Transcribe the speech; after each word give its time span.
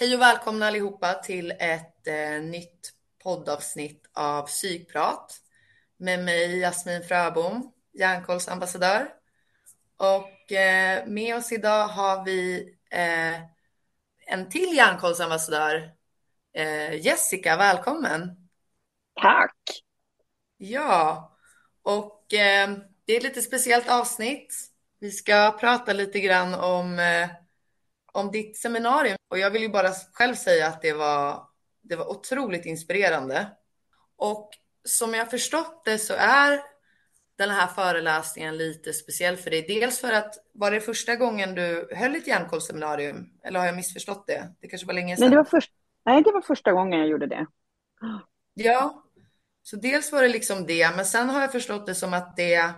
Hej 0.00 0.14
och 0.14 0.20
välkomna 0.20 0.66
allihopa 0.66 1.14
till 1.14 1.50
ett 1.50 2.06
eh, 2.06 2.42
nytt 2.42 2.92
poddavsnitt 3.22 4.10
av 4.14 4.42
Psykprat 4.42 5.40
med 5.96 6.24
mig 6.24 6.58
Jasmin 6.58 7.02
Fröbom, 7.02 7.72
Järnkollsambassadör. 7.92 9.08
Och 9.96 10.52
eh, 10.52 11.06
med 11.06 11.36
oss 11.36 11.52
idag 11.52 11.88
har 11.88 12.24
vi 12.24 12.72
eh, 12.90 13.40
en 14.26 14.48
till 14.50 14.76
Järnkollsambassadör, 14.76 15.90
eh, 16.54 16.94
Jessica. 17.06 17.56
Välkommen! 17.56 18.48
Tack! 19.22 19.82
Ja, 20.56 21.32
och 21.82 22.34
eh, 22.34 22.70
det 23.04 23.12
är 23.12 23.16
ett 23.16 23.22
lite 23.22 23.42
speciellt 23.42 23.90
avsnitt. 23.90 24.54
Vi 25.00 25.10
ska 25.10 25.56
prata 25.60 25.92
lite 25.92 26.20
grann 26.20 26.54
om 26.54 26.98
eh, 26.98 27.28
om 28.12 28.30
ditt 28.30 28.56
seminarium 28.56 29.16
och 29.30 29.38
jag 29.38 29.50
vill 29.50 29.62
ju 29.62 29.68
bara 29.68 29.92
själv 30.12 30.34
säga 30.34 30.66
att 30.66 30.82
det 30.82 30.92
var, 30.92 31.42
det 31.82 31.96
var 31.96 32.10
otroligt 32.10 32.66
inspirerande. 32.66 33.46
Och 34.16 34.50
som 34.84 35.14
jag 35.14 35.30
förstått 35.30 35.82
det 35.84 35.98
så 35.98 36.14
är 36.18 36.60
den 37.38 37.50
här 37.50 37.66
föreläsningen 37.66 38.56
lite 38.56 38.92
speciell 38.92 39.36
för 39.36 39.50
dig. 39.50 39.64
Dels 39.68 40.00
för 40.00 40.12
att 40.12 40.34
var 40.52 40.70
det 40.70 40.80
första 40.80 41.16
gången 41.16 41.54
du 41.54 41.88
höll 41.92 42.16
ett 42.16 42.26
hjärnkollseminarium? 42.26 43.30
Eller 43.44 43.58
har 43.58 43.66
jag 43.66 43.76
missförstått 43.76 44.26
det? 44.26 44.54
Det 44.60 44.68
kanske 44.68 44.86
var 44.86 44.94
länge 44.94 45.16
sedan. 45.16 45.24
Nej, 45.24 45.30
det 45.30 45.36
var, 45.36 45.44
först, 45.44 45.72
nej, 46.04 46.22
det 46.22 46.32
var 46.32 46.40
första 46.40 46.72
gången 46.72 46.98
jag 46.98 47.08
gjorde 47.08 47.26
det. 47.26 47.46
Ja, 48.54 49.04
så 49.62 49.76
dels 49.76 50.12
var 50.12 50.22
det 50.22 50.28
liksom 50.28 50.66
det, 50.66 50.96
men 50.96 51.04
sen 51.04 51.30
har 51.30 51.40
jag 51.40 51.52
förstått 51.52 51.86
det 51.86 51.94
som 51.94 52.14
att 52.14 52.36
det, 52.36 52.72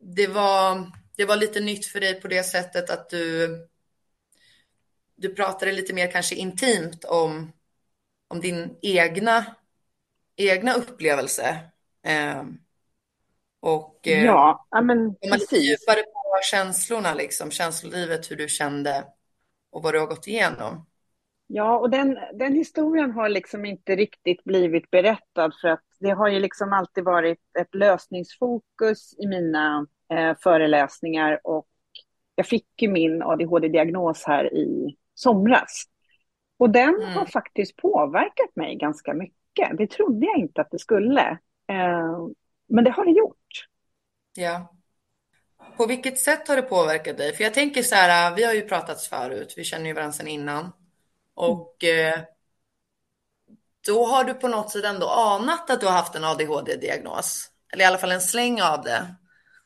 det, 0.00 0.26
var, 0.26 0.92
det 1.16 1.24
var 1.24 1.36
lite 1.36 1.60
nytt 1.60 1.86
för 1.86 2.00
dig 2.00 2.20
på 2.20 2.28
det 2.28 2.42
sättet 2.42 2.90
att 2.90 3.10
du 3.10 3.48
du 5.18 5.34
pratade 5.34 5.72
lite 5.72 5.94
mer 5.94 6.10
kanske 6.10 6.34
intimt 6.34 7.04
om, 7.04 7.52
om 8.28 8.40
din 8.40 8.76
egna, 8.82 9.44
egna 10.36 10.74
upplevelse. 10.74 11.58
Eh, 12.06 12.42
och 13.60 14.08
eh, 14.08 14.24
ja, 14.24 14.66
men 14.82 15.14
precis. 15.14 15.52
djupare 15.52 16.02
på 16.02 16.40
känslorna, 16.50 17.14
liksom, 17.14 17.50
känslolivet, 17.50 18.30
hur 18.30 18.36
du 18.36 18.48
kände 18.48 19.04
och 19.70 19.82
vad 19.82 19.94
du 19.94 19.98
har 19.98 20.06
gått 20.06 20.26
igenom. 20.26 20.86
Ja, 21.46 21.78
och 21.78 21.90
den, 21.90 22.18
den 22.34 22.54
historien 22.54 23.10
har 23.10 23.28
liksom 23.28 23.64
inte 23.64 23.96
riktigt 23.96 24.44
blivit 24.44 24.90
berättad 24.90 25.52
för 25.60 25.68
att 25.68 25.84
det 26.00 26.10
har 26.10 26.28
ju 26.28 26.40
liksom 26.40 26.72
alltid 26.72 27.04
varit 27.04 27.38
ett 27.58 27.74
lösningsfokus 27.74 29.14
i 29.18 29.26
mina 29.26 29.86
eh, 30.12 30.36
föreläsningar 30.42 31.40
och 31.44 31.66
jag 32.34 32.46
fick 32.46 32.82
ju 32.82 32.88
min 32.88 33.22
ADHD-diagnos 33.22 34.24
här 34.26 34.54
i 34.54 34.96
somras. 35.18 35.84
Och 36.58 36.70
den 36.70 36.94
mm. 36.94 37.12
har 37.12 37.26
faktiskt 37.26 37.76
påverkat 37.76 38.56
mig 38.56 38.76
ganska 38.76 39.14
mycket. 39.14 39.78
Det 39.78 39.86
trodde 39.86 40.26
jag 40.26 40.36
inte 40.38 40.60
att 40.60 40.70
det 40.70 40.78
skulle. 40.78 41.28
Eh, 41.68 42.28
men 42.68 42.84
det 42.84 42.90
har 42.90 43.04
det 43.04 43.10
gjort. 43.10 43.66
Ja. 44.36 44.74
På 45.76 45.86
vilket 45.86 46.18
sätt 46.18 46.48
har 46.48 46.56
det 46.56 46.62
påverkat 46.62 47.16
dig? 47.16 47.34
För 47.34 47.44
jag 47.44 47.54
tänker 47.54 47.82
så 47.82 47.94
här, 47.94 48.36
vi 48.36 48.44
har 48.44 48.54
ju 48.54 48.62
pratats 48.62 49.08
förut, 49.08 49.54
vi 49.56 49.64
känner 49.64 49.86
ju 49.86 49.92
varandra 49.92 50.12
sedan 50.12 50.28
innan. 50.28 50.72
Och 51.34 51.84
eh, 51.84 52.20
då 53.86 54.06
har 54.06 54.24
du 54.24 54.34
på 54.34 54.48
något 54.48 54.70
sätt 54.70 54.84
ändå 54.84 55.08
anat 55.08 55.70
att 55.70 55.80
du 55.80 55.86
har 55.86 55.92
haft 55.92 56.14
en 56.14 56.24
ADHD-diagnos. 56.24 57.50
Eller 57.72 57.84
i 57.84 57.86
alla 57.86 57.98
fall 57.98 58.12
en 58.12 58.20
släng 58.20 58.62
av 58.62 58.82
det. 58.82 59.14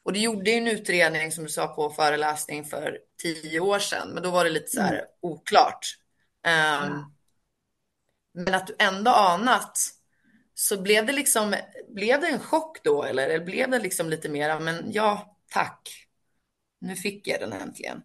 Och 0.05 0.13
du 0.13 0.21
gjorde 0.21 0.51
ju 0.51 0.57
en 0.57 0.69
utredning 0.69 1.33
som 1.33 1.45
du 1.45 1.51
sa 1.51 1.67
på 1.67 1.91
föreläsning 1.91 2.65
för 2.65 2.99
tio 3.23 3.61
år 3.61 3.79
sedan, 3.79 4.09
men 4.15 4.23
då 4.23 4.31
var 4.31 4.45
det 4.45 4.51
lite 4.51 4.69
så 4.69 4.81
här 4.81 4.93
mm. 4.93 5.05
oklart. 5.21 5.87
Um, 6.47 6.93
mm. 6.93 7.05
Men 8.35 8.55
att 8.55 8.67
du 8.67 8.77
ändå 8.79 9.11
anat, 9.11 9.79
så 10.55 10.83
blev 10.83 11.07
det 11.07 11.13
liksom, 11.13 11.55
blev 11.89 12.21
det 12.21 12.27
en 12.27 12.39
chock 12.39 12.85
då 12.85 13.03
eller, 13.03 13.29
eller 13.29 13.45
blev 13.45 13.71
det 13.71 13.79
liksom 13.79 14.11
lite 14.11 14.29
mera, 14.29 14.61
men 14.61 14.93
ja, 14.93 15.37
tack. 15.53 15.89
Nu 16.81 16.95
fick 16.95 17.29
jag 17.29 17.41
den 17.41 17.53
äntligen. 17.53 18.03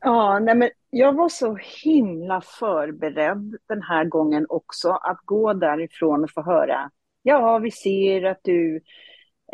Ja, 0.00 0.38
nej 0.38 0.54
men 0.54 0.70
jag 0.90 1.12
var 1.12 1.28
så 1.28 1.58
himla 1.84 2.40
förberedd 2.40 3.56
den 3.68 3.82
här 3.82 4.04
gången 4.04 4.46
också 4.48 4.90
att 4.90 5.20
gå 5.24 5.52
därifrån 5.52 6.24
och 6.24 6.30
få 6.30 6.42
höra. 6.42 6.90
Ja, 7.22 7.58
vi 7.58 7.70
ser 7.70 8.24
att 8.24 8.40
du 8.42 8.80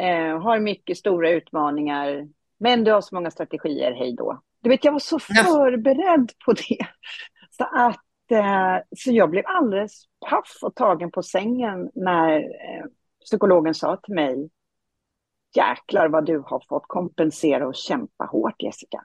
eh, 0.00 0.40
har 0.40 0.60
mycket 0.60 0.98
stora 0.98 1.30
utmaningar, 1.30 2.28
men 2.58 2.84
du 2.84 2.92
har 2.92 3.00
så 3.00 3.14
många 3.14 3.30
strategier, 3.30 3.92
hej 3.92 4.14
då. 4.16 4.42
Du 4.62 4.70
vet, 4.70 4.84
jag 4.84 4.92
var 4.92 4.98
så 4.98 5.18
förberedd 5.18 6.32
på 6.44 6.52
det. 6.52 6.86
Så 7.50 7.64
att 7.64 8.30
eh, 8.30 8.76
så 8.96 9.12
jag 9.12 9.30
blev 9.30 9.44
alldeles 9.46 10.04
paff 10.30 10.58
och 10.62 10.74
tagen 10.74 11.10
på 11.10 11.22
sängen 11.22 11.90
när 11.94 12.38
eh, 12.40 12.84
psykologen 13.24 13.74
sa 13.74 13.96
till 13.96 14.14
mig, 14.14 14.50
jäklar 15.56 16.08
vad 16.08 16.26
du 16.26 16.38
har 16.38 16.64
fått 16.68 16.84
kompensera 16.86 17.66
och 17.66 17.74
kämpa 17.74 18.24
hårt, 18.24 18.62
Jessica. 18.62 19.04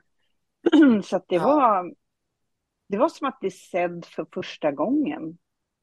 så 1.04 1.22
det 1.28 1.36
ja. 1.36 1.44
var, 1.44 1.94
det 2.90 2.98
var 2.98 3.10
som 3.10 3.28
att 3.28 3.40
bli 3.40 3.52
sedd 3.52 4.06
för 4.06 4.26
första 4.34 4.72
gången. 4.72 5.38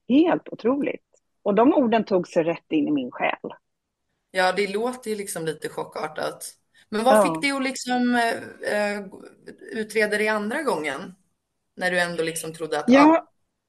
Helt 0.08 0.48
otroligt. 0.48 1.06
Och 1.42 1.54
de 1.54 1.74
orden 1.74 2.04
tog 2.04 2.28
sig 2.28 2.44
rätt 2.44 2.72
in 2.72 2.88
i 2.88 2.90
min 2.90 3.10
själ. 3.10 3.52
Ja, 4.34 4.52
det 4.52 4.72
låter 4.72 5.10
ju 5.10 5.16
liksom 5.16 5.44
lite 5.44 5.68
chockartat. 5.68 6.54
Men 6.88 7.04
vad 7.04 7.16
ja. 7.16 7.22
fick 7.22 7.42
dig 7.42 7.52
att 7.52 7.62
liksom 7.62 8.14
äh, 8.14 9.00
utreda 9.72 10.18
det 10.18 10.28
andra 10.28 10.62
gången? 10.62 11.14
När 11.76 11.90
du 11.90 12.00
ändå 12.00 12.22
liksom 12.22 12.54
trodde 12.54 12.78
att... 12.78 12.84
Ja, 12.88 13.18
ah. 13.18 13.26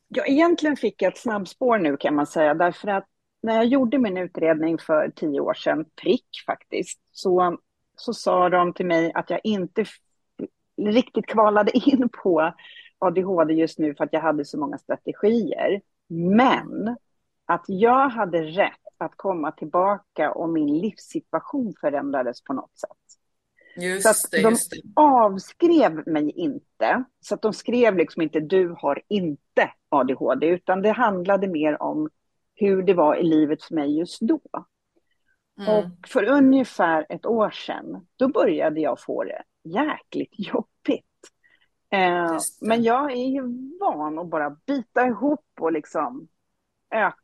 ja, 0.07 0.25
egentligen 0.25 0.78
fick 0.78 1.01
jag 1.01 1.13
ett 1.13 1.19
snabbspår 1.19 1.78
nu 1.78 1.97
kan 1.97 2.16
man 2.16 2.28
säga. 2.28 2.53
Därför 2.53 2.88
att 2.88 3.06
när 3.41 3.56
jag 3.56 3.66
gjorde 3.66 3.97
min 3.97 4.18
utredning 4.18 4.78
för 4.78 5.12
tio 5.16 5.40
år 5.40 5.53
sedan, 5.53 5.85
prick 6.01 6.28
faktiskt, 6.46 7.00
så, 7.12 7.57
så 7.95 8.13
sa 8.13 8.50
de 8.50 8.74
till 8.74 8.85
mig 8.85 9.12
att 9.13 9.30
jag 9.30 9.40
inte 9.44 9.85
riktigt 10.81 11.28
kvalade 11.28 11.72
in 11.78 12.09
på 12.24 12.53
ADHD 13.00 13.53
just 13.53 13.80
nu 13.80 13.95
för 13.95 14.03
att 14.03 14.13
jag 14.13 14.22
hade 14.22 14.45
så 14.45 14.59
många 14.59 14.78
strategier. 14.78 15.81
Men 16.07 16.97
att 17.45 17.66
jag 17.68 18.09
hade 18.09 18.41
rätt 18.41 18.82
att 19.03 19.17
komma 19.17 19.51
tillbaka 19.51 20.31
och 20.31 20.49
min 20.49 20.77
livssituation 20.77 21.73
förändrades 21.81 22.43
på 22.43 22.53
något 22.53 22.77
sätt. 22.77 22.89
Just 23.75 24.03
så 24.03 24.09
att 24.09 24.31
det, 24.31 24.41
de 24.41 24.55
avskrev 24.95 26.07
mig 26.07 26.31
inte, 26.31 27.03
så 27.21 27.35
att 27.35 27.41
de 27.41 27.53
skrev 27.53 27.97
liksom 27.97 28.21
inte 28.21 28.39
du 28.39 28.75
har 28.77 29.01
inte 29.07 29.71
ADHD, 29.89 30.47
utan 30.47 30.81
det 30.81 30.91
handlade 30.91 31.47
mer 31.47 31.81
om 31.81 32.09
hur 32.55 32.83
det 32.83 32.93
var 32.93 33.15
i 33.15 33.23
livet 33.23 33.63
för 33.63 33.75
mig 33.75 33.97
just 33.97 34.21
då. 34.21 34.41
Mm. 35.59 35.69
Och 35.73 36.07
för 36.07 36.23
ungefär 36.23 37.05
ett 37.09 37.25
år 37.25 37.49
sedan, 37.49 38.07
då 38.15 38.27
började 38.27 38.81
jag 38.81 39.01
få 39.01 39.23
det 39.23 39.43
jäkligt 39.63 40.33
jobbigt. 40.37 41.05
Eh, 41.89 42.37
men 42.61 42.83
jag 42.83 43.11
är 43.11 43.25
ju 43.25 43.41
van 43.79 44.19
att 44.19 44.29
bara 44.29 44.49
bita 44.49 45.07
ihop 45.07 45.45
och 45.59 45.71
liksom 45.71 46.27
öka 46.95 47.22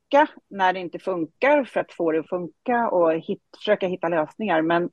när 0.49 0.73
det 0.73 0.79
inte 0.79 0.99
funkar 0.99 1.63
för 1.63 1.79
att 1.79 1.93
få 1.93 2.11
det 2.11 2.19
att 2.19 2.29
funka 2.29 2.89
och 2.89 3.13
hit, 3.13 3.41
försöka 3.57 3.87
hitta 3.87 4.07
lösningar. 4.07 4.61
Men 4.61 4.89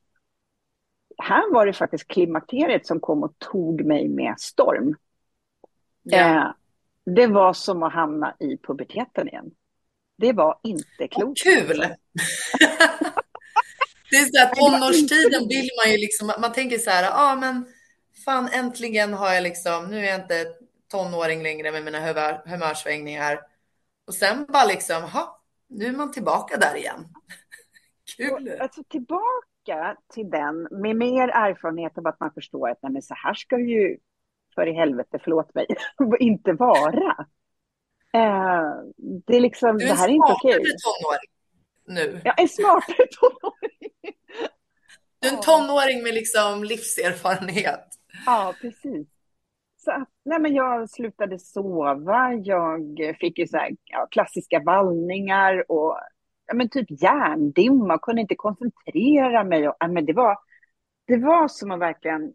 här 1.18 1.52
var 1.52 1.66
det 1.66 1.72
faktiskt 1.72 2.08
klimakteriet 2.08 2.86
som 2.86 3.00
kom 3.00 3.22
och 3.22 3.38
tog 3.38 3.84
mig 3.84 4.08
med 4.08 4.34
storm. 4.38 4.96
Yeah. 6.12 6.36
Eh, 6.36 6.52
det 7.04 7.26
var 7.26 7.52
som 7.52 7.82
att 7.82 7.92
hamna 7.92 8.36
i 8.40 8.56
puberteten 8.56 9.28
igen. 9.28 9.50
Det 10.18 10.32
var 10.32 10.58
inte 10.62 11.08
klokt. 11.08 11.42
kul! 11.42 11.78
det 14.10 14.16
är 14.16 14.24
så 14.24 14.38
här, 14.38 14.54
tonårstiden 14.54 15.48
vill 15.48 15.68
man 15.84 15.92
ju 15.92 15.98
liksom, 15.98 16.32
man 16.40 16.52
tänker 16.52 16.78
så 16.78 16.90
här, 16.90 17.02
ja 17.02 17.10
ah, 17.14 17.36
men 17.36 17.64
fan 18.24 18.48
äntligen 18.48 19.14
har 19.14 19.32
jag 19.32 19.42
liksom, 19.42 19.90
nu 19.90 19.98
är 19.98 20.10
jag 20.10 20.20
inte 20.20 20.46
tonåring 20.90 21.42
längre 21.42 21.72
med 21.72 21.84
mina 21.84 22.06
humör, 22.06 22.42
humörsvängningar. 22.46 23.40
Och 24.06 24.14
sen 24.14 24.46
bara 24.48 24.64
liksom, 24.64 25.02
ha, 25.02 25.42
nu 25.68 25.86
är 25.86 25.92
man 25.92 26.12
tillbaka 26.12 26.56
där 26.56 26.76
igen. 26.76 27.08
Kul! 28.16 28.56
Alltså 28.60 28.84
tillbaka 28.84 29.96
till 30.14 30.30
den 30.30 30.68
med 30.70 30.96
mer 30.96 31.28
erfarenhet 31.28 31.98
av 31.98 32.06
att 32.06 32.20
man 32.20 32.32
förstår 32.34 32.70
att 32.70 32.78
nej, 32.82 33.02
så 33.02 33.14
här 33.14 33.34
ska 33.34 33.58
ju, 33.58 33.98
för 34.54 34.66
i 34.66 34.72
helvete, 34.72 35.18
förlåt 35.24 35.54
mig, 35.54 35.66
inte 36.20 36.52
vara. 36.52 37.26
Eh, 38.12 38.72
det 39.26 39.36
är 39.36 39.40
liksom, 39.40 39.78
det 39.78 39.94
här 39.94 40.08
är 40.08 40.12
inte 40.12 40.32
okej. 40.32 40.52
Du 40.52 40.68
är 40.68 40.72
en 40.72 40.78
tonåring 40.78 41.30
nu. 41.86 42.20
Jag 42.24 42.40
är 42.40 42.46
smartare 42.46 43.06
tonåring. 43.20 43.90
Du 45.18 45.28
är 45.28 45.32
en 45.32 45.40
tonåring 45.40 46.02
med 46.02 46.14
liksom 46.14 46.64
livserfarenhet. 46.64 47.88
Ja, 48.26 48.54
precis. 48.60 49.08
Så 49.86 49.92
att, 49.92 50.08
nej 50.24 50.40
men 50.40 50.54
jag 50.54 50.90
slutade 50.90 51.38
sova, 51.38 52.32
jag 52.32 52.98
fick 53.20 53.38
ju 53.38 53.46
så 53.46 53.56
här, 53.56 53.76
ja, 53.84 54.06
klassiska 54.10 54.62
vallningar 54.66 55.70
och 55.70 55.98
ja, 56.46 56.54
men 56.54 56.68
typ 56.68 56.86
hjärndimma, 57.02 57.98
kunde 57.98 58.20
inte 58.20 58.34
koncentrera 58.34 59.44
mig. 59.44 59.68
Och, 59.68 59.76
ja, 59.80 59.88
men 59.88 60.06
det, 60.06 60.12
var, 60.12 60.38
det 61.06 61.16
var 61.16 61.48
som 61.48 61.70
att 61.70 61.80
verkligen 61.80 62.32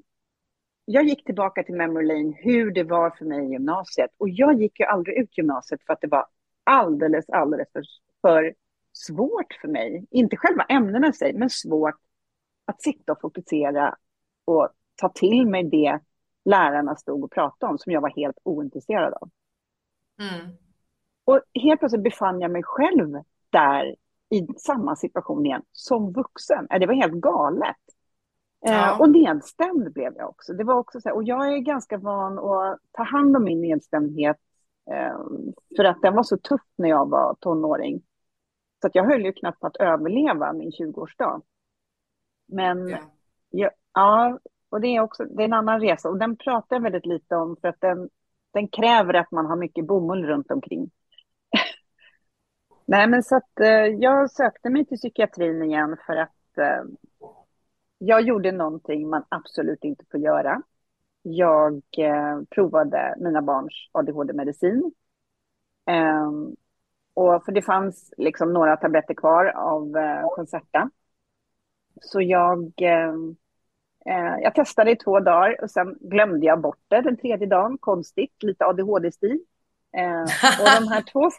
jag 0.86 1.04
gick 1.04 1.26
tillbaka 1.26 1.64
till 1.64 1.76
memory 1.76 2.08
lane 2.08 2.34
hur 2.38 2.72
det 2.72 2.84
var 2.84 3.10
för 3.10 3.26
mig 3.26 3.46
i 3.46 3.52
gymnasiet. 3.52 4.12
Och 4.18 4.30
jag 4.30 4.62
gick 4.62 4.80
ju 4.80 4.86
aldrig 4.86 5.18
ut 5.18 5.38
gymnasiet 5.38 5.82
för 5.86 5.94
att 5.94 6.02
det 6.02 6.08
var 6.08 6.26
alldeles, 6.64 7.30
alldeles 7.30 7.72
för, 7.74 7.84
för 8.22 8.54
svårt 8.94 9.54
för 9.62 9.68
mig. 9.68 10.06
Inte 10.12 10.38
själva 10.38 10.64
ämnena 10.64 11.08
i 11.08 11.14
sig, 11.14 11.34
men 11.34 11.50
svårt 11.50 12.00
att 12.66 12.82
sitta 12.82 13.12
och 13.12 13.22
fokusera 13.22 13.96
och 14.46 14.70
ta 14.96 15.10
till 15.10 15.48
mig 15.48 15.64
det 15.64 16.00
lärarna 16.46 16.96
stod 16.96 17.24
och 17.24 17.32
pratade 17.32 17.72
om 17.72 17.78
som 17.78 17.92
jag 17.92 18.02
var 18.02 18.10
helt 18.10 18.38
ointresserad 18.44 19.14
av. 19.14 19.30
Mm. 20.20 20.58
Och 21.26 21.42
helt 21.54 21.80
plötsligt 21.80 22.04
befann 22.04 22.42
jag 22.42 22.52
mig 22.52 22.64
själv 22.64 23.24
där 23.50 23.96
i 24.30 24.48
samma 24.58 24.96
situation 24.96 25.46
igen 25.46 25.62
som 25.72 26.12
vuxen. 26.12 26.68
Det 26.70 26.86
var 26.86 26.94
helt 26.94 27.14
galet. 27.14 27.76
Eh, 28.66 28.74
ja. 28.74 29.00
och 29.00 29.10
nedstämd 29.10 29.94
blev 29.94 30.14
jag 30.16 30.30
också. 30.30 30.54
Det 30.54 30.64
var 30.64 30.76
också 30.76 31.02
så 31.02 31.10
här, 31.10 31.16
och 31.16 31.24
jag 31.24 31.54
är 31.54 31.58
ganska 31.58 31.98
van 31.98 32.40
att 32.40 32.80
ta 32.92 33.04
hand 33.04 33.36
om 33.36 33.44
min 33.44 33.62
nedstämdhet 33.62 34.38
eh, 34.92 35.18
för 35.78 35.84
att 35.84 36.02
den 36.02 36.16
var 36.16 36.24
så 36.24 36.38
tuff 36.38 36.62
när 36.76 36.90
jag 36.90 37.10
var 37.10 37.36
tonåring. 37.40 38.02
Så 38.82 38.88
att 38.88 38.96
jag 38.96 39.04
höll 39.04 39.26
ju 39.26 39.34
knappt 39.34 39.60
på 39.60 39.68
att 39.68 39.76
överleva 39.76 40.54
min 40.54 40.72
20-årsdag. 40.72 41.42
Men 42.48 42.88
ja. 42.88 42.98
Jag, 43.50 43.72
ja, 43.94 44.40
och 44.72 44.82
det 44.82 44.88
är 44.88 45.02
också 45.02 45.26
det 45.26 45.44
är 45.44 45.46
en 45.46 45.54
annan 45.54 45.80
resa 45.82 46.10
och 46.10 46.18
den 46.18 46.36
pratar 46.36 46.76
jag 46.76 46.84
väldigt 46.84 47.06
lite 47.06 47.36
om 47.36 47.56
för 47.62 47.68
att 47.68 47.82
den, 47.82 48.10
den 48.54 48.68
kräver 48.68 49.14
att 49.14 49.32
man 49.32 49.46
har 49.46 49.56
mycket 49.56 49.88
bomull 49.88 50.26
runt 50.26 50.52
omkring. 50.52 50.92
Nej, 52.86 53.08
men 53.08 53.24
så 53.24 53.36
att 53.36 53.60
eh, 53.60 53.86
jag 53.86 54.32
sökte 54.32 54.70
mig 54.70 54.86
till 54.86 54.98
psykiatrin 54.98 55.64
igen 55.64 55.98
för 56.06 56.16
att 56.16 56.58
eh, 56.58 56.84
jag 57.98 58.22
gjorde 58.22 58.52
någonting 58.52 59.10
man 59.10 59.24
absolut 59.30 59.84
inte 59.84 60.06
får 60.12 60.20
göra. 60.20 60.62
Jag 61.22 61.84
eh, 61.98 62.42
provade 62.50 63.16
mina 63.20 63.42
barns 63.42 63.90
ADHD-medicin. 63.92 64.92
Eh, 65.86 66.32
och 67.14 67.46
för 67.46 67.52
det 67.52 67.62
fanns 67.62 68.14
liksom 68.18 68.54
några 68.54 68.78
tabletter 68.78 69.14
kvar 69.14 69.46
av 69.46 69.98
eh, 69.98 70.30
Concerta. 70.36 70.90
Så 72.02 72.22
jag, 72.22 72.74
eh, 72.82 73.14
jag 74.42 74.56
testade 74.56 74.92
i 74.92 74.96
två 74.96 75.20
dagar 75.20 75.64
och 75.64 75.72
sen 75.72 75.98
glömde 76.00 76.46
jag 76.46 76.62
bort 76.62 76.80
det 76.88 77.02
den 77.02 77.18
tredje 77.18 77.48
dagen, 77.48 77.78
konstigt, 77.78 78.44
lite 78.44 78.66
ADHD-stil. 78.66 79.40
Eh, 79.98 80.22
och 80.62 80.82
de 80.82 80.88
här 80.88 81.02
två... 81.02 81.30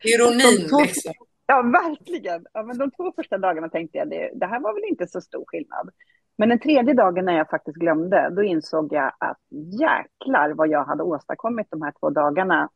Ironin 0.04 0.68
två, 0.68 0.80
liksom. 0.80 1.12
Ja, 1.46 1.62
verkligen. 1.62 2.46
Ja, 2.52 2.62
men 2.62 2.78
de 2.78 2.90
två 2.90 3.12
första 3.16 3.38
dagarna 3.38 3.68
tänkte 3.68 3.98
jag, 3.98 4.10
det, 4.10 4.30
det 4.34 4.46
här 4.46 4.60
var 4.60 4.74
väl 4.74 4.84
inte 4.90 5.06
så 5.06 5.20
stor 5.20 5.44
skillnad. 5.46 5.90
Men 6.36 6.48
den 6.48 6.58
tredje 6.58 6.94
dagen 6.94 7.24
när 7.24 7.36
jag 7.36 7.50
faktiskt 7.50 7.76
glömde, 7.76 8.30
då 8.30 8.42
insåg 8.42 8.92
jag 8.92 9.12
att 9.18 9.38
jäklar 9.80 10.50
vad 10.50 10.68
jag 10.68 10.84
hade 10.84 11.02
åstadkommit 11.02 11.66
de 11.70 11.82
här 11.82 11.92
två 12.00 12.10
dagarna 12.10 12.70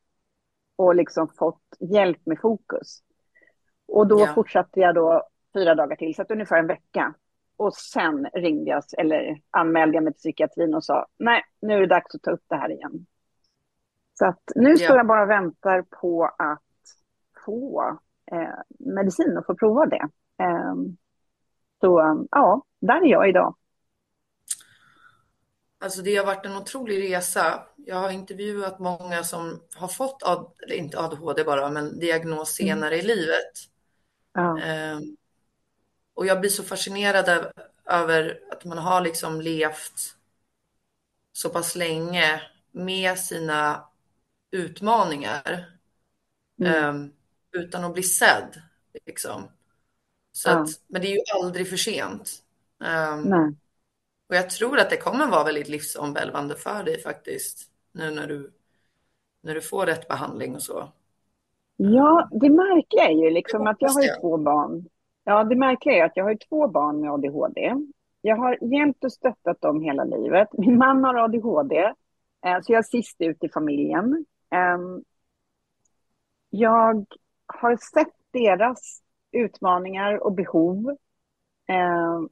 och 0.77 0.95
liksom 0.95 1.29
fått 1.39 1.63
hjälp 1.81 2.27
med 2.27 2.39
fokus. 2.41 2.99
Och 3.89 4.07
då 4.07 4.21
ja. 4.21 4.27
fortsatte 4.35 4.81
jag 4.81 4.95
då 4.95 5.29
fyra 5.55 5.75
dagar 5.75 5.97
till, 5.97 6.15
så 6.15 6.23
att 6.23 6.31
ungefär 6.31 6.59
en 6.59 6.67
vecka. 6.67 7.15
Och 7.57 7.75
sen 7.75 8.29
ringde 8.35 8.71
jag, 8.71 8.83
eller 8.99 9.41
anmälde 9.51 9.97
jag 9.97 10.05
mig 10.05 10.13
till 10.13 10.19
psykiatrin 10.19 10.75
och 10.75 10.85
sa, 10.85 11.07
nej, 11.19 11.43
nu 11.61 11.75
är 11.75 11.81
det 11.81 11.87
dags 11.87 12.15
att 12.15 12.23
ta 12.23 12.31
upp 12.31 12.45
det 12.47 12.57
här 12.57 12.71
igen. 12.71 13.07
Så 14.19 14.27
att 14.27 14.43
nu 14.55 14.71
ja. 14.71 14.77
står 14.77 14.97
jag 14.97 15.07
bara 15.07 15.23
och 15.23 15.31
väntar 15.31 15.83
på 15.83 16.25
att 16.25 16.63
få 17.47 17.99
eh, 18.33 18.59
medicin 18.79 19.39
och 19.39 19.47
få 19.47 19.55
prova 19.55 19.87
det. 19.87 20.09
Eh, 20.43 20.75
så 21.81 22.27
ja, 22.31 22.63
där 22.81 23.05
är 23.05 23.11
jag 23.11 23.29
idag. 23.29 23.57
Alltså 25.79 26.03
det 26.03 26.17
har 26.17 26.27
varit 26.27 26.47
en 26.47 26.57
otrolig 26.57 27.03
resa. 27.03 27.63
Jag 27.77 27.97
har 27.97 28.11
intervjuat 28.11 28.79
många 28.79 29.23
som 29.23 29.61
har 29.75 29.89
fått, 29.89 30.23
eller 30.63 30.77
inte 30.77 30.99
ADHD 30.99 31.45
bara, 31.45 31.71
men 31.71 31.99
diagnos 31.99 32.61
mm. 32.61 32.69
senare 32.69 32.95
mm. 32.95 33.05
i 33.05 33.09
livet. 33.09 33.53
Ja. 34.33 34.59
Eh, 34.59 34.99
och 36.15 36.27
jag 36.27 36.41
blir 36.41 36.51
så 36.51 36.63
fascinerad 36.63 37.53
över 37.85 38.41
att 38.51 38.65
man 38.65 38.79
har 38.79 39.01
liksom 39.01 39.41
levt 39.41 40.17
så 41.33 41.51
pass 41.51 41.77
länge 41.77 42.43
med 42.73 43.19
sina 43.19 43.89
utmaningar 44.51 45.67
mm. 46.61 46.95
um, 46.95 47.13
utan 47.53 47.85
att 47.85 47.93
bli 47.93 48.03
sedd. 48.03 48.63
Liksom. 49.07 49.43
Så 50.33 50.51
ja. 50.51 50.55
att, 50.55 50.69
men 50.87 51.03
det 51.03 51.09
är 51.09 51.15
ju 51.15 51.43
aldrig 51.43 51.69
för 51.69 51.77
sent. 51.77 52.43
Um, 52.79 53.57
och 54.29 54.37
jag 54.37 54.51
tror 54.51 54.79
att 54.79 54.91
det 54.91 54.97
kommer 54.97 55.27
vara 55.27 55.45
väldigt 55.45 55.69
livsomvälvande 55.69 56.55
för 56.57 56.85
dig 56.85 57.03
faktiskt. 57.03 57.71
Nu 57.93 58.11
när 58.11 58.27
du, 58.27 58.53
när 59.41 59.55
du 59.55 59.61
får 59.61 59.87
rätt 59.87 60.09
behandling 60.09 60.55
och 60.55 60.63
så. 60.63 60.93
Ja, 61.77 62.29
det 62.31 62.51
märkliga 62.51 63.05
är 63.05 63.25
ju 63.25 63.31
liksom 63.31 63.67
att 63.67 63.77
jag 63.81 63.91
har 63.91 64.03
ju 64.03 64.09
två 64.21 64.39
barn. 64.39 64.89
Ja, 65.25 65.45
det 65.45 65.57
märkliga 65.57 65.97
är 65.97 66.05
att 66.05 66.17
jag 66.17 66.25
har 66.25 66.39
två 66.49 66.69
barn 66.69 67.01
med 67.01 67.11
ADHD. 67.11 67.75
Jag 68.21 68.37
har 68.37 68.59
hjälpt 68.75 69.05
och 69.05 69.13
stöttat 69.13 69.61
dem 69.61 69.81
hela 69.81 70.05
livet. 70.05 70.49
Min 70.53 70.79
man 70.79 71.05
har 71.05 71.15
ADHD, 71.15 71.77
eh, 72.47 72.61
så 72.63 72.73
jag 72.73 72.79
är 72.79 72.83
sist 72.83 73.17
ut 73.21 73.45
i 73.45 73.49
familjen. 73.49 74.25
Ehm, 74.51 75.03
jag 76.51 77.07
har 77.47 77.77
sett 77.77 78.15
deras 78.33 79.03
utmaningar 79.33 80.25
och 80.25 80.33
behov. 80.33 80.97
Ehm, 81.69 82.29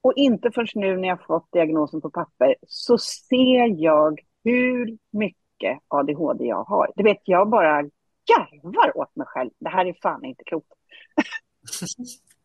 och 0.00 0.12
inte 0.16 0.50
förrän 0.50 0.68
nu 0.74 0.96
när 0.96 1.08
jag 1.08 1.24
fått 1.26 1.52
diagnosen 1.52 2.00
på 2.00 2.10
papper 2.10 2.54
så 2.66 2.98
ser 2.98 3.82
jag 3.82 4.20
hur 4.44 4.98
mycket 5.10 5.78
ADHD 5.88 6.44
jag 6.44 6.64
har. 6.64 6.92
Du 6.96 7.02
vet, 7.02 7.20
jag 7.24 7.48
bara 7.48 7.82
garvar 8.26 8.98
åt 8.98 9.16
mig 9.16 9.26
själv. 9.26 9.50
Det 9.58 9.68
här 9.68 9.86
är 9.86 9.94
fan 10.02 10.24
inte 10.24 10.44
klokt. 10.44 10.72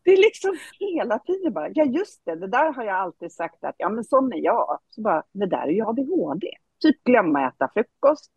Det 0.04 0.10
är 0.10 0.16
liksom 0.16 0.58
hela 0.78 1.18
tiden 1.18 1.52
bara, 1.52 1.68
ja 1.74 1.84
just 1.84 2.24
det, 2.24 2.34
det 2.34 2.46
där 2.46 2.72
har 2.72 2.84
jag 2.84 2.96
alltid 2.96 3.32
sagt 3.32 3.64
att, 3.64 3.74
ja 3.78 3.88
men 3.88 4.04
sån 4.04 4.32
är 4.32 4.44
jag. 4.44 4.78
Så 4.90 5.00
bara, 5.00 5.22
det 5.32 5.46
där 5.46 5.62
är 5.62 5.72
ju 5.72 5.86
ADHD. 5.86 6.46
Typ 6.80 7.04
glömma 7.04 7.48
äta 7.48 7.70
frukost, 7.74 8.30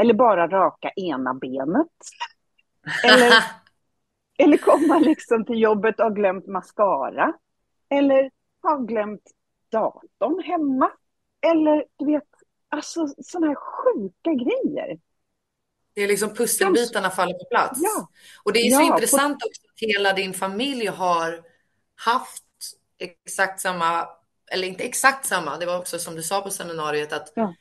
eller 0.00 0.14
bara 0.14 0.48
raka 0.48 0.90
ena 0.96 1.34
benet. 1.34 1.86
Eller, 3.04 3.32
eller 4.38 4.56
komma 4.56 4.98
liksom 4.98 5.44
till 5.44 5.60
jobbet 5.60 5.98
och 5.98 6.04
ha 6.04 6.10
glömt 6.10 6.46
mascara. 6.46 7.32
Eller 7.88 8.30
ha 8.62 8.76
glömt 8.76 9.30
datorn 9.72 10.42
hemma. 10.42 10.90
Eller 11.40 11.84
du 11.96 12.06
vet, 12.06 12.28
alltså 12.68 13.06
sådana 13.18 13.46
här 13.46 13.54
sjuka 13.54 14.32
grejer. 14.32 14.98
Det 15.98 16.04
är 16.04 16.08
liksom 16.08 16.34
pusselbitarna 16.34 17.10
faller 17.10 17.34
på 17.34 17.44
plats. 17.44 17.80
Ja. 17.82 18.08
Och 18.42 18.52
det 18.52 18.58
är 18.58 18.70
så 18.70 18.80
ja, 18.80 18.94
intressant 18.94 19.40
på... 19.40 19.46
också 19.46 19.62
att 19.72 19.80
hela 19.80 20.12
din 20.12 20.34
familj 20.34 20.86
har 20.86 21.42
haft 21.96 22.44
exakt 22.98 23.60
samma, 23.60 24.08
eller 24.50 24.68
inte 24.68 24.84
exakt 24.84 25.26
samma, 25.26 25.56
det 25.56 25.66
var 25.66 25.78
också 25.78 25.98
som 25.98 26.14
du 26.14 26.22
sa 26.22 26.40
på 26.40 26.50
seminariet 26.50 27.12
att 27.12 27.32
ja. 27.34 27.54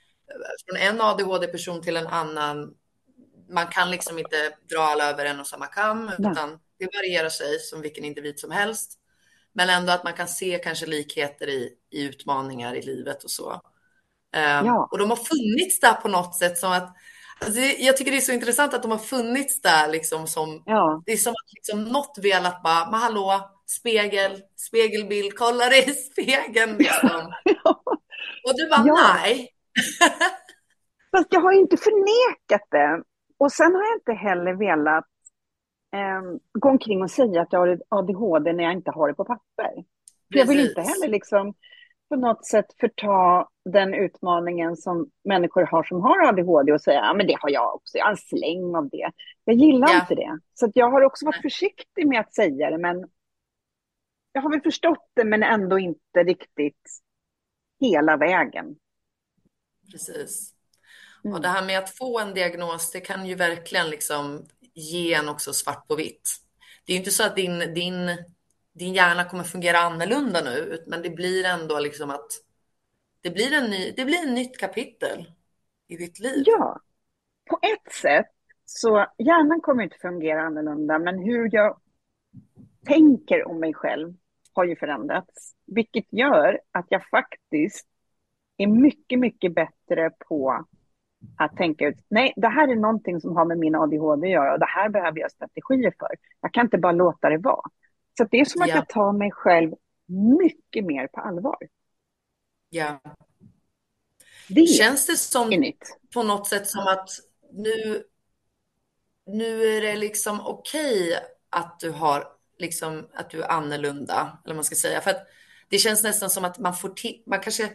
från 0.67 0.77
en 0.77 1.01
ADHD-person 1.01 1.82
till 1.82 1.98
en 1.98 2.08
annan, 2.08 2.74
man 3.50 3.67
kan 3.67 3.91
liksom 3.91 4.20
inte 4.20 4.51
dra 4.70 4.82
alla 4.82 5.10
över 5.10 5.25
en 5.25 5.39
och 5.39 5.48
samma 5.48 5.67
kam, 5.67 6.12
utan 6.20 6.60
det 6.79 6.86
varierar 6.86 7.29
sig 7.29 7.60
som 7.60 7.82
vilken 7.82 8.06
individ 8.06 8.39
som 8.39 8.51
helst. 8.51 9.00
Men 9.53 9.70
ändå 9.70 9.91
att 9.91 10.03
man 10.03 10.13
kan 10.13 10.27
se 10.27 10.60
kanske 10.63 10.86
likheter 10.86 11.50
i, 11.50 11.74
i 11.89 12.03
utmaningar 12.03 12.75
i 12.75 12.82
livet 12.82 13.24
och 13.24 13.32
så. 13.32 13.62
Um, 14.62 14.75
och 14.91 14.98
de 14.98 15.10
har 15.10 15.17
funnits 15.17 15.79
där 15.79 15.94
på 15.94 16.08
något 16.08 16.36
sätt 16.36 16.58
som 16.58 16.72
att 16.72 16.96
Alltså, 17.39 17.60
jag 17.60 17.98
tycker 17.98 18.12
det 18.12 18.17
är 18.17 18.22
så 18.22 18.32
intressant 18.32 18.74
att 18.74 18.82
de 18.82 18.91
har 18.91 18.98
funnits 18.98 19.62
där 19.62 19.91
liksom 19.91 20.27
som, 20.27 20.63
ja. 20.65 21.03
det 21.06 21.12
är 21.12 21.17
som 21.17 21.32
att 21.32 21.53
liksom 21.56 21.84
något 21.84 22.17
velat 22.22 22.63
bara, 22.63 22.91
men 22.91 23.00
hallå, 23.00 23.50
spegel, 23.67 24.41
spegelbild, 24.56 25.34
kolla 25.36 25.65
dig 25.65 25.89
i 25.89 25.94
spegeln 25.94 26.77
liksom. 26.77 27.34
ja. 27.44 27.84
Och 28.46 28.53
du 28.58 28.70
bara, 28.70 28.84
ja. 28.88 29.13
nej. 29.13 29.50
Fast 31.12 31.27
jag 31.29 31.41
har 31.41 31.51
inte 31.51 31.77
förnekat 31.77 32.67
det. 32.72 33.03
Och 33.39 33.51
sen 33.51 33.75
har 33.75 33.82
jag 33.82 33.98
inte 33.98 34.13
heller 34.13 34.53
velat 34.53 35.06
eh, 35.94 36.22
gå 36.60 36.70
omkring 36.70 37.01
och 37.01 37.12
säga 37.12 37.41
att 37.41 37.53
jag 37.53 37.60
har 37.60 37.82
ADHD 37.89 38.53
när 38.53 38.63
jag 38.63 38.74
inte 38.74 38.91
har 38.91 39.08
det 39.08 39.13
på 39.13 39.25
papper. 39.25 39.74
För 40.32 40.39
jag 40.39 40.46
vill 40.46 40.60
inte 40.60 40.82
heller 40.82 41.08
liksom 41.08 41.53
på 42.10 42.16
något 42.16 42.46
sätt 42.46 42.66
förta 42.80 43.48
den 43.66 43.94
utmaningen 43.94 44.78
som 44.78 45.10
människor 45.24 45.64
har 45.66 45.84
som 45.84 46.02
har 46.02 46.28
ADHD 46.28 46.74
och 46.74 46.82
säga, 46.82 47.00
ja 47.00 47.14
men 47.14 47.28
det 47.28 47.38
har 47.40 47.50
jag 47.50 47.76
också, 47.76 47.98
jag 47.98 48.06
har 48.06 48.12
en 48.12 48.18
släng 48.18 48.76
av 48.76 48.90
det. 48.90 49.12
Jag 49.44 49.56
gillar 49.56 49.88
ja. 49.88 50.00
inte 50.02 50.16
det. 50.16 50.40
Så 50.54 50.72
jag 50.74 50.92
har 50.92 51.02
också 51.02 51.26
varit 51.26 51.42
försiktig 51.42 52.08
med 52.08 52.20
att 52.20 52.36
säga 52.36 52.70
det, 52.70 52.78
men 52.78 53.10
jag 54.32 54.42
har 54.42 54.50
väl 54.50 54.62
förstått 54.62 55.12
det, 55.14 55.24
men 55.24 55.44
ändå 55.44 55.80
inte 55.80 56.24
riktigt 56.26 57.02
hela 57.80 58.18
vägen. 58.18 58.76
Precis. 59.92 60.54
Mm. 61.24 61.36
Och 61.36 61.42
det 61.42 61.48
här 61.48 61.66
med 61.66 61.80
att 61.80 61.98
få 61.98 62.20
en 62.20 62.34
diagnos, 62.34 62.92
det 62.92 63.00
kan 63.00 63.26
ju 63.26 63.36
verkligen 63.36 63.90
liksom 63.90 64.46
ge 64.74 65.14
en 65.14 65.30
också 65.30 65.54
svart 65.54 65.88
på 65.88 65.96
vitt. 65.96 66.30
Det 66.86 66.92
är 66.92 66.94
ju 66.94 67.00
inte 67.00 67.12
så 67.12 67.24
att 67.24 67.36
din, 67.36 67.74
din 67.74 68.18
din 68.77 68.93
hjärna 68.93 69.24
kommer 69.24 69.43
fungera 69.43 69.77
annorlunda 69.77 70.41
nu, 70.41 70.84
men 70.88 71.01
det 71.01 71.10
blir 71.10 71.46
ändå 71.46 71.79
liksom 71.79 72.10
att 72.10 72.31
det 73.22 73.29
blir 73.29 73.53
en 73.53 73.69
ny, 73.69 73.91
det 73.91 74.05
blir 74.05 74.24
ett 74.24 74.34
nytt 74.34 74.57
kapitel 74.57 75.31
i 75.88 75.98
ditt 75.98 76.19
liv. 76.19 76.43
Ja, 76.46 76.79
på 77.50 77.60
ett 77.62 77.93
sätt 77.93 78.25
så 78.65 79.05
hjärnan 79.17 79.62
kommer 79.62 79.84
inte 79.84 79.98
fungera 80.01 80.41
annorlunda, 80.41 81.00
men 81.00 81.19
hur 81.19 81.50
jag 81.51 81.79
tänker 82.86 83.48
om 83.48 83.60
mig 83.60 83.74
själv 83.74 84.13
har 84.53 84.65
ju 84.65 84.75
förändrats, 84.75 85.53
vilket 85.65 86.13
gör 86.13 86.60
att 86.72 86.86
jag 86.89 87.10
faktiskt 87.10 87.88
är 88.57 88.67
mycket, 88.67 89.19
mycket 89.19 89.55
bättre 89.55 90.12
på 90.27 90.65
att 91.38 91.57
tänka 91.57 91.88
ut, 91.88 92.05
nej, 92.10 92.34
det 92.36 92.48
här 92.48 92.67
är 92.67 92.75
någonting 92.75 93.22
som 93.22 93.36
har 93.36 93.46
med 93.46 93.57
min 93.57 93.75
ADHD 93.75 94.27
att 94.27 94.34
göra 94.34 94.53
och 94.53 94.60
det 94.60 94.65
här 94.65 94.89
behöver 94.89 95.19
jag 95.19 95.31
strategier 95.31 95.93
för. 96.00 96.10
Jag 96.41 96.53
kan 96.53 96.65
inte 96.65 96.77
bara 96.77 96.91
låta 96.91 97.29
det 97.29 97.38
vara. 97.38 97.69
Så 98.18 98.24
det 98.32 98.40
är 98.40 98.46
som 98.46 98.62
att 98.62 98.68
Ja. 98.70 98.76
jag 98.76 98.90
tar 98.90 99.14
mig 99.14 99.32
själv 99.32 99.72
mycket 100.40 100.86
mer 100.86 101.08
på 101.08 101.22
allvar. 101.22 101.58
Ja. 102.70 103.00
Det 104.50 104.68
Känns 104.68 105.06
det 105.08 105.18
som 105.18 105.50
nytt. 105.50 105.98
på 106.14 106.24
något 106.24 106.48
sätt 106.48 106.68
som 106.68 106.88
att 106.88 107.10
nu, 107.54 108.04
nu 109.26 109.64
är 109.64 109.82
det 109.82 109.96
liksom 109.96 110.42
okej 110.42 111.20
att 111.50 111.80
du 111.80 111.90
har 111.92 112.28
liksom 112.58 113.08
att 113.14 113.30
du 113.30 113.42
är 113.44 113.52
annorlunda, 113.52 114.14
eller 114.44 114.54
vad 114.54 114.56
man 114.56 114.64
ska 114.64 114.76
säga. 114.76 115.02
För 115.02 115.12
att 115.12 115.28
det 115.70 115.78
känns 115.78 116.04
nästan 116.04 116.30
som 116.30 116.46
att 116.46 116.60
man 116.60 116.76
får 116.76 116.90
till, 116.90 117.24
man 117.26 117.40
kanske, 117.40 117.70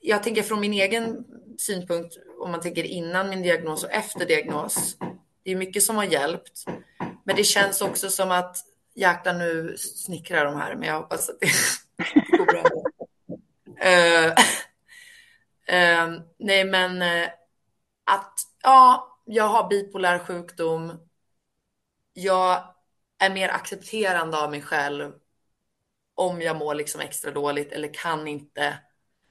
jag 0.00 0.22
tänker 0.22 0.42
från 0.42 0.60
min 0.60 0.72
egen 0.72 1.24
synpunkt, 1.58 2.16
om 2.40 2.50
man 2.50 2.60
tänker 2.60 2.84
innan 2.84 3.28
min 3.30 3.42
diagnos 3.42 3.84
och 3.84 3.90
efter 3.92 4.26
diagnos, 4.26 4.96
det 5.42 5.50
är 5.50 5.56
mycket 5.56 5.82
som 5.82 5.96
har 5.96 6.04
hjälpt. 6.04 6.64
Men 7.24 7.36
det 7.36 7.44
känns 7.44 7.80
också 7.80 8.10
som 8.10 8.30
att, 8.30 8.56
jäklar 8.94 9.34
nu 9.34 9.76
snickrar 9.76 10.44
de 10.44 10.56
här, 10.56 10.74
men 10.74 10.88
jag 10.88 11.00
hoppas 11.00 11.28
att 11.28 11.40
det 11.40 11.50
går 12.38 12.46
bra. 12.46 12.64
Eh, 13.80 14.26
eh, 15.66 16.12
nej, 16.38 16.64
men 16.64 17.02
eh, 17.02 17.28
att 18.04 18.40
ja, 18.62 19.10
jag 19.24 19.48
har 19.48 19.68
bipolär 19.68 20.18
sjukdom. 20.18 21.08
Jag 22.12 22.74
är 23.18 23.30
mer 23.30 23.48
accepterande 23.48 24.38
av 24.38 24.50
mig 24.50 24.62
själv 24.62 25.12
om 26.14 26.42
jag 26.42 26.56
mår 26.56 26.74
liksom 26.74 27.00
extra 27.00 27.30
dåligt 27.30 27.72
eller 27.72 27.94
kan 27.94 28.28
inte. 28.28 28.78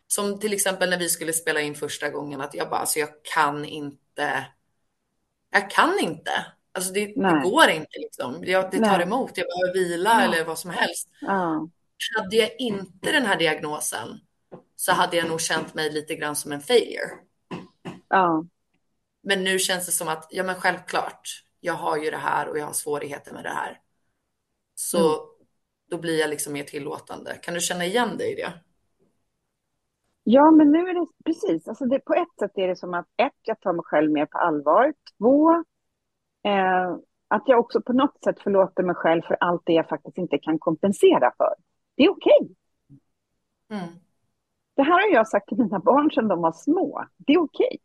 Som 0.08 0.40
till 0.40 0.54
exempel 0.54 0.90
när 0.90 1.00
vi 1.00 1.10
skulle 1.10 1.34
spela 1.34 1.62
in 1.62 1.76
första 1.76 2.10
gången 2.10 2.42
att 2.42 2.54
jag 2.54 2.70
bara, 2.70 2.80
alltså 2.80 3.00
jag 3.00 3.10
kan 3.24 3.66
inte. 3.66 4.46
Jag 5.50 5.72
kan 5.72 6.00
inte. 6.00 6.46
Alltså 6.76 6.94
det, 6.94 7.06
det 7.06 7.42
går 7.44 7.70
inte 7.70 8.00
liksom. 8.00 8.44
Jag, 8.44 8.72
det 8.72 8.78
tar 8.80 8.98
Nej. 8.98 9.02
emot. 9.02 9.32
Jag 9.38 9.48
behöver 9.48 9.74
vila 9.74 10.10
Ja. 10.10 10.22
eller 10.22 10.46
vad 10.46 10.60
som 10.60 10.72
helst. 10.72 11.10
Ja, 11.22 11.70
Hade 12.18 12.36
jag 12.36 12.50
inte 12.60 13.12
den 13.12 13.26
här 13.26 13.38
diagnosen 13.40 14.20
så 14.76 14.92
hade 14.92 15.18
jag 15.18 15.28
nog 15.30 15.42
känt 15.42 15.74
mig 15.74 15.92
lite 15.92 16.16
grann 16.16 16.36
som 16.36 16.52
en 16.52 16.62
failure. 16.62 17.10
ja, 18.10 18.46
Men 19.24 19.44
nu 19.44 19.60
känns 19.60 19.86
det 19.86 19.92
som 19.92 20.08
att, 20.08 20.28
ja 20.30 20.44
men 20.44 20.56
självklart, 20.56 21.44
jag 21.60 21.74
har 21.74 21.98
ju 21.98 22.12
det 22.12 22.18
här 22.18 22.50
och 22.50 22.58
jag 22.58 22.66
har 22.66 22.74
svårigheter 22.74 23.34
med 23.34 23.44
det 23.44 23.50
här. 23.50 23.80
Så 24.76 24.98
Mm. 24.98 25.28
då 25.92 25.98
blir 25.98 26.20
jag 26.20 26.30
liksom 26.30 26.54
mer 26.54 26.64
tillåtande. 26.64 27.36
Kan 27.42 27.54
du 27.54 27.60
känna 27.60 27.86
igen 27.86 28.18
dig 28.18 28.32
i 28.34 28.36
det? 28.36 28.54
ja, 30.24 30.52
men 30.52 30.72
nu 30.72 30.80
är 30.90 30.94
det 30.94 31.08
precis. 31.26 31.68
Alltså 31.68 31.86
det, 31.86 32.00
på 32.00 32.14
ett 32.14 32.40
sätt 32.40 32.52
är 32.56 32.68
det 32.68 32.76
som 32.76 32.94
att 32.94 33.06
ett, 33.18 33.34
jag 33.42 33.62
tar 33.62 33.74
mig 33.74 33.84
själv 33.86 34.12
mer 34.12 34.26
på 34.26 34.38
allvar. 34.38 34.94
Två, 35.18 35.64
eh, 36.44 36.96
att 37.28 37.44
jag 37.46 37.60
också 37.60 37.82
på 37.82 37.94
något 37.94 38.24
sätt 38.24 38.40
förlåter 38.40 38.84
mig 38.84 38.96
själv 38.96 39.22
för 39.22 39.38
allt 39.40 39.62
det 39.66 39.74
jag 39.74 39.88
faktiskt 39.90 40.18
inte 40.18 40.38
kan 40.38 40.60
kompensera 40.60 41.34
för. 41.38 41.56
Det 41.96 42.04
är 42.04 42.10
okej. 42.10 42.56
Mm. 43.70 43.88
Det 44.76 44.84
här 44.84 44.92
har 44.92 45.14
jag 45.14 45.28
sagt 45.28 45.48
till 45.48 45.58
mina 45.58 45.80
barn 45.80 46.12
sedan 46.12 46.28
de 46.28 46.42
var 46.42 46.52
små. 46.52 47.06
Det 47.18 47.34
är 47.34 47.40
okej. 47.40 47.78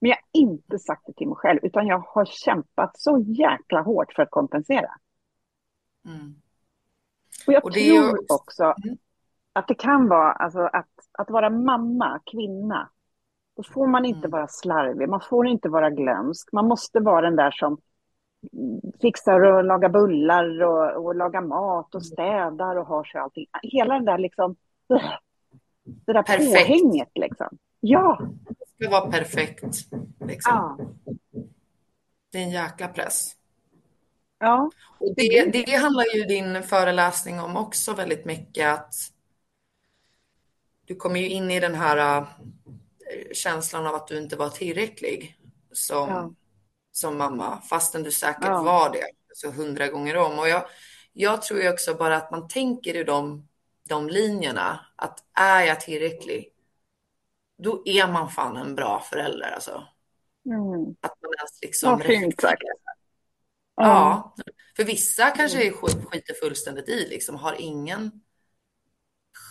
Men 0.00 0.08
jag 0.10 0.16
har 0.16 0.40
inte 0.40 0.78
sagt 0.78 1.06
det 1.06 1.12
till 1.12 1.28
mig 1.28 1.36
själv, 1.36 1.58
utan 1.62 1.86
jag 1.86 1.98
har 1.98 2.24
kämpat 2.24 3.00
så 3.00 3.18
jäkla 3.26 3.80
hårt 3.82 4.12
för 4.12 4.22
att 4.22 4.30
kompensera. 4.30 4.90
Mm. 6.04 6.34
Och 7.46 7.52
jag 7.52 7.64
Och 7.64 7.76
är 7.76 7.80
ju 7.80 8.00
tror 8.00 8.24
också 8.28 8.64
Mm. 8.64 8.98
att 9.52 9.68
det 9.68 9.74
kan 9.74 10.08
vara, 10.08 10.32
alltså 10.32 10.60
att, 10.60 10.88
att 11.12 11.30
vara 11.30 11.50
mamma, 11.50 12.20
kvinna, 12.26 12.90
då 13.56 13.62
får 13.62 13.86
man 13.86 14.04
inte 14.04 14.18
Mm. 14.26 14.30
vara 14.30 14.46
slarvig, 14.48 15.08
man 15.08 15.20
får 15.20 15.46
inte 15.46 15.68
vara 15.68 15.90
glömsk, 15.90 16.52
man 16.52 16.68
måste 16.68 17.00
vara 17.00 17.20
den 17.20 17.36
där 17.36 17.50
som 17.50 17.78
fixar 19.02 19.40
och 19.40 19.64
lagar 19.64 19.88
bullar 19.88 20.62
och, 20.62 21.04
och 21.04 21.14
lagar 21.14 21.40
mat 21.40 21.94
och 21.94 22.06
städar 22.06 22.76
och 22.76 22.86
har 22.86 23.04
sig 23.04 23.20
allting. 23.20 23.46
Hela 23.62 23.94
den 23.94 24.04
där 24.04 24.18
liksom, 24.18 24.56
det 26.06 26.12
där 26.12 26.22
Perfekt. 26.22 26.68
påhänget 26.68 27.10
liksom. 27.14 27.58
Ja, 27.80 28.18
Det 28.48 28.84
ska 28.84 28.90
vara 28.90 29.10
perfekt. 29.10 29.62
Liksom. 30.26 30.52
ja, 30.52 30.78
Det 32.32 32.38
är 32.38 32.42
en 32.42 32.50
jäkla 32.50 32.88
press. 32.88 33.32
ja, 34.38 34.70
Och 35.00 35.14
det, 35.16 35.44
det 35.52 35.76
handlar 35.76 36.04
ju 36.16 36.24
din 36.24 36.62
föreläsning 36.62 37.40
om 37.40 37.56
också 37.56 37.94
väldigt 37.94 38.24
mycket 38.24 38.68
att 38.68 38.94
du 40.86 40.94
kommer 40.96 41.20
ju 41.20 41.28
in 41.28 41.50
i 41.50 41.60
den 41.60 41.74
här 41.74 42.18
äh, 42.20 42.26
känslan 43.32 43.86
av 43.86 43.94
att 43.94 44.06
du 44.08 44.18
inte 44.18 44.36
var 44.36 44.48
tillräcklig 44.48 45.36
som, 45.72 46.08
Ja. 46.08 46.34
Som 46.92 47.18
mamma, 47.18 47.60
fastän 47.60 48.02
du 48.02 48.10
säkert 48.12 48.44
Ja. 48.44 48.62
var 48.62 48.92
det 48.92 49.04
så 49.34 49.50
hundra 49.50 49.88
gånger 49.88 50.16
om. 50.16 50.38
Och 50.38 50.48
jag, 50.48 50.64
jag 51.12 51.42
tror 51.42 51.60
ju 51.60 51.72
också 51.72 51.94
bara 51.94 52.16
att 52.16 52.30
man 52.30 52.48
tänker 52.48 52.96
i 52.96 53.04
de, 53.04 53.48
de 53.88 54.08
linjerna, 54.08 54.86
att 54.96 55.24
är 55.34 55.60
jag 55.64 55.80
tillräcklig, 55.80 56.52
då 57.58 57.82
är 57.84 58.06
man 58.06 58.30
fan 58.30 58.56
en 58.56 58.74
bra 58.74 59.00
förälder 59.10 59.50
alltså. 59.50 59.84
mm. 60.46 60.96
Att 61.00 61.22
man 61.22 61.32
ens 61.38 61.62
liksom 61.62 61.90
Vad 61.90 62.02
fint 62.06 62.40
sagt. 62.40 62.62
Ja, 63.74 64.34
för 64.76 64.84
vissa 64.84 65.30
kanske 65.30 65.70
sk- 65.70 66.04
skiter 66.06 66.34
fullständigt 66.34 66.88
i, 66.88 67.08
liksom 67.08 67.36
har 67.36 67.54
ingen 67.58 68.10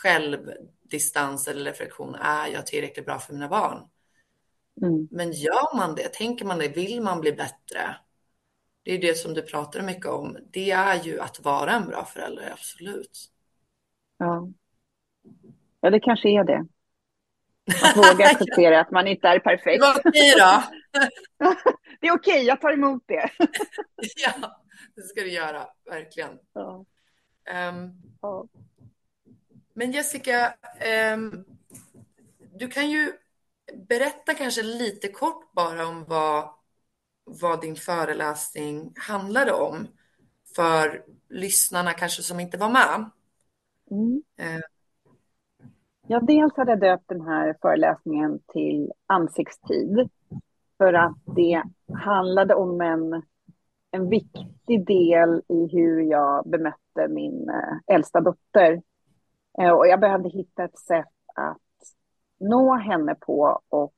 självdistans 0.04 1.48
eller 1.48 1.66
reflektion. 1.66 2.16
Är 2.16 2.48
jag 2.48 2.68
tillräckligt 2.68 3.06
bra 3.06 3.20
för 3.20 3.34
mina 3.34 3.48
barn? 3.48 3.90
Mm. 4.82 5.08
Men 5.12 5.32
gör 5.32 5.78
man 5.78 5.96
det, 5.96 6.14
tänker 6.14 6.46
man 6.46 6.60
det, 6.60 6.68
vill 6.68 7.02
man 7.02 7.22
bli 7.22 7.32
bättre? 7.32 7.96
Det 8.84 8.94
är 8.94 9.02
det 9.02 9.18
som 9.18 9.34
du 9.34 9.42
pratar 9.42 9.82
mycket 9.82 10.06
om. 10.06 10.38
Det 10.52 10.72
är 10.72 11.04
ju 11.04 11.20
att 11.20 11.40
vara 11.40 11.72
en 11.72 11.86
bra 11.88 12.06
förälder, 12.06 12.50
absolut. 12.54 13.30
Ja. 14.18 14.50
ja, 15.82 15.90
det 15.90 16.00
kanske 16.00 16.30
är 16.30 16.44
det. 16.44 16.66
Att 17.84 17.98
våga 17.98 18.26
acceptera 18.30 18.80
att 18.82 18.92
man 18.92 19.08
inte 19.08 19.28
är 19.28 19.34
Det 19.34 19.40
perfekt. 19.40 19.82
var 19.82 20.02
okej 20.06 20.34
då. 20.38 20.64
Det 22.02 22.08
är 22.08 22.14
okej, 22.14 22.44
jag 22.44 22.62
tar 22.62 22.74
emot 22.74 23.04
det. 23.08 23.30
Ja, 24.18 24.62
det 24.96 25.02
ska 25.02 25.22
du 25.22 25.32
göra, 25.32 25.68
verkligen. 25.86 26.40
Ja, 26.54 26.86
Ehm, 27.46 27.92
ja. 28.22 28.48
Men 29.74 29.92
Jessica, 29.92 30.54
ehm, 30.80 31.46
du 32.56 32.68
kan 32.68 32.90
ju 32.90 33.12
berätta 33.90 34.34
kanske 34.34 34.64
lite 34.64 35.08
kort 35.08 35.52
bara 35.52 35.88
om 35.88 36.06
vad, 36.08 36.50
vad 37.24 37.62
din 37.62 37.76
föreläsning 37.76 38.94
handlade 38.96 39.52
om 39.52 39.88
för 40.56 41.06
lyssnarna 41.30 41.94
kanske 41.94 42.24
som 42.24 42.40
inte 42.40 42.58
var 42.58 42.70
med. 42.70 43.10
Mm. 43.92 44.24
Eh, 44.38 44.62
Ja, 46.12 46.20
dels 46.20 46.58
hade 46.58 46.72
jag 46.72 46.80
döpt 46.80 47.08
den 47.08 47.22
här 47.22 47.56
föreläsningen 47.62 48.40
till 48.54 48.92
Ansiktstid 49.06 50.10
för 50.78 50.94
att 50.94 51.18
det 51.36 51.64
handlade 51.94 52.56
om 52.56 52.82
en, 52.82 53.24
en 53.92 54.10
viktig 54.10 54.86
del 54.86 55.42
i 55.48 55.68
hur 55.72 56.02
jag 56.02 56.50
bemötte 56.50 57.08
min 57.10 57.50
eh, 57.50 57.96
äldsta 57.96 58.22
dotter. 58.22 58.82
Eh, 59.60 59.70
och 59.70 59.88
jag 59.88 60.00
behövde 60.00 60.30
hitta 60.30 60.64
ett 60.64 60.78
sätt 60.78 61.06
att 61.36 61.58
nå 62.40 62.76
henne 62.76 63.16
på 63.16 63.62
och 63.70 63.94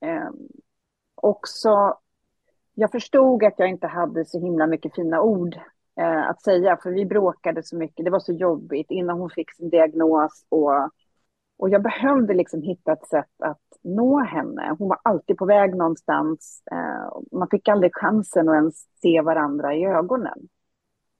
eh, 0.00 0.30
också 1.14 1.98
jag 2.78 2.92
förstod 2.92 3.44
att 3.44 3.58
jag 3.58 3.68
inte 3.68 3.86
hade 3.86 4.24
så 4.24 4.40
himla 4.40 4.66
mycket 4.66 4.94
fina 4.94 5.20
ord 5.22 5.56
eh, 6.00 6.28
att 6.28 6.42
säga, 6.42 6.76
för 6.82 6.90
vi 6.90 7.06
bråkade 7.06 7.62
så 7.62 7.76
mycket. 7.76 8.04
Det 8.04 8.10
var 8.10 8.20
så 8.20 8.32
jobbigt 8.32 8.90
innan 8.90 9.18
hon 9.18 9.30
fick 9.30 9.52
sin 9.52 9.70
diagnos. 9.70 10.46
Och, 10.48 10.72
och 11.56 11.70
jag 11.70 11.82
behövde 11.82 12.34
liksom 12.34 12.62
hitta 12.62 12.92
ett 12.92 13.08
sätt 13.08 13.42
att 13.42 13.62
nå 13.82 14.18
henne. 14.20 14.76
Hon 14.78 14.88
var 14.88 14.98
alltid 15.02 15.36
på 15.36 15.46
väg 15.46 15.76
någonstans. 15.76 16.62
Eh, 16.72 17.38
man 17.38 17.48
fick 17.50 17.68
aldrig 17.68 17.94
chansen 17.94 18.48
att 18.48 18.54
ens 18.54 18.86
se 19.02 19.20
varandra 19.20 19.74
i 19.74 19.84
ögonen. 19.84 20.48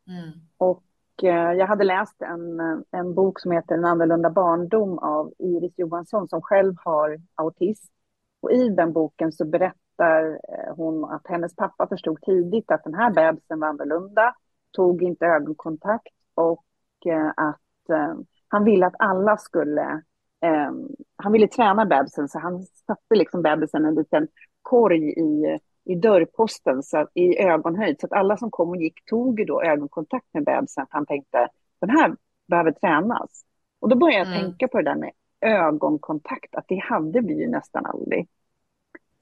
mm, 0.08 0.48
Och 0.58 0.82
Eh, 1.22 1.52
jag 1.52 1.66
hade 1.66 1.84
läst 1.84 2.22
en, 2.22 2.60
en 2.90 3.14
bok 3.14 3.40
som 3.40 3.50
heter 3.50 3.74
En 3.74 3.84
annorlunda 3.84 4.30
barndom 4.30 4.98
av 4.98 5.32
Iris 5.38 5.72
Johansson 5.76 6.28
som 6.28 6.42
själv 6.42 6.74
har 6.84 7.20
autism. 7.34 7.92
Och 8.40 8.52
i 8.52 8.68
den 8.68 8.92
boken 8.92 9.32
så 9.32 9.44
berättar 9.44 10.24
eh, 10.30 10.74
hon 10.76 11.04
att 11.04 11.26
hennes 11.26 11.56
pappa 11.56 11.88
förstod 11.88 12.20
tidigt 12.20 12.70
att 12.70 12.84
den 12.84 12.94
här 12.94 13.10
bebisen 13.10 13.60
var 13.60 13.68
annorlunda, 13.68 14.34
tog 14.72 15.02
inte 15.02 15.26
ögonkontakt 15.26 16.14
och 16.34 16.64
eh, 17.06 17.28
att 17.36 17.60
han 18.48 18.64
ville 18.64 18.86
att 18.86 18.94
alla 18.98 19.36
skulle 19.36 20.02
han 21.16 21.32
ville 21.32 21.48
träna 21.48 21.86
bebisen 21.86 22.28
så 22.28 22.38
han 22.38 22.62
satte 22.62 23.14
liksom 23.14 23.42
bebisen 23.42 23.84
en 23.84 23.94
liten 23.94 24.28
korg 24.62 25.08
i, 25.08 25.58
i 25.86 25.94
dörrposten 25.94 26.82
så, 26.82 27.08
i 27.14 27.38
ögonhöjd. 27.38 28.00
Så 28.00 28.06
att 28.06 28.12
alla 28.12 28.36
som 28.36 28.50
kom 28.50 28.68
och 28.68 28.76
gick 28.76 29.04
tog 29.04 29.46
då 29.46 29.62
ögonkontakt 29.62 30.26
med 30.32 30.44
bebisen. 30.44 30.86
Han 30.90 31.06
tänkte 31.06 31.48
den 31.80 31.90
här 31.90 32.16
behöver 32.48 32.72
tränas. 32.72 33.44
Och 33.80 33.88
då 33.88 33.96
började 33.96 34.18
jag 34.18 34.26
mm. 34.26 34.40
tänka 34.40 34.68
på 34.68 34.78
det 34.78 34.84
där 34.84 34.96
med 34.96 35.12
ögonkontakt, 35.40 36.54
att 36.54 36.64
det 36.68 36.78
hade 36.78 37.20
vi 37.20 37.34
ju 37.34 37.48
nästan 37.48 37.86
aldrig. 37.86 38.28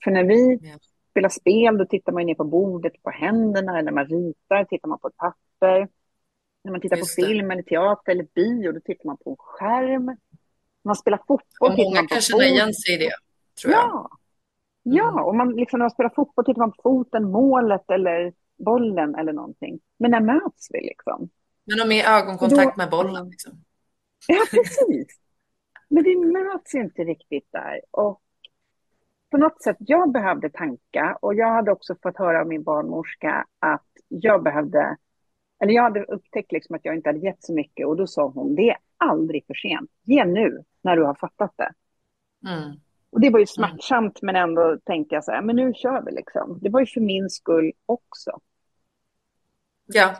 För 0.05 0.11
när 0.11 0.25
vi 0.25 0.59
ja. 0.63 0.79
spelar 1.11 1.29
spel, 1.29 1.79
då 1.79 1.85
tittar 1.85 2.13
man 2.13 2.27
ner 2.27 2.35
på 2.35 2.45
bordet, 2.45 3.03
på 3.03 3.11
händerna, 3.11 3.73
eller 3.79 3.83
när 3.83 3.93
man 3.93 4.07
ritar 4.07 4.65
tittar 4.65 4.89
man 4.89 4.99
på 4.99 5.09
ett 5.09 5.17
papper. 5.17 5.89
När 6.65 6.73
man 6.73 6.81
tittar 6.81 6.97
Just 6.97 7.17
på 7.17 7.23
film 7.27 7.51
eller 7.51 7.63
teater 7.63 8.13
eller 8.13 8.27
bio, 8.35 8.73
då 8.73 8.81
tittar 8.81 9.07
man 9.07 9.17
på 9.17 9.31
en 9.31 9.37
skärm. 9.39 10.05
När 10.05 10.17
man 10.85 10.97
spelar 10.97 11.19
fotboll 11.19 11.73
och 11.73 11.79
många 11.79 11.99
kanske 11.99 12.21
känner 12.21 12.45
igen 12.45 12.75
sig 12.75 12.95
i 12.95 12.99
det, 12.99 13.11
tror 13.63 13.73
jag. 13.73 13.83
Ja, 13.83 14.11
ja 14.85 15.09
mm. 15.09 15.25
och 15.25 15.35
man, 15.35 15.57
liksom, 15.57 15.79
när 15.79 15.85
man 15.85 15.91
spelar 15.91 16.13
fotboll 16.15 16.45
tittar 16.45 16.59
man 16.59 16.73
på 16.73 16.81
foten, 16.83 17.31
målet 17.31 17.91
eller 17.91 18.33
bollen 18.65 19.15
eller 19.15 19.33
någonting. 19.33 19.81
Men 19.99 20.11
när 20.11 20.21
möts 20.21 20.69
vi 20.71 20.81
liksom? 20.81 21.29
Men 21.65 21.79
de 21.79 21.95
är 21.95 21.99
i 21.99 22.19
ögonkontakt 22.19 22.77
då, 22.77 22.83
med 22.83 22.91
bollen. 22.91 23.29
Liksom. 23.29 23.53
Ja, 24.29 24.45
precis. 24.51 25.07
Men 25.89 26.05
vi 26.05 26.17
möts 26.17 26.75
inte 26.75 27.05
riktigt 27.05 27.49
där. 27.53 27.81
Och 27.91 28.21
på 29.31 29.37
något 29.37 29.63
sätt, 29.63 29.77
jag 29.79 30.13
behövde 30.13 30.51
tanka 30.51 31.19
och 31.23 31.35
jag 31.35 31.53
hade 31.53 31.73
också 31.73 31.97
fått 32.03 32.19
höra 32.19 32.41
av 32.41 32.47
min 32.47 32.63
barnmorska 32.63 33.47
att 33.59 33.87
jag 34.09 34.43
behövde, 34.43 34.97
eller 35.63 35.73
jag 35.73 35.83
hade 35.83 36.05
upptäckt 36.05 36.53
liksom 36.53 36.77
att 36.77 36.85
jag 36.85 36.95
inte 36.95 37.09
hade 37.09 37.19
gett 37.19 37.45
så 37.45 37.55
mycket 37.55 37.87
och 37.87 37.97
då 37.97 38.07
sa 38.07 38.29
hon, 38.29 38.55
det 38.55 38.71
är 38.71 38.77
aldrig 38.97 39.47
för 39.47 39.55
sent. 39.55 39.91
Ge 40.03 40.25
nu 40.25 40.65
när 40.83 40.97
du 40.97 41.05
har 41.05 41.15
fattat 41.15 41.55
det. 41.57 41.73
Mm. 42.49 42.77
Och 43.15 43.21
det 43.21 43.31
var 43.31 43.41
ju 43.41 43.47
smärtsamt 43.47 44.23
mm. 44.23 44.35
men 44.35 44.43
ändå 44.43 44.79
tänkte 44.85 45.15
jag 45.15 45.25
så 45.25 45.33
här, 45.33 45.43
men 45.43 45.57
nu 45.57 45.75
kör 45.75 46.03
vi 46.07 46.13
liksom. 46.13 46.59
Det 46.63 46.69
var 46.69 46.81
ju 46.81 46.87
för 46.87 47.01
min 47.01 47.31
skull 47.31 47.73
också. 47.87 48.41
Ja, 49.87 50.17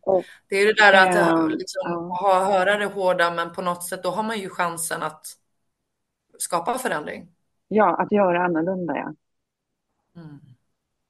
och, 0.00 0.24
det 0.48 0.56
är 0.56 0.66
det 0.66 0.82
där 0.82 0.92
att 0.92 1.14
äh, 1.14 1.48
liksom, 1.48 1.82
ja. 1.84 2.18
ha, 2.20 2.44
höra 2.44 2.78
det 2.78 2.86
hårda, 2.86 3.30
men 3.30 3.52
på 3.52 3.62
något 3.62 3.88
sätt 3.88 4.02
då 4.02 4.10
har 4.10 4.22
man 4.22 4.38
ju 4.38 4.48
chansen 4.48 5.02
att 5.02 5.26
skapa 6.38 6.78
förändring. 6.78 7.28
Ja, 7.68 7.96
att 7.96 8.12
göra 8.12 8.44
annorlunda, 8.44 8.96
ja. 8.96 9.14
Mm. 10.20 10.40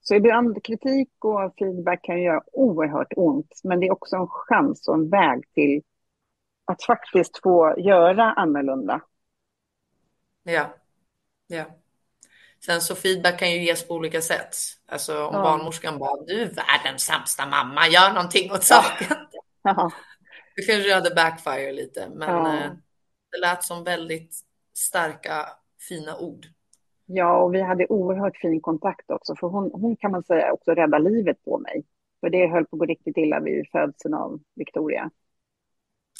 Så 0.01 0.15
ibland 0.15 0.63
kritik 0.63 1.09
och 1.19 1.53
feedback 1.59 2.03
kan 2.03 2.21
göra 2.21 2.43
oerhört 2.51 3.13
ont, 3.15 3.61
men 3.63 3.79
det 3.79 3.87
är 3.87 3.91
också 3.91 4.15
en 4.15 4.27
chans 4.27 4.87
och 4.87 4.95
en 4.95 5.09
väg 5.09 5.43
till 5.53 5.81
att 6.65 6.83
faktiskt 6.83 7.41
få 7.43 7.75
göra 7.77 8.33
annorlunda. 8.33 9.01
Ja, 10.43 10.69
ja. 11.49 11.65
Sen 12.65 12.81
så 12.81 12.95
feedback 12.95 13.39
kan 13.39 13.51
ju 13.51 13.63
ges 13.63 13.87
på 13.87 13.93
olika 13.93 14.21
sätt. 14.21 14.55
Alltså 14.85 15.25
om 15.25 15.35
ja. 15.35 15.41
barnmorskan 15.41 15.99
bara, 15.99 16.23
du 16.25 16.41
är 16.41 16.45
världens 16.45 17.03
sämsta 17.03 17.45
mamma, 17.45 17.87
gör 17.87 18.13
någonting 18.13 18.51
åt 18.51 18.63
saken. 18.63 19.17
Ja. 19.61 19.91
Det 20.55 20.61
kanske 20.61 20.93
hade 20.93 21.15
backfire 21.15 21.71
lite, 21.71 22.09
men 22.15 22.29
ja. 22.29 22.53
Eh, 22.53 22.71
det 23.31 23.37
lät 23.37 23.63
som 23.63 23.83
väldigt 23.83 24.35
starka, 24.77 25.49
fina 25.89 26.17
ord. 26.17 26.45
Ja, 27.05 27.37
och 27.37 27.53
vi 27.53 27.61
hade 27.61 27.87
oerhört 27.87 28.37
fin 28.37 28.61
kontakt 28.61 29.11
också, 29.11 29.35
för 29.35 29.47
hon, 29.47 29.71
hon 29.73 29.95
kan 29.95 30.11
man 30.11 30.23
säga 30.23 30.53
också 30.53 30.71
rädda 30.71 30.97
livet 30.97 31.43
på 31.43 31.57
mig. 31.57 31.83
För 32.19 32.29
det 32.29 32.47
höll 32.47 32.65
på 32.65 32.75
att 32.75 32.79
gå 32.79 32.85
riktigt 32.85 33.17
illa 33.17 33.39
vid 33.39 33.67
födseln 33.71 34.13
av 34.13 34.39
Victoria. 34.55 35.11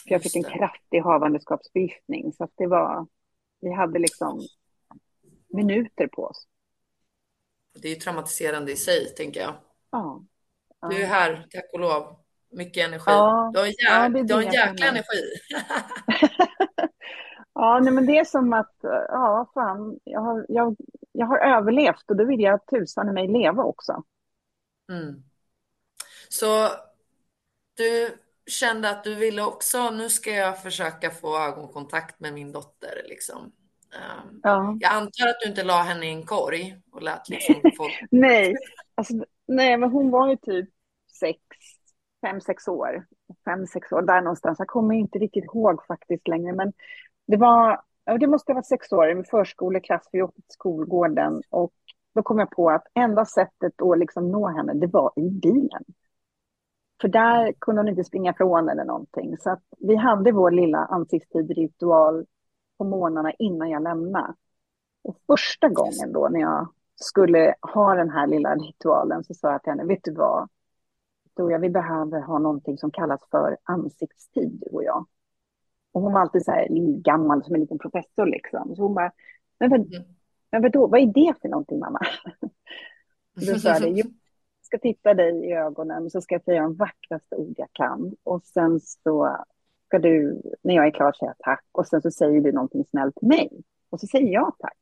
För 0.07 0.15
jag 0.15 0.23
fick 0.23 0.35
en 0.35 0.43
kraftig 0.43 0.99
havandeskapsförgiftning, 0.99 2.33
så 2.33 2.43
att 2.43 2.53
det 2.55 2.67
var, 2.67 3.07
vi 3.61 3.73
hade 3.73 3.99
liksom 3.99 4.41
minuter 5.49 6.07
på 6.07 6.23
oss. 6.23 6.47
Det 7.73 7.87
är 7.87 7.93
ju 7.93 7.99
traumatiserande 7.99 8.71
i 8.71 8.75
sig, 8.75 9.15
tänker 9.15 9.41
jag. 9.41 9.53
Ja. 9.91 10.25
ja. 10.81 10.87
Du 10.87 11.01
är 11.01 11.07
här, 11.07 11.47
tack 11.51 11.69
och 11.73 11.79
lov. 11.79 12.15
Mycket 12.51 12.87
energi. 12.87 13.03
Ja. 13.05 13.51
Du 13.53 13.59
har, 13.59 13.65
jä 13.65 13.73
ja, 13.79 14.09
du 14.09 14.33
har 14.33 14.41
en 14.41 14.51
jäkla 14.51 14.85
energi. 14.87 15.23
ja, 17.53 17.79
nej, 17.79 17.93
men 17.93 18.05
det 18.05 18.17
är 18.17 18.25
som 18.25 18.53
att, 18.53 18.75
ja, 18.81 19.51
fan, 19.53 19.99
jag 20.03 20.21
har, 20.21 20.45
jag, 20.49 20.75
jag 21.11 21.25
har 21.25 21.37
överlevt 21.37 22.09
och 22.09 22.15
då 22.15 22.25
vill 22.25 22.39
jag 22.39 22.65
tusan 22.65 23.09
i 23.09 23.11
mig 23.11 23.27
leva 23.27 23.63
också. 23.63 24.03
Mm. 24.91 25.23
Så 26.29 26.67
du 27.77 28.17
kände 28.45 28.89
att 28.89 29.03
du 29.03 29.15
ville 29.15 29.41
också, 29.41 29.89
nu 29.89 30.09
ska 30.09 30.31
jag 30.31 30.61
försöka 30.61 31.11
få 31.11 31.37
ögonkontakt 31.37 32.19
med 32.19 32.33
min 32.33 32.51
dotter 32.51 33.01
liksom. 33.05 33.51
Um, 33.95 34.39
ja. 34.43 34.77
Jag 34.79 34.93
antar 34.93 35.27
att 35.27 35.39
du 35.43 35.49
inte 35.49 35.63
la 35.63 35.81
henne 35.81 36.05
i 36.05 36.13
en 36.13 36.25
korg 36.25 36.77
och 36.91 37.01
lät 37.01 37.29
liksom 37.29 37.55
folk... 37.77 37.91
nej, 38.11 38.55
alltså, 38.95 39.13
nej, 39.47 39.77
men 39.77 39.91
hon 39.91 40.11
var 40.11 40.29
ju 40.29 40.35
typ 40.35 40.69
sex, 41.19 41.39
fem, 42.21 42.41
sex 42.41 42.67
år. 42.67 43.05
Fem, 43.45 43.67
sex 43.67 43.91
år, 43.91 44.01
där 44.01 44.21
någonstans. 44.21 44.59
Jag 44.59 44.67
kommer 44.67 44.95
inte 44.95 45.19
riktigt 45.19 45.43
ihåg 45.43 45.85
faktiskt 45.85 46.27
längre, 46.27 46.53
men 46.53 46.73
det 47.27 47.37
var, 47.37 47.81
det 48.19 48.27
måste 48.27 48.53
vara 48.53 48.63
sex 48.63 48.91
år, 48.91 49.15
med 49.15 49.27
förskoleklass, 49.27 50.09
vi 50.11 50.21
åkte 50.21 50.41
till 50.41 50.51
skolgården 50.53 51.41
och 51.49 51.73
då 52.15 52.23
kom 52.23 52.39
jag 52.39 52.51
på 52.51 52.69
att 52.69 52.87
enda 52.93 53.25
sättet 53.25 53.81
att 53.81 53.99
liksom 53.99 54.31
nå 54.31 54.47
henne, 54.47 54.73
det 54.73 54.87
var 54.87 55.11
i 55.15 55.29
bilen. 55.29 55.83
För 57.01 57.07
där 57.07 57.53
kunde 57.59 57.81
hon 57.81 57.89
inte 57.89 58.03
springa 58.03 58.33
från 58.33 58.69
eller 58.69 58.85
någonting. 58.85 59.37
Så 59.37 59.49
att 59.49 59.63
vi 59.77 59.95
hade 59.95 60.31
vår 60.31 60.51
lilla 60.51 60.77
ansiktstid-ritual 60.77 62.25
på 62.79 62.85
morgnarna 62.85 63.31
innan 63.31 63.69
jag 63.69 63.83
lämnade. 63.83 64.33
Och 65.03 65.17
första 65.27 65.69
gången 65.69 66.13
då 66.13 66.29
när 66.29 66.39
jag 66.39 66.67
skulle 66.95 67.55
ha 67.61 67.95
den 67.95 68.09
här 68.09 68.27
lilla 68.27 68.55
ritualen 68.55 69.23
så 69.23 69.33
sa 69.33 69.51
jag 69.51 69.63
till 69.63 69.71
henne, 69.71 69.85
vet 69.85 70.03
du 70.03 70.13
vad? 70.13 70.49
Victoria, 71.23 71.57
vi 71.57 71.69
behöver 71.69 72.21
ha 72.21 72.39
någonting 72.39 72.77
som 72.77 72.91
kallas 72.91 73.21
för 73.31 73.57
ansiktstid, 73.63 74.63
du 74.65 74.75
och 74.75 74.83
jag. 74.83 75.05
Och 75.91 76.01
hon 76.01 76.13
var 76.13 76.21
alltid 76.21 76.45
så 76.45 76.51
här 76.51 76.67
gammal 77.01 77.43
som 77.43 77.55
en 77.55 77.61
liten 77.61 77.79
professor 77.79 78.25
liksom. 78.25 78.75
Så 78.75 78.81
hon 78.81 78.93
bara, 78.93 79.11
men, 79.59 79.69
vad, 79.69 79.79
mm. 79.79 80.03
men 80.51 80.61
vadå, 80.61 80.87
vad 80.87 81.01
är 81.01 81.05
det 81.05 81.33
för 81.41 81.49
någonting 81.49 81.79
mamma? 81.79 81.99
då 83.47 83.59
sa 83.59 83.69
jag, 83.69 83.97
jag 83.97 84.07
ska 84.61 84.77
titta 84.77 85.13
dig 85.13 85.45
i 85.45 85.53
ögonen 85.53 86.09
så 86.09 86.21
ska 86.21 86.35
jag 86.35 86.43
säga 86.43 86.61
de 86.61 86.75
vackraste 86.75 87.35
ord 87.35 87.53
jag 87.57 87.69
kan. 87.73 88.15
Och 88.23 88.43
sen 88.43 88.79
så 88.79 89.45
ska 89.89 89.99
du, 89.99 90.41
när 90.61 90.75
jag 90.75 90.87
är 90.87 90.91
klar, 90.91 91.13
säga 91.13 91.33
tack 91.39 91.65
och 91.71 91.87
sen 91.87 92.01
så 92.01 92.11
säger 92.11 92.41
du 92.41 92.51
någonting 92.51 92.85
snällt 92.85 93.15
till 93.15 93.27
mig. 93.27 93.49
Och 93.89 93.99
så 93.99 94.07
säger 94.07 94.33
jag 94.33 94.55
tack. 94.59 94.77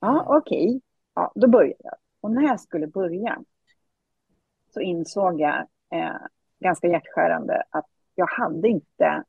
Ja, 0.00 0.10
mm. 0.10 0.22
okej. 0.26 0.68
Okay. 0.68 0.80
Ja, 1.14 1.32
då 1.34 1.48
börjar 1.48 1.74
jag. 1.78 1.94
Och 2.20 2.30
när 2.30 2.42
jag 2.42 2.60
skulle 2.60 2.86
börja 2.86 3.42
så 4.74 4.80
insåg 4.80 5.40
jag 5.40 5.58
eh, 5.90 6.16
ganska 6.60 6.88
hjärtskärande 6.88 7.62
att 7.70 7.86
jag 8.14 8.26
hade 8.26 8.68
inte 8.68 9.24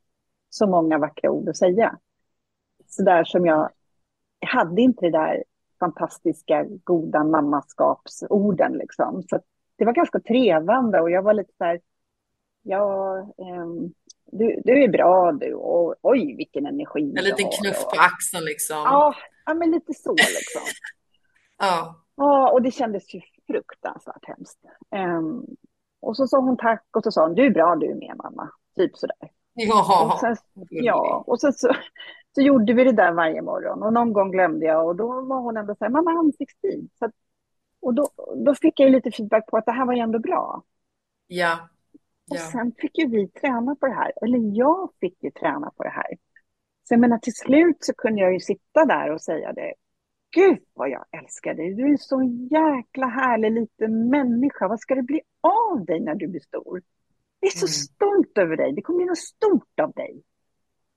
så 0.48 0.66
många 0.66 0.98
vackra 0.98 1.30
ord 1.30 1.48
att 1.48 1.56
säga. 1.56 1.98
Så 2.86 3.02
där 3.02 3.24
som 3.24 3.46
jag, 3.46 3.70
jag 4.38 4.48
hade 4.48 4.82
inte 4.82 5.06
det 5.06 5.10
där 5.10 5.44
fantastiska, 5.80 6.66
goda 6.84 7.24
mammaskapsorden 7.24 8.72
liksom. 8.72 9.22
Så 9.22 9.40
det 9.76 9.84
var 9.84 9.92
ganska 9.92 10.20
trevande 10.20 11.00
och 11.00 11.10
jag 11.10 11.22
var 11.22 11.34
lite 11.34 11.52
så 11.58 11.64
här, 11.64 11.80
ja, 12.62 13.18
eh, 13.18 13.66
du, 14.32 14.62
du 14.64 14.82
är 14.84 14.88
bra 14.88 15.32
du 15.32 15.54
och 15.54 15.94
oj 16.02 16.36
vilken 16.36 16.66
energi 16.66 17.14
En 17.16 17.24
liten 17.24 17.50
knuff 17.60 17.84
på 17.84 18.00
axeln 18.00 18.44
liksom. 18.44 18.76
Ja, 18.76 19.14
ja 19.46 19.54
men 19.54 19.70
lite 19.70 19.94
så 19.94 20.12
liksom. 20.12 20.62
ja. 21.58 21.96
Ja, 22.16 22.50
och 22.52 22.62
det 22.62 22.70
kändes 22.70 23.14
ju 23.14 23.20
fruktansvärt 23.46 24.28
hemskt. 24.28 24.58
Um, 24.90 25.46
och 26.00 26.16
så 26.16 26.26
sa 26.26 26.40
hon 26.40 26.56
tack 26.56 26.86
och 26.96 27.02
så 27.02 27.12
sa 27.12 27.26
hon, 27.26 27.34
du 27.34 27.46
är 27.46 27.50
bra 27.50 27.76
du 27.76 27.94
med 27.94 28.14
mamma. 28.16 28.50
Typ 28.76 28.96
sådär. 28.96 29.30
Ja. 29.52 30.12
Och 30.14 30.20
sen, 30.20 30.36
ja, 30.70 31.24
och 31.26 31.40
sen 31.40 31.52
så, 31.52 31.68
så 32.34 32.40
gjorde 32.40 32.72
vi 32.72 32.84
det 32.84 32.92
där 32.92 33.12
varje 33.12 33.42
morgon 33.42 33.82
och 33.82 33.92
någon 33.92 34.12
gång 34.12 34.30
glömde 34.30 34.66
jag 34.66 34.86
och 34.86 34.96
då 34.96 35.06
var 35.06 35.40
hon 35.40 35.56
ändå 35.56 35.74
så 35.74 35.84
här, 35.84 35.90
mamma 35.90 36.10
ansiktstid. 36.10 36.90
Så 36.98 37.04
att, 37.04 37.12
och 37.80 37.94
då, 37.94 38.08
då 38.36 38.54
fick 38.54 38.80
jag 38.80 38.90
lite 38.90 39.10
feedback 39.10 39.46
på 39.46 39.56
att 39.56 39.66
det 39.66 39.72
här 39.72 39.86
var 39.86 39.94
ju 39.94 40.00
ändå 40.00 40.18
bra. 40.18 40.62
Ja, 41.26 41.68
och 42.30 42.36
ja. 42.36 42.50
sen 42.52 42.72
fick 42.78 42.98
ju 42.98 43.08
vi 43.08 43.28
träna 43.28 43.74
på 43.74 43.86
det 43.86 43.94
här, 43.94 44.12
eller 44.22 44.58
jag 44.58 44.90
fick 45.00 45.22
ju 45.22 45.30
träna 45.30 45.70
på 45.76 45.82
det 45.82 45.90
här. 45.90 46.10
Så 46.88 46.94
jag 46.94 47.00
menar 47.00 47.18
till 47.18 47.34
slut 47.34 47.76
så 47.80 47.94
kunde 47.94 48.20
jag 48.20 48.32
ju 48.32 48.40
sitta 48.40 48.84
där 48.84 49.10
och 49.10 49.20
säga 49.20 49.52
det. 49.52 49.74
Gud 50.34 50.58
vad 50.74 50.90
jag 50.90 51.04
älskar 51.22 51.54
dig, 51.54 51.74
du 51.74 51.82
är 51.82 51.88
en 51.88 51.98
så 51.98 52.22
jäkla 52.50 53.06
härlig 53.06 53.52
liten 53.52 54.08
människa. 54.08 54.68
Vad 54.68 54.80
ska 54.80 54.94
det 54.94 55.02
bli 55.02 55.20
av 55.40 55.84
dig 55.84 56.00
när 56.00 56.14
du 56.14 56.28
blir 56.28 56.40
stor? 56.40 56.82
Jag 57.40 57.48
är 57.48 57.58
så 57.58 57.66
mm. 57.66 57.72
stolt 57.72 58.38
över 58.38 58.56
dig, 58.56 58.72
det 58.72 58.82
kommer 58.82 58.96
bli 58.96 59.06
något 59.06 59.18
stort 59.18 59.80
av 59.80 59.92
dig. 59.92 60.22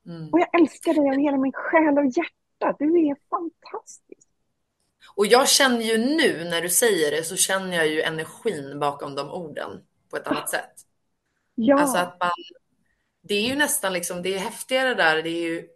Mm. 0.05 0.29
Och 0.29 0.39
jag 0.39 0.61
älskar 0.61 0.93
dig 0.93 1.09
av 1.09 1.15
hela 1.15 1.37
min 1.37 1.51
själ 1.51 1.97
och 1.97 2.05
hjärta, 2.05 2.75
du 2.79 3.07
är 3.07 3.15
fantastisk. 3.29 4.27
Och 5.15 5.25
jag 5.25 5.49
känner 5.49 5.81
ju 5.81 5.97
nu 5.97 6.49
när 6.49 6.61
du 6.61 6.69
säger 6.69 7.11
det 7.11 7.23
så 7.23 7.35
känner 7.35 7.77
jag 7.77 7.87
ju 7.87 8.01
energin 8.01 8.79
bakom 8.79 9.15
de 9.15 9.29
orden 9.29 9.81
på 10.09 10.17
ett 10.17 10.27
annat 10.27 10.49
sätt. 10.49 10.73
Ja. 11.55 11.79
Alltså 11.79 11.97
att 11.97 12.19
man, 12.19 12.31
det 13.21 13.35
är 13.35 13.47
ju 13.47 13.55
nästan 13.55 13.93
liksom, 13.93 14.21
det 14.21 14.33
är 14.33 14.39
häftigare 14.39 14.93
där, 14.93 15.23
det 15.23 15.29
är 15.29 15.49
ju 15.49 15.67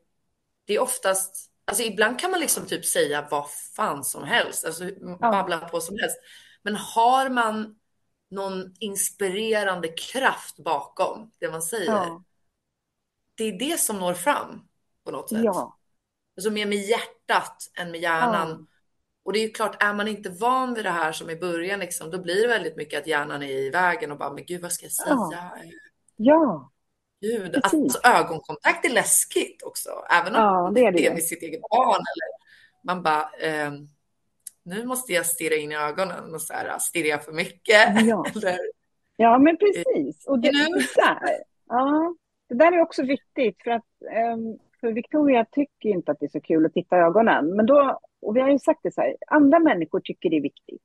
det 0.65 0.73
är 0.73 0.79
oftast, 0.79 1.51
alltså 1.65 1.83
ibland 1.83 2.19
kan 2.19 2.31
man 2.31 2.39
liksom 2.39 2.65
typ 2.65 2.85
säga 2.85 3.27
vad 3.31 3.51
fan 3.51 4.03
som 4.03 4.23
helst, 4.23 4.65
alltså 4.65 4.83
babbla 5.19 5.59
på 5.59 5.81
som 5.81 5.97
helst. 5.99 6.17
Men 6.61 6.75
har 6.75 7.29
man 7.29 7.79
någon 8.29 8.73
inspirerande 8.79 9.87
kraft 9.87 10.57
bakom 10.57 11.31
det 11.39 11.51
man 11.51 11.61
säger. 11.61 11.91
Ja. 11.91 12.23
Det 13.35 13.43
är 13.43 13.59
det 13.59 13.79
som 13.79 13.99
når 13.99 14.13
fram 14.13 14.67
på 15.03 15.11
något 15.11 15.29
sätt. 15.29 15.43
Ja. 15.43 15.77
Alltså 16.37 16.51
mer 16.51 16.65
med 16.65 16.77
hjärtat 16.77 17.71
än 17.73 17.91
med 17.91 18.01
hjärnan. 18.01 18.49
Ja. 18.49 18.76
Och 19.27 19.33
det 19.33 19.39
är 19.39 19.43
ju 19.47 19.49
klart, 19.49 19.83
är 19.83 19.93
man 19.93 20.07
inte 20.07 20.29
van 20.29 20.73
vid 20.73 20.85
det 20.85 20.89
här 20.89 21.11
som 21.11 21.29
i 21.29 21.35
början, 21.35 21.79
liksom, 21.79 22.11
då 22.11 22.21
blir 22.21 22.41
det 22.41 22.47
väldigt 22.47 22.75
mycket 22.77 22.99
att 22.99 23.07
hjärnan 23.07 23.43
är 23.43 23.47
i 23.47 23.69
vägen 23.69 24.11
och 24.11 24.17
bara, 24.17 24.33
men 24.33 24.45
gud, 24.45 24.61
vad 24.61 24.71
ska 24.71 24.85
jag 24.85 24.91
säga? 24.91 25.15
Ja. 25.15 25.51
ja. 26.15 26.71
Gud, 27.21 27.59
alltså, 27.63 27.99
ögonkontakt 28.07 28.85
är 28.85 28.89
läskigt 28.89 29.63
också, 29.63 29.89
även 30.09 30.35
om 30.35 30.41
ja, 30.41 30.71
det 30.75 30.81
är 30.81 30.91
det. 30.91 30.97
det 30.97 31.07
är 31.07 31.13
med 31.13 31.23
sitt 31.23 31.43
eget 31.43 31.61
barn. 31.61 32.01
Eller, 32.13 32.29
man 32.83 33.03
bara, 33.03 33.29
eh, 33.39 33.71
nu 34.63 34.85
måste 34.85 35.13
jag 35.13 35.25
stirra 35.25 35.55
in 35.55 35.71
i 35.71 35.75
ögonen 35.75 36.33
och 36.33 36.41
så 36.41 36.53
här, 36.53 36.79
stirrar 36.79 37.07
jag 37.07 37.25
för 37.25 37.31
mycket? 37.31 38.05
Ja, 38.05 38.25
eller, 38.35 38.57
ja 39.15 39.37
men 39.37 39.57
precis. 39.57 40.27
Och 40.27 40.39
det, 40.39 40.51
det, 40.51 40.87
där, 40.95 41.43
ja, 41.69 42.15
det 42.49 42.55
där 42.55 42.71
är 42.71 42.81
också 42.81 43.03
viktigt 43.03 43.63
för 43.63 43.71
att 43.71 43.85
um, 44.33 44.59
för 44.81 44.91
Victoria 44.91 45.45
tycker 45.51 45.89
inte 45.89 46.11
att 46.11 46.19
det 46.19 46.25
är 46.25 46.29
så 46.29 46.41
kul 46.41 46.65
att 46.65 46.73
titta 46.73 46.97
i 46.97 46.99
ögonen. 46.99 47.55
Men 47.55 47.65
då, 47.65 47.99
och 48.21 48.35
vi 48.35 48.41
har 48.41 48.49
ju 48.49 48.59
sagt 48.59 48.79
det 48.83 48.93
så 48.93 49.01
här, 49.01 49.15
andra 49.27 49.59
människor 49.59 49.99
tycker 49.99 50.29
det 50.29 50.37
är 50.37 50.41
viktigt. 50.41 50.81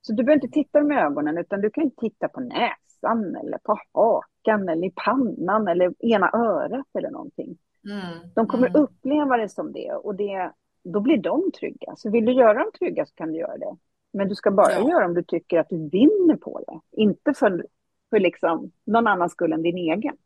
Så 0.00 0.12
du 0.12 0.24
behöver 0.24 0.44
inte 0.44 0.54
titta 0.54 0.78
i 0.78 0.94
ögonen 0.94 1.38
utan 1.38 1.60
du 1.60 1.70
kan 1.70 1.90
titta 1.90 2.28
på 2.28 2.40
näsan 2.40 3.36
eller 3.36 3.58
på 3.58 3.78
hakan 3.92 4.68
eller 4.68 4.86
i 4.86 4.92
pannan 5.04 5.68
eller 5.68 5.94
ena 5.98 6.30
örat 6.32 6.86
eller 6.98 7.10
någonting. 7.10 7.58
Mm, 7.84 8.30
de 8.34 8.46
kommer 8.46 8.68
mm. 8.68 8.82
uppleva 8.82 9.36
det 9.36 9.48
som 9.48 9.72
det 9.72 9.92
och 9.92 10.14
det, 10.14 10.52
då 10.84 11.00
blir 11.00 11.16
de 11.16 11.52
trygga. 11.58 11.96
Så 11.96 12.10
vill 12.10 12.24
du 12.24 12.32
göra 12.32 12.54
dem 12.58 12.70
trygga 12.78 13.06
så 13.06 13.14
kan 13.14 13.32
du 13.32 13.38
göra 13.38 13.58
det. 13.58 13.76
Men 14.12 14.28
du 14.28 14.34
ska 14.34 14.50
bara 14.50 14.72
ja. 14.72 14.90
göra 14.90 15.06
om 15.06 15.14
du 15.14 15.22
tycker 15.22 15.58
att 15.58 15.68
du 15.68 15.88
vinner 15.88 16.36
på 16.36 16.64
det. 16.66 17.00
Inte 17.02 17.34
för, 17.34 17.66
för 18.10 18.18
liksom 18.18 18.72
någon 18.84 19.06
annans 19.06 19.32
skull 19.32 19.52
än 19.52 19.62
din 19.62 19.78
egen. 19.78 20.16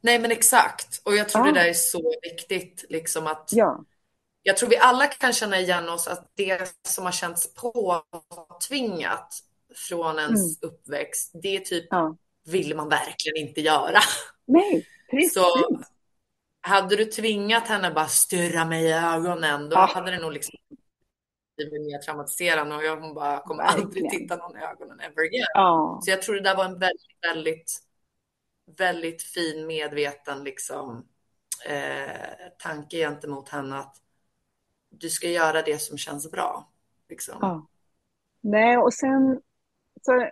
Nej 0.00 0.18
men 0.18 0.30
exakt. 0.30 1.02
Och 1.04 1.14
jag 1.14 1.28
tror 1.28 1.46
ja. 1.46 1.52
det 1.52 1.60
där 1.60 1.68
är 1.68 1.72
så 1.72 2.12
viktigt. 2.22 2.84
Liksom 2.88 3.26
att 3.26 3.50
ja. 3.52 3.84
Jag 4.46 4.56
tror 4.56 4.68
vi 4.68 4.76
alla 4.76 5.06
kan 5.06 5.32
känna 5.32 5.58
igen 5.58 5.88
oss 5.88 6.08
att 6.08 6.32
det 6.34 6.76
som 6.82 7.04
har 7.04 7.12
känts 7.12 7.54
påtvingat 7.54 9.38
från 9.88 10.18
ens 10.18 10.62
mm. 10.62 10.72
uppväxt, 10.74 11.30
det 11.42 11.60
typ 11.60 11.86
ja. 11.90 12.16
vill 12.44 12.76
man 12.76 12.88
verkligen 12.88 13.48
inte 13.48 13.60
göra. 13.60 13.98
Nej, 14.44 14.86
precis. 15.10 15.34
Så 15.34 15.44
hade 16.60 16.96
du 16.96 17.04
tvingat 17.04 17.68
henne 17.68 17.90
bara 17.90 18.06
stirra 18.06 18.64
mig 18.64 18.84
i 18.84 18.92
ögonen, 18.92 19.68
då 19.68 19.76
ja. 19.76 19.90
hade 19.94 20.10
det 20.10 20.18
nog 20.18 20.32
liksom 20.32 20.54
blivit 21.56 21.86
mer 21.86 21.98
traumatiserande 21.98 22.76
och 22.76 22.84
jag 22.84 23.14
bara 23.14 23.40
kommer 23.40 23.62
verkligen. 23.62 23.86
aldrig 23.86 24.10
titta 24.10 24.36
någon 24.36 24.56
i 24.56 24.60
ögonen 24.60 25.00
ever 25.00 25.22
again. 25.22 25.46
Ja. 25.54 26.00
Så 26.04 26.10
jag 26.10 26.22
tror 26.22 26.34
det 26.34 26.40
där 26.40 26.56
var 26.56 26.64
en 26.64 26.78
väldigt, 26.78 27.18
väldigt, 27.22 27.80
väldigt 28.78 29.22
fin 29.22 29.66
medveten 29.66 30.44
liksom 30.44 31.06
eh, 31.66 32.50
tanke 32.58 32.96
gentemot 32.96 33.48
henne 33.48 33.78
att 33.78 33.96
du 34.88 35.08
ska 35.08 35.28
göra 35.28 35.62
det 35.62 35.78
som 35.78 35.98
känns 35.98 36.30
bra. 36.30 36.68
Liksom. 37.08 37.38
Ja. 37.40 37.66
Nej, 38.40 38.76
och 38.76 38.94
sen 38.94 39.40
så 40.02 40.30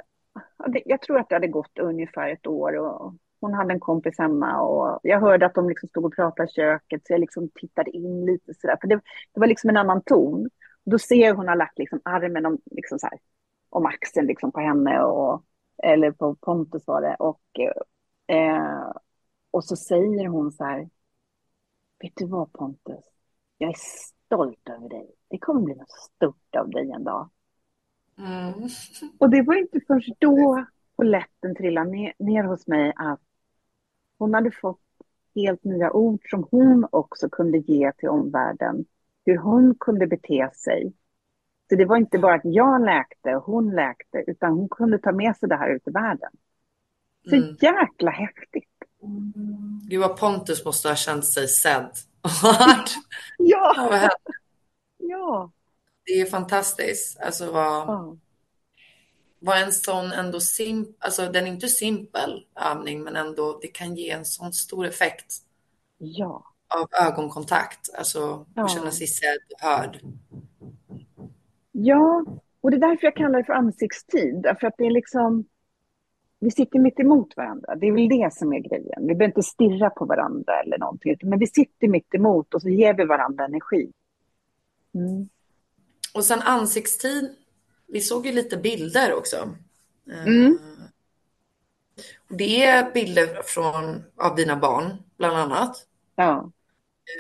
jag 0.85 1.03
tror 1.03 1.19
att 1.19 1.29
det 1.29 1.35
hade 1.35 1.49
gått 1.49 1.79
ungefär 1.79 2.29
ett 2.29 2.47
år 2.47 2.79
och 2.79 3.15
hon 3.41 3.55
hade 3.55 3.73
en 3.73 3.81
kompis 3.81 4.19
hemma 4.19 4.61
och 4.61 5.01
jag 5.03 5.21
hörde 5.21 5.47
att 5.47 5.55
de 5.55 5.69
liksom 5.69 5.89
stod 5.89 6.05
och 6.05 6.15
pratade 6.15 6.49
i 6.49 6.53
köket 6.53 7.07
så 7.07 7.13
jag 7.13 7.21
liksom 7.21 7.49
tittade 7.55 7.91
in 7.91 8.27
lite 8.27 8.55
sådär. 8.55 8.79
För 8.81 8.89
det, 8.89 9.01
det 9.33 9.41
var 9.41 9.47
liksom 9.47 9.71
en 9.71 9.77
annan 9.77 10.03
ton. 10.03 10.51
Då 10.85 10.99
ser 10.99 11.17
jag 11.17 11.35
hon 11.35 11.49
har 11.49 11.57
lagt 11.57 11.79
liksom 11.79 12.01
armen 12.05 12.47
om, 12.47 12.59
liksom 12.71 12.99
så 12.99 13.07
här, 13.07 13.19
om 13.69 13.87
axeln 13.87 14.27
liksom 14.27 14.53
på 14.53 14.61
henne 14.61 15.03
och, 15.03 15.45
eller 15.83 16.11
på 16.11 16.35
Pontus 16.35 16.87
var 16.87 17.01
det. 17.01 17.17
Och, 17.19 17.61
eh, 18.37 18.93
och 19.51 19.65
så 19.65 19.77
säger 19.77 20.29
hon 20.29 20.53
så 20.53 20.65
här. 20.65 20.89
Vet 21.99 22.13
du 22.17 22.27
vad 22.27 22.53
Pontus? 22.53 23.05
Jag 23.59 23.71
är 23.71 23.77
stolt 24.27 24.69
över 24.69 24.89
dig. 24.89 25.11
Det 25.29 25.39
kommer 25.39 25.61
bli 25.61 25.75
något 25.75 25.91
stort 25.91 26.57
av 26.57 26.71
dig 26.71 26.91
en 26.91 27.05
dag. 27.05 27.31
Mm. 28.19 28.69
Och 29.19 29.31
det 29.31 29.43
var 29.43 29.55
inte 29.55 29.81
först 29.87 30.13
då 30.19 30.65
lätten 31.03 31.55
trillade 31.55 31.91
ner, 31.91 32.13
ner 32.19 32.45
hos 32.45 32.67
mig 32.67 32.93
att 32.97 33.21
hon 34.19 34.35
hade 34.35 34.51
fått 34.51 34.81
helt 35.35 35.65
nya 35.65 35.93
ord 35.93 36.21
som 36.31 36.47
hon 36.51 36.87
också 36.91 37.29
kunde 37.29 37.59
ge 37.59 37.93
till 37.93 38.09
omvärlden. 38.09 38.85
Hur 39.25 39.37
hon 39.37 39.75
kunde 39.81 40.07
bete 40.07 40.51
sig. 40.55 40.93
Så 41.69 41.75
det 41.77 41.85
var 41.85 41.97
inte 41.97 42.19
bara 42.19 42.35
att 42.35 42.45
jag 42.45 42.85
läkte 42.85 43.37
och 43.37 43.43
hon 43.43 43.75
läkte, 43.75 44.25
utan 44.27 44.53
hon 44.53 44.69
kunde 44.69 44.99
ta 44.99 45.13
med 45.13 45.37
sig 45.37 45.49
det 45.49 45.57
här 45.57 45.71
ut 45.71 45.89
i 45.89 45.91
världen. 45.91 46.31
Så 47.29 47.35
mm. 47.35 47.57
jäkla 47.61 48.11
häftigt. 48.11 48.69
Gud 49.89 50.01
vad 50.01 50.17
Pontus 50.17 50.65
måste 50.65 50.89
ha 50.89 50.97
känt 50.97 51.25
sig 51.25 51.49
sedd 51.49 51.91
ja. 53.39 54.11
ja. 54.99 55.51
Det 56.05 56.21
är 56.21 56.27
fantastiskt. 56.27 57.21
Alltså 57.21 57.53
vad, 57.53 57.89
ja. 57.89 58.17
vad 59.39 59.63
en 59.63 59.73
sån 59.73 60.13
ändå 60.13 60.41
sim, 60.41 60.95
alltså 60.99 61.29
den 61.33 61.47
är 61.47 61.49
inte 61.49 61.69
simpel 61.69 62.47
övning, 62.61 63.03
men 63.03 63.17
ändå 63.17 63.59
det 63.63 63.69
kan 63.69 63.97
ge 63.97 64.11
en 64.11 64.25
sån 64.25 64.53
stor 64.53 64.87
effekt. 64.87 65.35
Ja. 65.99 66.45
Av 66.69 66.89
ögonkontakt, 67.07 67.95
alltså 67.99 68.47
ja. 68.55 68.65
att 68.65 68.71
känna 68.71 68.91
sig 68.91 69.07
sedd 69.07 69.39
och 69.55 69.69
hörd. 69.69 70.01
Ja, 71.73 72.25
och 72.61 72.71
det 72.71 72.77
är 72.77 72.81
därför 72.81 73.07
jag 73.07 73.17
kallar 73.17 73.39
det 73.39 73.45
för 73.45 73.53
ansiktstid, 73.53 74.47
för 74.61 74.67
att 74.67 74.75
det 74.79 74.87
är 74.87 74.91
liksom 74.91 75.45
vi 76.45 76.51
sitter 76.51 76.79
mitt 76.79 77.01
emot 77.01 77.37
varandra. 77.37 77.75
Det 77.75 77.87
är 77.87 77.93
väl 77.93 78.09
det 78.09 78.35
som 78.35 78.53
är 78.53 78.59
grejen. 78.59 79.07
Vi 79.07 79.15
behöver 79.15 79.25
inte 79.25 79.43
stirra 79.43 79.91
på 79.91 80.05
varandra 80.05 80.61
eller 80.61 80.79
någonting, 80.79 81.17
men 81.23 81.39
vi 81.39 81.47
sitter 81.47 81.89
mitt 81.89 82.15
emot 82.15 82.55
och 82.55 82.63
så 82.63 82.69
ger 82.69 82.95
vi 82.95 83.05
varandra 83.05 83.45
energi. 83.45 83.93
Mm. 84.95 85.29
Och 86.15 86.25
sen 86.25 86.43
ansiktstid. 86.43 87.37
Vi 87.87 88.01
såg 88.01 88.27
ju 88.27 88.33
lite 88.33 88.57
bilder 88.57 89.15
också. 89.15 89.37
Mm. 90.27 90.47
Eh, 90.47 90.85
det 92.29 92.65
är 92.65 92.93
bilder 92.93 93.43
från, 93.45 94.05
av 94.17 94.37
dina 94.37 94.57
barn, 94.57 95.03
bland 95.19 95.37
annat. 95.37 95.87
Ja. 96.17 96.51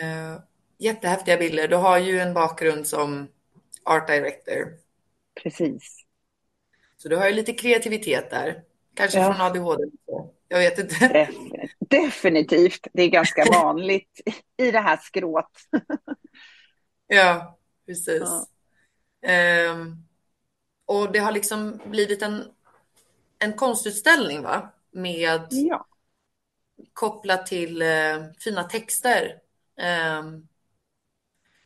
Uh, 0.02 0.40
jättehäftiga 0.78 1.36
bilder. 1.36 1.68
Du 1.68 1.76
har 1.76 1.98
ju 1.98 2.20
en 2.20 2.34
bakgrund 2.34 2.86
som 2.86 3.28
art 3.84 4.08
director. 4.08 4.68
Precis. 5.42 6.04
Så 6.96 7.08
du 7.08 7.16
har 7.16 7.28
ju 7.28 7.34
lite 7.34 7.52
kreativitet 7.52 8.30
där. 8.30 8.62
Kanske 8.94 9.18
ja. 9.18 9.34
från 9.34 9.46
ADHD. 9.46 9.84
Jag 10.48 10.58
vet 10.58 10.78
inte. 10.78 11.28
Definitivt. 11.78 12.86
Det 12.92 13.02
är 13.02 13.08
ganska 13.08 13.44
vanligt 13.52 14.20
i 14.56 14.70
det 14.70 14.80
här 14.80 14.96
skrået. 14.96 15.46
ja, 17.06 17.58
precis. 17.86 18.22
Ja. 19.20 19.70
Um, 19.70 20.06
och 20.86 21.12
det 21.12 21.18
har 21.18 21.32
liksom 21.32 21.80
blivit 21.84 22.22
en, 22.22 22.44
en 23.38 23.52
konstutställning 23.52 24.42
va? 24.42 24.72
Med 24.90 25.46
ja. 25.50 25.86
kopplat 26.92 27.46
till 27.46 27.82
uh, 27.82 28.24
fina 28.38 28.64
texter. 28.64 29.40
Um, 30.20 30.48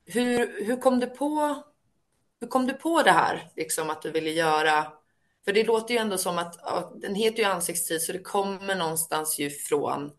hur, 0.06 0.64
hur 0.64 0.76
kom 0.80 1.00
du 1.00 1.06
på 1.06 1.62
hur 2.40 2.48
kom 2.48 2.66
du 2.66 2.72
på 2.74 3.02
det 3.02 3.10
här, 3.10 3.50
liksom 3.56 3.90
att 3.90 4.02
du 4.02 4.10
ville 4.10 4.30
göra 4.30 4.92
för 5.48 5.52
det 5.52 5.64
låter 5.64 5.94
ju 5.94 6.00
ändå 6.00 6.18
som 6.18 6.38
att 6.38 6.58
ja, 6.62 6.92
den 6.96 7.14
heter 7.14 7.38
ju 7.38 7.44
ansiktstid 7.44 8.02
så 8.02 8.12
det 8.12 8.18
kommer 8.18 8.76
någonstans 8.76 9.38
ju 9.38 9.50
från 9.50 10.10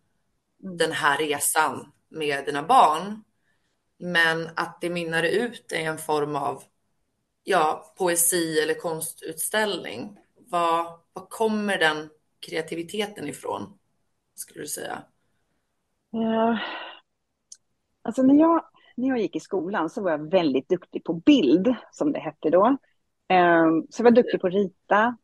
den 0.57 0.91
här 0.91 1.17
resan 1.17 1.91
med 2.09 2.45
dina 2.45 2.63
barn. 2.63 3.23
Men 3.99 4.49
att 4.55 4.81
det 4.81 4.89
mynnar 4.89 5.23
ut 5.23 5.71
i 5.71 5.83
en 5.83 5.97
form 5.97 6.35
av 6.35 6.63
ja, 7.43 7.93
poesi 7.97 8.59
eller 8.59 8.73
konstutställning. 8.73 10.17
Var, 10.35 10.99
var 11.13 11.25
kommer 11.29 11.77
den 11.77 12.09
kreativiteten 12.39 13.27
ifrån? 13.27 13.79
Skulle 14.35 14.61
du 14.61 14.67
säga? 14.67 15.03
Ja, 16.09 16.59
alltså 18.01 18.21
när 18.21 18.35
jag, 18.35 18.65
när 18.95 19.07
jag 19.07 19.19
gick 19.19 19.35
i 19.35 19.39
skolan 19.39 19.89
så 19.89 20.01
var 20.01 20.11
jag 20.11 20.31
väldigt 20.31 20.69
duktig 20.69 21.03
på 21.03 21.13
bild, 21.13 21.75
som 21.91 22.11
det 22.11 22.19
hette 22.19 22.49
då. 22.49 22.77
Um, 23.33 23.87
så 23.89 23.99
jag 23.99 24.03
var 24.03 24.11
duktig 24.11 24.41
på 24.41 24.47
att 24.47 24.53
rita. 24.53 25.17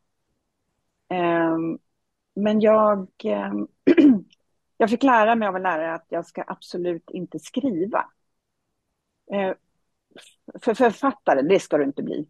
Um, 1.09 1.79
men 2.35 2.61
jag, 2.61 3.07
um, 3.23 3.67
jag 4.77 4.89
fick 4.89 5.03
lära 5.03 5.35
mig 5.35 5.47
av 5.47 5.55
en 5.55 5.63
lärare 5.63 5.93
att 5.93 6.05
jag 6.09 6.25
ska 6.25 6.43
absolut 6.47 7.09
inte 7.09 7.39
skriva. 7.39 8.05
För 10.61 10.73
författare, 10.73 11.41
det 11.41 11.59
ska 11.59 11.77
du 11.77 11.83
inte 11.83 12.03
bli. 12.03 12.27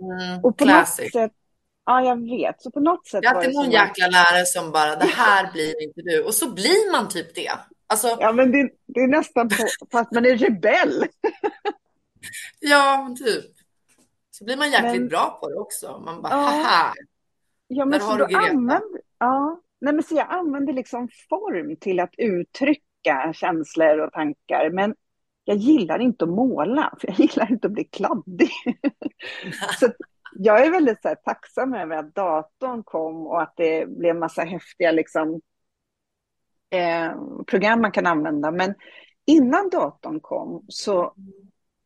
Mm, 0.00 0.44
och 0.44 0.58
på 0.58 0.64
classic. 0.64 1.14
något 1.14 1.22
sätt, 1.22 1.32
ja, 1.84 2.02
jag 2.02 2.30
vet. 2.30 2.62
Så 2.62 2.70
på 2.70 2.80
något 2.80 3.06
sätt 3.06 3.24
jag 3.24 3.36
alltid 3.36 3.54
någon 3.54 3.70
jäkla 3.70 4.06
lärare 4.06 4.46
som 4.46 4.72
bara, 4.72 4.96
det 4.96 5.06
här 5.06 5.52
blir 5.52 5.82
inte 5.82 6.02
du. 6.02 6.24
Och 6.24 6.34
så 6.34 6.52
blir 6.54 6.92
man 6.92 7.08
typ 7.08 7.34
det. 7.34 7.50
Alltså, 7.86 8.16
Ja, 8.20 8.32
men 8.32 8.52
det, 8.52 8.70
det 8.86 9.00
är 9.00 9.08
nästan 9.08 9.48
på, 9.48 9.86
på 9.90 9.98
att 9.98 10.12
man 10.12 10.26
är 10.26 10.36
rebell. 10.36 11.06
ja, 12.60 13.14
typ. 13.18 13.59
Så 14.40 14.44
blir 14.44 14.56
man 14.56 14.70
jäkligt 14.70 15.00
Men- 15.00 15.08
bra 15.08 15.38
på 15.42 15.48
det 15.48 15.54
också. 15.54 16.02
Man 16.04 16.22
bara, 16.22 16.32
Ja. 16.32 16.36
haha. 16.36 16.92
Ja, 17.66 17.84
men 17.84 17.90
Där 17.98 17.98
så 17.98 18.04
har 18.12 18.18
du 18.18 18.36
använder, 18.36 19.00
ja, 19.18 19.60
nej, 19.80 19.94
men 19.94 20.02
så 20.02 20.14
jag 20.14 20.26
använder 20.30 20.72
liksom 20.72 21.08
form 21.30 21.76
till 21.76 22.00
att 22.00 22.14
uttrycka 22.18 23.32
känslor 23.34 23.98
och 23.98 24.12
tankar. 24.12 24.70
Men 24.70 24.94
jag 25.44 25.56
gillar 25.56 25.98
inte 25.98 26.24
att 26.24 26.30
måla, 26.30 26.94
för 27.00 27.08
jag 27.08 27.18
gillar 27.20 27.52
inte 27.52 27.66
att 27.66 27.72
bli 27.72 27.84
kladdig. 27.84 28.50
så 29.80 29.88
jag 30.32 30.66
är 30.66 30.70
väldigt 30.70 31.02
så 31.02 31.08
här, 31.08 31.14
tacksam 31.14 31.74
över 31.74 31.96
att 31.96 32.14
datorn 32.14 32.82
kom 32.82 33.26
och 33.26 33.42
att 33.42 33.52
det 33.56 33.88
blev 33.88 34.16
massa 34.16 34.42
häftiga 34.42 34.92
liksom, 34.92 35.40
eh, 36.70 37.12
program 37.46 37.80
man 37.80 37.92
kan 37.92 38.06
använda. 38.06 38.50
Men 38.50 38.74
innan 39.26 39.68
datorn 39.70 40.20
kom 40.20 40.64
så 40.68 41.14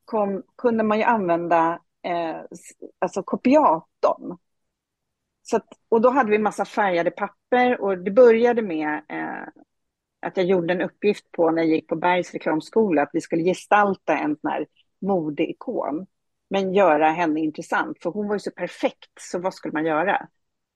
kom, 0.04 0.42
kunde 0.58 0.84
man 0.84 0.98
ju 0.98 1.04
använda 1.04 1.80
eh, 2.04 2.40
alltså 2.98 3.22
kopiatorn. 3.22 4.38
Så 5.42 5.56
att, 5.56 5.68
och 5.88 6.00
då 6.00 6.10
hade 6.10 6.30
vi 6.30 6.38
massa 6.38 6.64
färgade 6.64 7.10
papper 7.10 7.80
och 7.80 7.98
det 7.98 8.10
började 8.10 8.62
med 8.62 9.02
eh, 9.08 9.62
att 10.26 10.36
jag 10.36 10.46
gjorde 10.46 10.74
en 10.74 10.80
uppgift 10.80 11.32
på 11.32 11.50
när 11.50 11.62
jag 11.62 11.70
gick 11.70 11.88
på 11.88 11.96
Bergs 11.96 12.32
reklamskola 12.32 13.02
att 13.02 13.10
vi 13.12 13.20
skulle 13.20 13.42
gestalta 13.42 14.16
en 14.18 14.36
sån 14.40 14.50
här 14.50 14.66
modeikon. 15.00 16.06
Men 16.50 16.74
göra 16.74 17.10
henne 17.10 17.40
intressant, 17.40 18.02
för 18.02 18.10
hon 18.10 18.28
var 18.28 18.34
ju 18.34 18.38
så 18.38 18.50
perfekt, 18.50 19.10
så 19.20 19.38
vad 19.38 19.54
skulle 19.54 19.72
man 19.72 19.84
göra? 19.84 20.28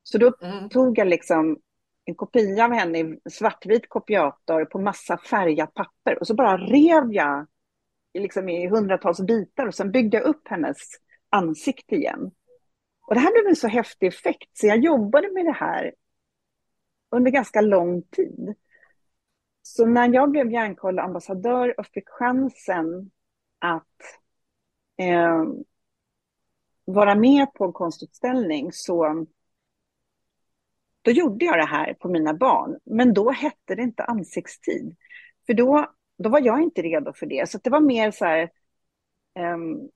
Så 0.02 0.18
då 0.18 0.32
Mm. 0.42 0.68
tog 0.68 0.98
jag 0.98 1.08
liksom 1.08 1.58
en 2.04 2.14
kopia 2.14 2.64
av 2.64 2.72
henne 2.72 2.98
i 2.98 3.18
svartvit 3.30 3.88
kopiator 3.88 4.64
på 4.64 4.78
massa 4.78 5.18
färgat 5.18 5.74
papper 5.74 6.18
och 6.20 6.26
så 6.26 6.34
bara 6.34 6.56
rev 6.56 7.12
jag 7.12 7.46
liksom 8.18 8.48
i 8.48 8.68
hundratals 8.68 9.20
bitar 9.20 9.66
och 9.66 9.74
sen 9.74 9.92
byggde 9.92 10.16
jag 10.16 10.26
upp 10.26 10.48
hennes 10.48 10.76
ansikte 11.30 11.94
igen. 11.94 12.30
Och 13.06 13.14
det 13.14 13.20
här 13.20 13.32
blev 13.32 13.46
en 13.46 13.56
så 13.56 13.68
häftig 13.68 14.06
effekt 14.06 14.50
så 14.52 14.66
jag 14.66 14.78
jobbade 14.78 15.32
med 15.32 15.44
det 15.44 15.52
här 15.52 15.94
under 17.10 17.30
ganska 17.30 17.60
lång 17.60 18.02
tid. 18.02 18.54
Så 19.62 19.86
när 19.86 20.14
jag 20.14 20.30
blev 20.30 20.52
Hjärnkoll-ambassadör 20.52 21.80
och 21.80 21.86
fick 21.86 22.08
chansen 22.08 23.10
att 23.58 24.00
eh, 24.96 25.44
vara 26.84 27.14
med 27.14 27.54
på 27.54 27.64
en 27.64 27.72
konstutställning 27.72 28.72
så 28.72 29.26
då 31.02 31.10
gjorde 31.10 31.44
jag 31.44 31.58
det 31.58 31.64
här 31.64 31.94
på 31.94 32.08
mina 32.08 32.34
barn. 32.34 32.78
Men 32.84 33.14
då 33.14 33.30
hette 33.30 33.74
det 33.74 33.82
inte 33.82 34.04
ansiktstid. 34.04 34.96
För 35.46 35.54
då, 35.54 35.92
då 36.18 36.28
var 36.28 36.40
jag 36.40 36.62
inte 36.62 36.82
redo 36.82 37.12
för 37.12 37.26
det. 37.26 37.50
Så 37.50 37.58
det 37.58 37.70
var 37.70 37.80
mer 37.80 38.10
så 38.10 38.24
här, 38.24 38.50
ehm, 39.34 39.88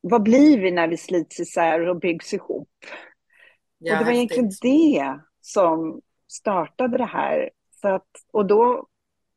vad 0.00 0.22
blir 0.22 0.60
vi 0.60 0.70
när 0.70 0.88
vi 0.88 0.96
slits 0.96 1.40
isär 1.40 1.88
och 1.88 2.00
byggs 2.00 2.34
ihop? 2.34 2.68
Ja, 3.78 3.92
och 3.92 3.98
det 3.98 4.04
var 4.04 4.12
häftigt. 4.12 4.38
egentligen 4.38 4.76
det 4.76 5.20
som 5.40 6.00
startade 6.28 6.98
det 6.98 7.04
här. 7.04 7.50
Så 7.80 7.88
att, 7.88 8.08
och 8.32 8.46
då 8.46 8.86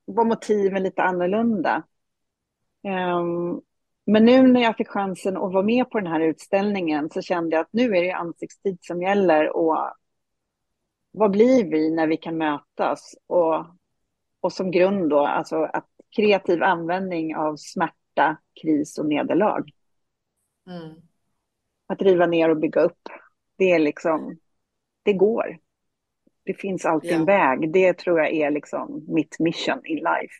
var 0.05 0.25
motiven 0.25 0.83
lite 0.83 1.01
annorlunda. 1.01 1.83
Ehm, 2.83 3.61
men 4.05 4.25
nu 4.25 4.47
när 4.47 4.61
jag 4.61 4.77
fick 4.77 4.87
chansen 4.87 5.37
att 5.37 5.53
vara 5.53 5.63
med 5.63 5.89
på 5.89 5.99
den 5.99 6.11
här 6.11 6.19
utställningen 6.19 7.09
så 7.09 7.21
kände 7.21 7.55
jag 7.55 7.61
att 7.61 7.73
nu 7.73 7.97
är 7.97 8.01
det 8.01 8.11
ansiktstid 8.11 8.77
som 8.81 9.01
gäller 9.01 9.55
och 9.55 9.77
vad 11.11 11.31
blir 11.31 11.63
vi 11.63 11.91
när 11.91 12.07
vi 12.07 12.17
kan 12.17 12.37
mötas? 12.37 13.15
Och, 13.27 13.65
och 14.39 14.53
som 14.53 14.71
grund 14.71 15.09
då, 15.09 15.19
alltså 15.19 15.63
att 15.63 15.87
kreativ 16.15 16.63
användning 16.63 17.35
av 17.35 17.55
smärta, 17.57 18.37
kris 18.61 18.97
och 18.97 19.05
nederlag. 19.05 19.63
Mm. 20.67 21.01
Att 21.87 22.01
riva 22.01 22.25
ner 22.25 22.49
och 22.49 22.57
bygga 22.57 22.81
upp, 22.81 23.09
det 23.57 23.71
är 23.71 23.79
liksom, 23.79 24.39
det 25.03 25.13
går. 25.13 25.59
Det 26.43 26.53
finns 26.53 26.85
alltid 26.85 27.11
en 27.11 27.19
Ja. 27.19 27.25
väg. 27.25 27.73
Det 27.73 27.93
tror 27.97 28.19
jag 28.19 28.33
är 28.33 28.51
liksom 28.51 29.05
mitt 29.07 29.39
mission 29.39 29.85
in 29.85 29.97
life. 29.97 30.33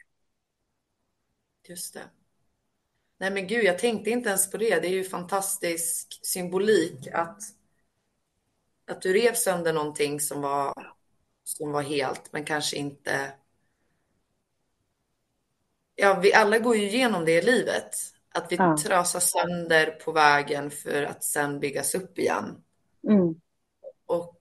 Just 1.70 1.94
det. 1.94 2.10
Nej 3.18 3.32
men 3.32 3.48
gud, 3.48 3.64
jag 3.64 3.80
tänkte 3.80 4.10
inte 4.10 4.30
ens 4.30 4.52
på 4.52 4.58
det. 4.58 4.80
Det 4.80 4.88
är 4.88 4.92
ju 4.92 5.04
fantastisk 5.04 6.20
symbolik 6.24 7.08
att, 7.14 7.42
att 8.88 9.02
du 9.02 9.14
rev 9.14 9.34
sönder 9.34 9.74
någonting 9.74 10.20
som 10.20 10.42
var, 10.42 10.74
som 11.44 11.72
var 11.72 11.82
helt, 11.82 12.34
men 12.34 12.46
kanske 12.46 12.78
inte... 12.78 13.32
Ja, 15.96 16.20
vi 16.24 16.34
alla 16.34 16.60
går 16.60 16.76
ju 16.76 16.84
igenom 16.84 17.26
det 17.26 17.32
i 17.32 17.42
livet. 17.42 17.96
Att 18.34 18.52
vi 18.52 18.56
Ja. 18.56 18.78
trasar 18.78 19.20
sönder 19.20 19.92
på 19.92 20.12
vägen 20.12 20.72
för 20.72 21.04
att 21.04 21.24
sen 21.24 21.60
byggas 21.60 21.96
upp 21.96 22.20
igen. 22.20 22.64
Mm. 23.10 23.36
Och 24.06 24.38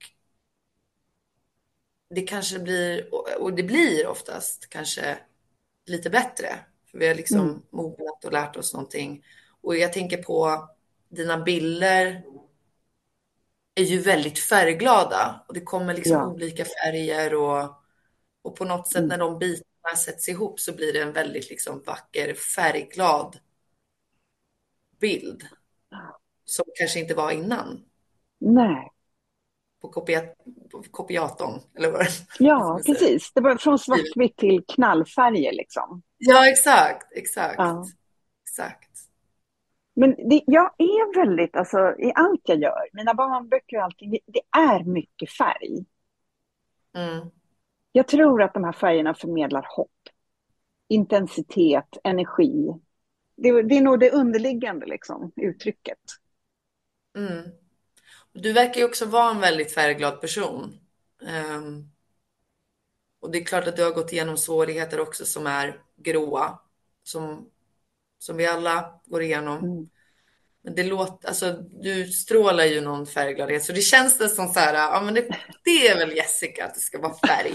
det 2.09 2.21
kanske 2.21 2.59
blir, 2.59 3.13
och- 3.13 3.29
och 3.41 3.53
det 3.53 3.63
blir 3.63 4.07
oftast 4.07 4.69
kanske 4.69 5.17
lite 5.85 6.09
bättre. 6.09 6.59
För 6.91 6.97
vi 6.97 7.07
har 7.07 7.15
liksom 7.15 7.39
Mm. 7.39 7.61
mognat 7.69 8.25
och 8.25 8.31
lärt 8.31 8.55
oss 8.57 8.73
någonting. 8.73 9.25
Och 9.61 9.75
jag 9.77 9.93
tänker 9.93 10.23
på 10.23 10.69
dina 11.09 11.37
bilder 11.37 12.23
är 13.75 13.83
ju 13.83 13.99
väldigt 13.99 14.39
färgglada. 14.39 15.45
Och 15.47 15.53
det 15.53 15.61
kommer 15.61 15.93
liksom 15.93 16.11
Ja. 16.17 16.27
olika 16.27 16.65
färger 16.65 17.33
och, 17.33 17.83
och 18.41 18.55
på 18.55 18.65
något 18.65 18.87
sätt 18.87 18.97
Mm. 18.97 19.07
när 19.07 19.17
de 19.17 19.39
bitarna 19.39 19.95
sätts 20.05 20.29
ihop 20.29 20.59
så 20.59 20.73
blir 20.73 20.93
det 20.93 21.01
en 21.01 21.13
väldigt 21.13 21.49
liksom 21.49 21.83
vacker 21.85 22.33
färgglad 22.33 23.39
bild. 25.03 25.43
Som 26.45 26.65
kanske 26.75 26.99
inte 26.99 27.13
var 27.13 27.31
innan 27.31 27.85
Nej, 28.39 28.91
på, 29.81 29.89
kopia, 29.89 30.21
på 30.71 30.83
kopiatorn. 30.91 31.59
Eller 31.77 31.91
vad 31.91 32.05
ja 32.39 32.81
precis. 32.85 33.31
Det 33.33 33.41
var 33.41 33.55
från 33.55 33.79
svartvitt 33.79 34.37
till 34.37 34.63
knallfärger 34.67 35.51
liksom. 35.51 36.01
Ja, 36.17 36.49
exakt, 36.49 37.11
exakt, 37.11 37.55
Ja. 37.57 37.85
exakt. 38.43 38.89
Men 39.95 40.29
det, 40.29 40.41
jag 40.47 40.71
är 40.77 41.15
väldigt, 41.15 41.55
alltså 41.55 41.77
i 41.99 42.11
allt 42.15 42.41
jag 42.43 42.61
gör, 42.61 42.89
mina 42.93 43.13
barnböcker 43.13 43.77
och 43.77 43.83
allting, 43.83 44.11
det, 44.11 44.19
det 44.25 44.41
är 44.57 44.83
mycket 44.83 45.31
färg. 45.31 45.85
Mm. 46.95 47.27
Jag 47.91 48.07
tror 48.07 48.41
att 48.41 48.53
de 48.53 48.63
här 48.63 48.71
färgerna 48.71 49.13
förmedlar 49.13 49.67
hopp, 49.75 49.91
intensitet, 50.87 51.97
energi. 52.03 52.73
Det, 53.35 53.61
det 53.61 53.77
är 53.77 53.81
nog 53.81 53.99
det 53.99 54.11
underliggande 54.11 54.85
liksom, 54.85 55.31
uttrycket. 55.35 55.99
Mm. 57.17 57.49
Du 58.33 58.53
verkar 58.53 58.79
ju 58.79 58.85
också 58.85 59.05
vara 59.05 59.31
en 59.31 59.39
väldigt 59.39 59.73
färgglad 59.73 60.21
person. 60.21 60.79
Ehm, 61.27 61.89
och 63.19 63.31
det 63.31 63.37
är 63.37 63.45
klart 63.45 63.67
att 63.67 63.75
du 63.75 63.83
har 63.83 63.91
gått 63.91 64.13
igenom 64.13 64.37
svårigheter 64.37 64.99
också 64.99 65.25
som 65.25 65.47
är 65.47 65.81
gråa, 65.95 66.59
som, 67.03 67.49
som 68.19 68.37
vi 68.37 68.45
alla 68.45 69.01
går 69.05 69.21
igenom. 69.21 69.57
Mm. 69.57 69.89
Men 70.63 70.75
det 70.75 70.83
låter, 70.83 71.27
alltså 71.27 71.51
du 71.71 72.07
strålar 72.07 72.65
ju 72.65 72.81
någon 72.81 73.07
färggladhet, 73.07 73.63
så 73.63 73.73
det 73.73 73.81
känns 73.81 74.17
det 74.17 74.29
som 74.29 74.47
så 74.47 74.59
här, 74.59 74.73
ja 74.73 75.01
men 75.01 75.13
det, 75.13 75.37
det 75.63 75.87
är 75.87 75.97
väl 75.97 76.15
Jessica 76.15 76.65
att 76.65 76.73
det 76.73 76.79
ska 76.79 76.99
vara 76.99 77.15
färg. 77.27 77.53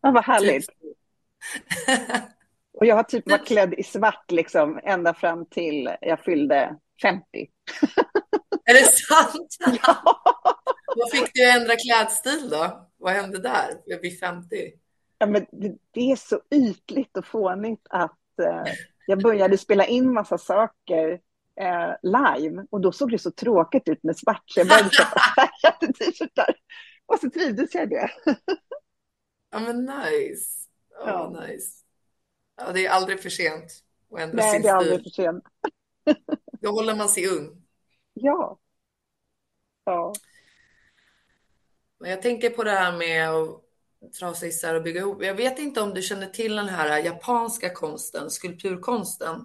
Ja, 0.00 0.10
vad 0.10 0.24
härligt. 0.24 0.66
Och 2.82 2.86
jag 2.86 2.96
har 2.96 3.02
typ 3.02 3.30
varit 3.30 3.46
klädd 3.46 3.74
i 3.74 3.82
svart 3.82 4.30
liksom, 4.30 4.80
ända 4.84 5.14
fram 5.14 5.46
till 5.46 5.90
jag 6.00 6.20
fyllde 6.24 6.76
50. 7.02 7.24
Är 8.64 8.74
det 8.74 8.84
sant? 8.84 9.56
Vad 10.96 11.10
fick 11.10 11.30
du 11.34 11.50
ändra 11.50 11.76
klädstil 11.76 12.50
då? 12.50 12.90
Vad 12.96 13.12
hände 13.12 13.38
där 13.38 14.00
vid 14.02 14.18
50? 14.20 14.72
Ja, 15.18 15.26
men 15.26 15.46
det, 15.92 16.00
är 16.00 16.16
så 16.16 16.40
ytligt 16.50 17.16
och 17.16 17.26
fånigt 17.26 17.86
att 17.90 18.38
eh, 18.42 18.72
jag 19.06 19.22
började 19.22 19.58
spela 19.58 19.86
in 19.86 20.12
massa 20.12 20.38
saker 20.38 21.20
eh, 21.60 21.92
live 22.02 22.66
och 22.70 22.80
då 22.80 22.92
såg 22.92 23.10
det 23.10 23.18
så 23.18 23.30
tråkigt 23.30 23.88
ut 23.88 24.02
med 24.02 24.16
svart 24.16 24.42
så 24.46 24.60
jag 24.60 24.68
började 24.68 24.90
köpa 24.90 25.20
färgade 25.36 25.92
t-shirtar. 25.92 26.54
Och 27.06 27.18
så 27.18 27.30
trivdes 27.30 27.74
jag 27.74 27.84
i 27.84 27.86
det. 27.86 28.10
Ja 29.50 29.60
men 29.60 29.84
nice. 29.84 30.68
Ja, 30.90 31.06
Ja. 31.06 31.40
nice. 31.40 31.81
Ja, 32.66 32.72
det 32.72 32.86
är 32.86 32.90
aldrig 32.90 33.22
för 33.22 33.30
sent 33.30 33.64
att 34.12 34.20
ändra 34.20 34.36
Nej, 34.36 34.52
sin 34.52 34.62
det 34.62 34.68
är 34.68 34.74
aldrig 34.74 35.00
stil. 35.00 35.12
för 35.14 35.22
sent. 35.22 35.44
Då 36.60 36.70
håller 36.70 36.94
man 36.96 37.08
sig 37.08 37.26
ung. 37.26 37.62
Ja. 38.12 38.58
Ja. 39.84 40.12
Men 41.98 42.10
jag 42.10 42.22
tänker 42.22 42.50
på 42.50 42.64
det 42.64 42.70
här 42.70 42.92
med 42.98 43.30
att 43.30 43.62
trasa 44.18 44.46
isär 44.46 44.74
och 44.74 44.82
bygga 44.82 45.00
ihop. 45.00 45.22
Jag 45.22 45.34
vet 45.34 45.58
inte 45.58 45.80
om 45.80 45.94
du 45.94 46.02
känner 46.02 46.26
till 46.26 46.56
den 46.56 46.68
här 46.68 46.98
japanska 46.98 47.74
konsten, 47.74 48.30
skulpturkonsten. 48.30 49.44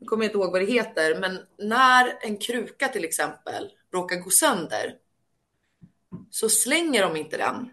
Jag 0.00 0.08
kommer 0.08 0.24
inte 0.24 0.36
ihåg 0.38 0.52
vad 0.52 0.60
det 0.60 0.72
heter, 0.72 1.20
men 1.20 1.38
när 1.58 2.18
en 2.20 2.36
kruka 2.36 2.88
till 2.88 3.04
exempel 3.04 3.70
råkar 3.92 4.16
gå 4.16 4.30
sönder 4.30 4.98
så 6.30 6.48
slänger 6.48 7.02
de 7.02 7.16
inte 7.16 7.36
den, 7.36 7.70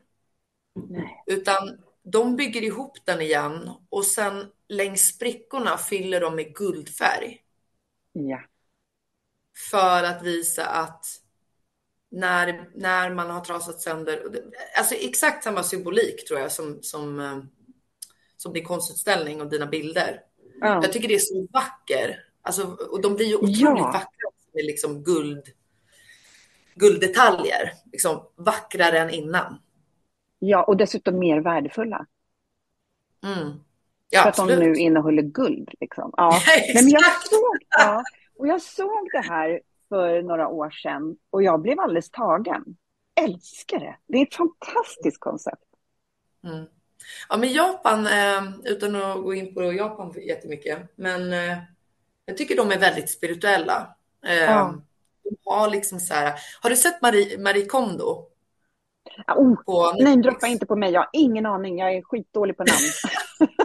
Nej. 0.89 1.23
utan 1.25 1.81
de 2.11 2.35
bygger 2.35 2.61
ihop 2.61 2.97
den 3.05 3.21
igen 3.21 3.69
och 3.89 4.05
sen 4.05 4.45
längs 4.67 5.01
sprickorna 5.07 5.77
fyller 5.77 6.21
de 6.21 6.35
med 6.35 6.55
guldfärg. 6.55 7.41
Ja. 8.13 8.39
För 9.71 10.03
att 10.03 10.23
visa 10.23 10.65
att 10.65 11.05
när, 12.11 12.69
när 12.75 13.09
man 13.09 13.29
har 13.29 13.41
trasat 13.41 13.81
sönder, 13.81 14.43
alltså 14.77 14.95
exakt 14.95 15.43
samma 15.43 15.63
symbolik 15.63 16.27
tror 16.27 16.39
jag 16.39 16.51
som, 16.51 16.79
som, 16.81 17.19
eh, 17.19 17.39
som 18.37 18.53
din 18.53 18.65
konstutställning 18.65 19.41
och 19.41 19.49
dina 19.49 19.65
bilder. 19.65 20.21
Ja. 20.59 20.79
Jag 20.83 20.93
tycker 20.93 21.07
det 21.07 21.15
är 21.15 21.19
så 21.19 21.47
vacker. 21.53 22.25
Alltså, 22.41 22.63
och 22.63 23.01
de 23.01 23.15
blir 23.15 23.25
ju 23.27 23.35
otroligt 23.35 23.61
Ja. 23.61 23.91
vackra 23.93 24.29
med 24.53 24.65
liksom 24.65 25.03
guld, 25.03 25.43
gulddetaljer. 26.75 27.73
Liksom 27.91 28.23
vackrare 28.35 28.99
än 28.99 29.09
innan. 29.09 29.59
Ja, 30.39 30.63
och 30.63 30.77
dessutom 30.77 31.19
mer 31.19 31.39
värdefulla. 31.41 32.05
Mm. 33.23 33.59
Ja, 34.09 34.21
för 34.21 34.29
att 34.29 34.35
de 34.35 34.41
absolut. 34.41 34.59
nu 34.59 34.75
innehåller 34.75 35.21
guld. 35.23 35.69
Liksom. 35.79 36.13
Ja. 36.17 36.41
Nej, 36.47 36.71
men 36.83 36.89
jag 36.89 37.03
såg, 37.29 37.57
ja, 37.69 38.03
och 38.39 38.47
jag 38.47 38.61
såg 38.61 39.09
det 39.11 39.21
här 39.21 39.61
för 39.89 40.21
några 40.21 40.47
år 40.47 40.69
sedan 40.69 41.17
och 41.29 41.43
jag 41.43 41.61
blev 41.61 41.79
alldeles 41.79 42.11
tagen. 42.11 42.63
Älskar 43.21 43.79
det. 43.79 43.97
Det 44.07 44.17
är 44.17 44.21
ett 44.23 44.35
fantastiskt 44.35 45.19
koncept. 45.19 45.63
Mm. 46.43 46.65
Ja, 47.29 47.37
men 47.37 47.53
Japan, 47.53 48.07
eh, 48.07 48.43
utan 48.63 48.95
att 48.95 49.23
gå 49.23 49.33
in 49.33 49.53
på 49.53 49.73
Japan 49.73 50.13
jättemycket, 50.27 50.79
men 50.95 51.33
eh, 51.33 51.57
jag 52.25 52.37
tycker 52.37 52.55
de 52.55 52.71
är 52.71 52.79
väldigt 52.79 53.09
spirituella. 53.09 53.95
Eh, 54.25 54.33
Ja. 54.43 54.81
De 55.23 55.37
har 55.45 55.69
liksom 55.69 55.99
så 55.99 56.13
här, 56.13 56.39
har 56.61 56.69
du 56.69 56.75
sett 56.75 57.01
Marie, 57.01 57.37
Marie 57.39 57.65
Kondo? 57.65 58.28
Oh, 59.35 59.95
nej, 59.99 60.17
droppa 60.17 60.47
inte 60.47 60.65
på 60.65 60.75
mig. 60.75 60.91
Jag 60.91 61.01
har 61.01 61.09
ingen 61.13 61.45
aning. 61.45 61.79
Jag 61.79 61.93
är 61.93 62.01
skitdålig 62.01 62.57
på 62.57 62.63
namn. 62.63 63.49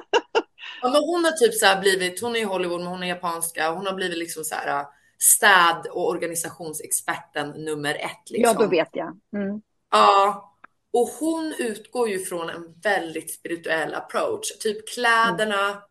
Ja, 0.82 0.90
men 0.90 1.00
hon 1.02 1.24
har 1.24 1.32
typ 1.32 1.54
så 1.54 1.66
blivit, 1.80 2.20
hon 2.20 2.36
är 2.36 2.40
i 2.40 2.42
Hollywood, 2.42 2.80
men 2.80 2.88
hon 2.88 3.02
är 3.02 3.06
japanska. 3.06 3.70
Hon 3.70 3.86
har 3.86 3.94
blivit 3.94 4.18
liksom 4.18 4.44
så 4.44 4.54
här 4.54 4.84
städ 5.18 5.86
och 5.90 6.08
organisationsexperten 6.08 7.48
nummer 7.50 7.94
ett. 7.94 8.30
Liksom. 8.30 8.54
Ja, 8.58 8.64
då 8.64 8.70
vet 8.70 8.88
jag. 8.92 9.18
Mm. 9.36 9.62
Ja, 9.90 10.54
och 10.92 11.08
hon 11.08 11.54
utgår 11.58 12.08
ju 12.08 12.18
från 12.18 12.50
en 12.50 12.74
väldigt 12.82 13.34
spirituell 13.34 13.94
approach. 13.94 14.58
Typ 14.58 14.88
kläderna 14.88 15.82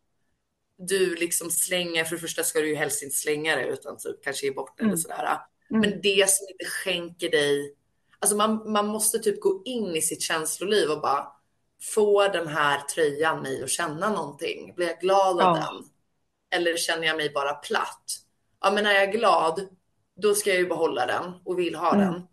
du 0.78 1.16
liksom 1.16 1.52
slänger, 1.52 2.04
för 2.04 2.16
det 2.16 2.22
första 2.22 2.44
ska 2.44 2.60
du 2.60 2.70
ju 2.70 2.76
helst 2.76 3.04
inte 3.04 3.16
slänga 3.16 3.56
det 3.56 3.66
utan 3.66 3.98
typ 3.98 4.24
kanske 4.24 4.46
ge 4.46 4.52
bort 4.52 4.78
det 4.78 4.82
eller 4.84 4.90
Mm. 4.92 4.98
sådär. 4.98 5.38
Mm. 5.70 5.82
Men 5.82 6.02
det 6.02 6.30
som 6.30 6.48
inte 6.52 6.66
skänker 6.66 7.30
dig, 7.30 7.76
alltså 8.24 8.36
man, 8.36 8.72
man 8.72 8.88
måste 8.88 9.20
typ 9.20 9.42
gå 9.42 9.62
in 9.66 9.96
i 9.96 10.02
sitt 10.02 10.22
känsloliv 10.22 10.90
och 10.90 11.02
bara 11.02 11.28
få 11.96 12.28
den 12.28 12.48
här 12.48 12.80
tröjan 12.80 13.42
mig 13.42 13.64
att 13.64 13.70
känna 13.70 14.10
någonting? 14.10 14.74
Blir 14.76 14.88
jag 14.88 15.00
glad 15.00 15.42
av 15.42 15.58
Ja. 15.58 15.70
den? 15.72 15.84
Eller 16.60 16.78
känner 16.78 17.08
jag 17.08 17.18
mig 17.18 17.30
bara 17.34 17.54
platt? 17.54 18.04
Ja, 18.62 18.72
men 18.72 18.84
när 18.84 18.92
jag 18.94 19.04
är 19.04 19.12
glad, 19.12 19.68
då 20.22 20.36
ska 20.36 20.50
jag 20.50 20.60
ju 20.60 20.68
behålla 20.68 21.06
den 21.06 21.34
och 21.46 21.60
vill 21.60 21.76
ha 21.76 21.94
Mm. 21.96 22.06
den. 22.14 22.28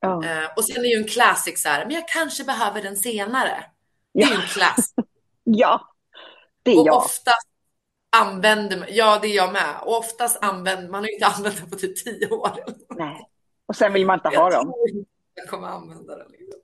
Ja. 0.00 0.24
Eh, 0.24 0.48
och 0.56 0.64
sen 0.64 0.84
är 0.84 0.88
ju 0.88 0.96
en 0.96 1.08
classic 1.08 1.62
så 1.62 1.68
här, 1.68 1.86
men 1.86 1.94
jag 1.94 2.08
kanske 2.08 2.44
behöver 2.44 2.82
den 2.82 2.96
senare. 2.96 3.64
Det 4.14 4.22
är 4.22 4.30
Ja. 4.30 4.34
en 4.42 4.48
classic. 4.48 4.94
ja, 5.44 5.80
det 6.62 6.70
är 6.72 6.80
Och 6.80 6.86
jag. 6.86 6.96
oftast 6.96 7.48
använder 8.16 8.76
man, 8.78 8.88
ja 8.90 9.18
det 9.22 9.28
är 9.28 9.36
jag 9.36 9.52
med, 9.52 9.74
och 9.82 9.96
oftast 9.98 10.38
använder 10.44 10.88
man 10.88 11.00
har 11.00 11.08
ju 11.08 11.14
inte 11.14 11.26
använt 11.26 11.56
den 11.56 11.70
på 11.70 11.76
typ 11.76 12.04
tio 12.04 12.28
år. 12.30 12.50
Nej. 12.96 13.28
Och 13.66 13.76
sen 13.76 13.92
vill 13.92 14.06
man 14.06 14.18
inte 14.24 14.38
ha 14.38 14.50
dem. 14.50 14.72
Jag 15.38 15.48
kommer 15.48 15.68
använda 15.68 16.16
den. 16.16 16.30
Liksom. 16.30 16.60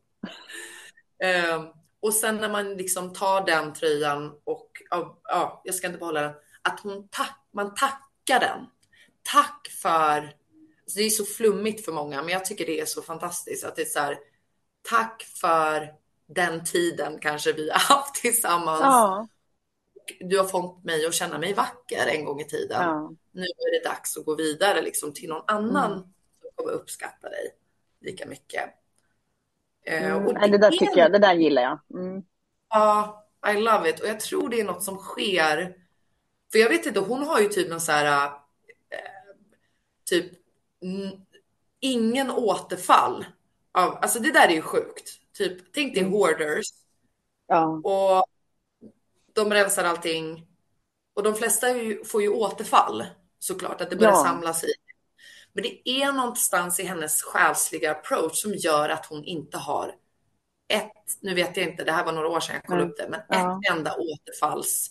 Ehm, 1.18 1.66
och 2.00 2.14
sen 2.14 2.36
när 2.36 2.48
man 2.48 2.74
liksom 2.74 3.12
tar 3.12 3.46
den 3.46 3.72
tröjan 3.72 4.40
och 4.44 4.70
ja, 4.90 5.20
ja, 5.24 5.62
jag 5.64 5.74
ska 5.74 5.86
inte 5.86 5.98
behålla 5.98 6.20
den, 6.20 6.32
att 6.62 6.80
hon 6.80 7.08
tack, 7.08 7.46
man 7.52 7.74
tackar 7.74 8.40
den. 8.40 8.66
Tack 9.22 9.68
för, 9.82 10.16
alltså 10.82 10.98
det 10.98 11.02
är 11.02 11.10
så 11.10 11.24
flummigt 11.24 11.84
för 11.84 11.92
många, 11.92 12.22
men 12.22 12.32
jag 12.32 12.44
tycker 12.44 12.66
det 12.66 12.80
är 12.80 12.86
så 12.86 13.02
fantastiskt 13.02 13.64
att 13.64 13.76
det 13.76 13.82
är 13.82 13.86
så 13.86 13.98
här, 13.98 14.18
tack 14.82 15.22
för 15.40 15.94
den 16.26 16.64
tiden 16.64 17.18
kanske 17.20 17.52
vi 17.52 17.70
har 17.70 17.78
haft 17.78 18.14
tillsammans. 18.14 18.80
Ja. 18.80 19.28
Du 20.20 20.38
har 20.38 20.44
fått 20.44 20.84
mig 20.84 21.06
att 21.06 21.14
känna 21.14 21.38
mig 21.38 21.54
vacker 21.54 22.06
en 22.06 22.24
gång 22.24 22.40
i 22.40 22.44
tiden 22.44 22.82
ja. 22.82 23.12
nu 23.32 23.42
är 23.42 23.80
det 23.82 23.88
dags 23.88 24.16
att 24.16 24.24
gå 24.24 24.34
vidare 24.34 24.82
liksom, 24.82 25.12
till 25.12 25.28
någon 25.28 25.44
annan 25.46 25.92
Mm. 25.92 26.02
som 26.40 26.50
kommer 26.54 26.72
uppskatta 26.72 27.28
dig 27.28 27.54
lika 28.04 28.26
mycket. 28.26 28.64
Eh, 29.86 30.04
Mm. 30.12 30.26
och 30.26 30.34
Nej, 30.34 30.50
det 30.50 30.58
där 30.58 30.68
är 30.72 30.76
tycker 30.76 30.98
jag. 30.98 31.12
Det 31.12 31.18
där 31.18 31.34
gillar 31.34 31.62
jag. 31.62 32.00
Mm. 32.00 32.22
Ja, 32.68 33.26
I 33.54 33.60
love 33.60 33.90
it. 33.90 34.00
Och 34.00 34.08
jag 34.08 34.20
tror 34.20 34.48
det 34.48 34.60
är 34.60 34.64
något 34.64 34.82
som 34.82 34.96
sker. 34.98 35.74
För 36.52 36.58
jag 36.58 36.68
vet 36.68 36.86
inte, 36.86 37.00
hon 37.00 37.22
har 37.22 37.40
ju 37.40 37.48
typ 37.48 37.68
någon 37.70 37.80
så 37.80 37.92
här, 37.92 38.26
eh, 38.90 38.98
typ 40.10 40.32
mm, 40.82 41.10
ingen 41.80 42.30
återfall. 42.30 43.26
Av, 43.72 43.98
alltså 44.02 44.18
det 44.20 44.32
där 44.32 44.48
är 44.48 44.52
ju 44.52 44.62
sjukt. 44.62 45.10
Typ, 45.32 45.72
tänk 45.74 45.94
dig 45.94 46.00
Mm. 46.02 46.12
hoarders 46.12 46.66
Ja. 47.46 47.64
och 47.84 48.26
de 49.32 49.52
rensar 49.52 49.84
allting. 49.84 50.46
Och 51.14 51.22
de 51.22 51.34
flesta 51.34 51.76
ju, 51.76 52.04
får 52.04 52.22
ju 52.22 52.28
återfall 52.28 53.04
såklart, 53.38 53.80
att 53.80 53.90
det 53.90 53.96
börjar 53.96 54.12
Ja. 54.12 54.24
samla 54.24 54.52
sig. 54.54 54.70
Men 55.54 55.62
det 55.62 55.88
är 55.90 56.12
någonstans 56.12 56.80
i 56.80 56.84
hennes 56.84 57.22
själsliga 57.22 57.90
approach 57.90 58.42
som 58.42 58.54
gör 58.54 58.88
att 58.88 59.06
hon 59.06 59.24
inte 59.24 59.58
har 59.58 59.94
ett, 60.68 60.92
nu 61.20 61.34
vet 61.34 61.56
jag 61.56 61.68
inte, 61.68 61.84
det 61.84 61.92
här 61.92 62.04
var 62.04 62.12
några 62.12 62.28
år 62.28 62.40
sedan 62.40 62.54
jag 62.54 62.64
kollade 62.64 62.84
Nej. 62.84 62.90
upp 62.92 62.96
det, 62.98 63.08
men 63.10 63.20
Ja. 63.28 63.60
ett 63.64 63.72
enda 63.76 63.94
återfallsfall. 63.94 64.90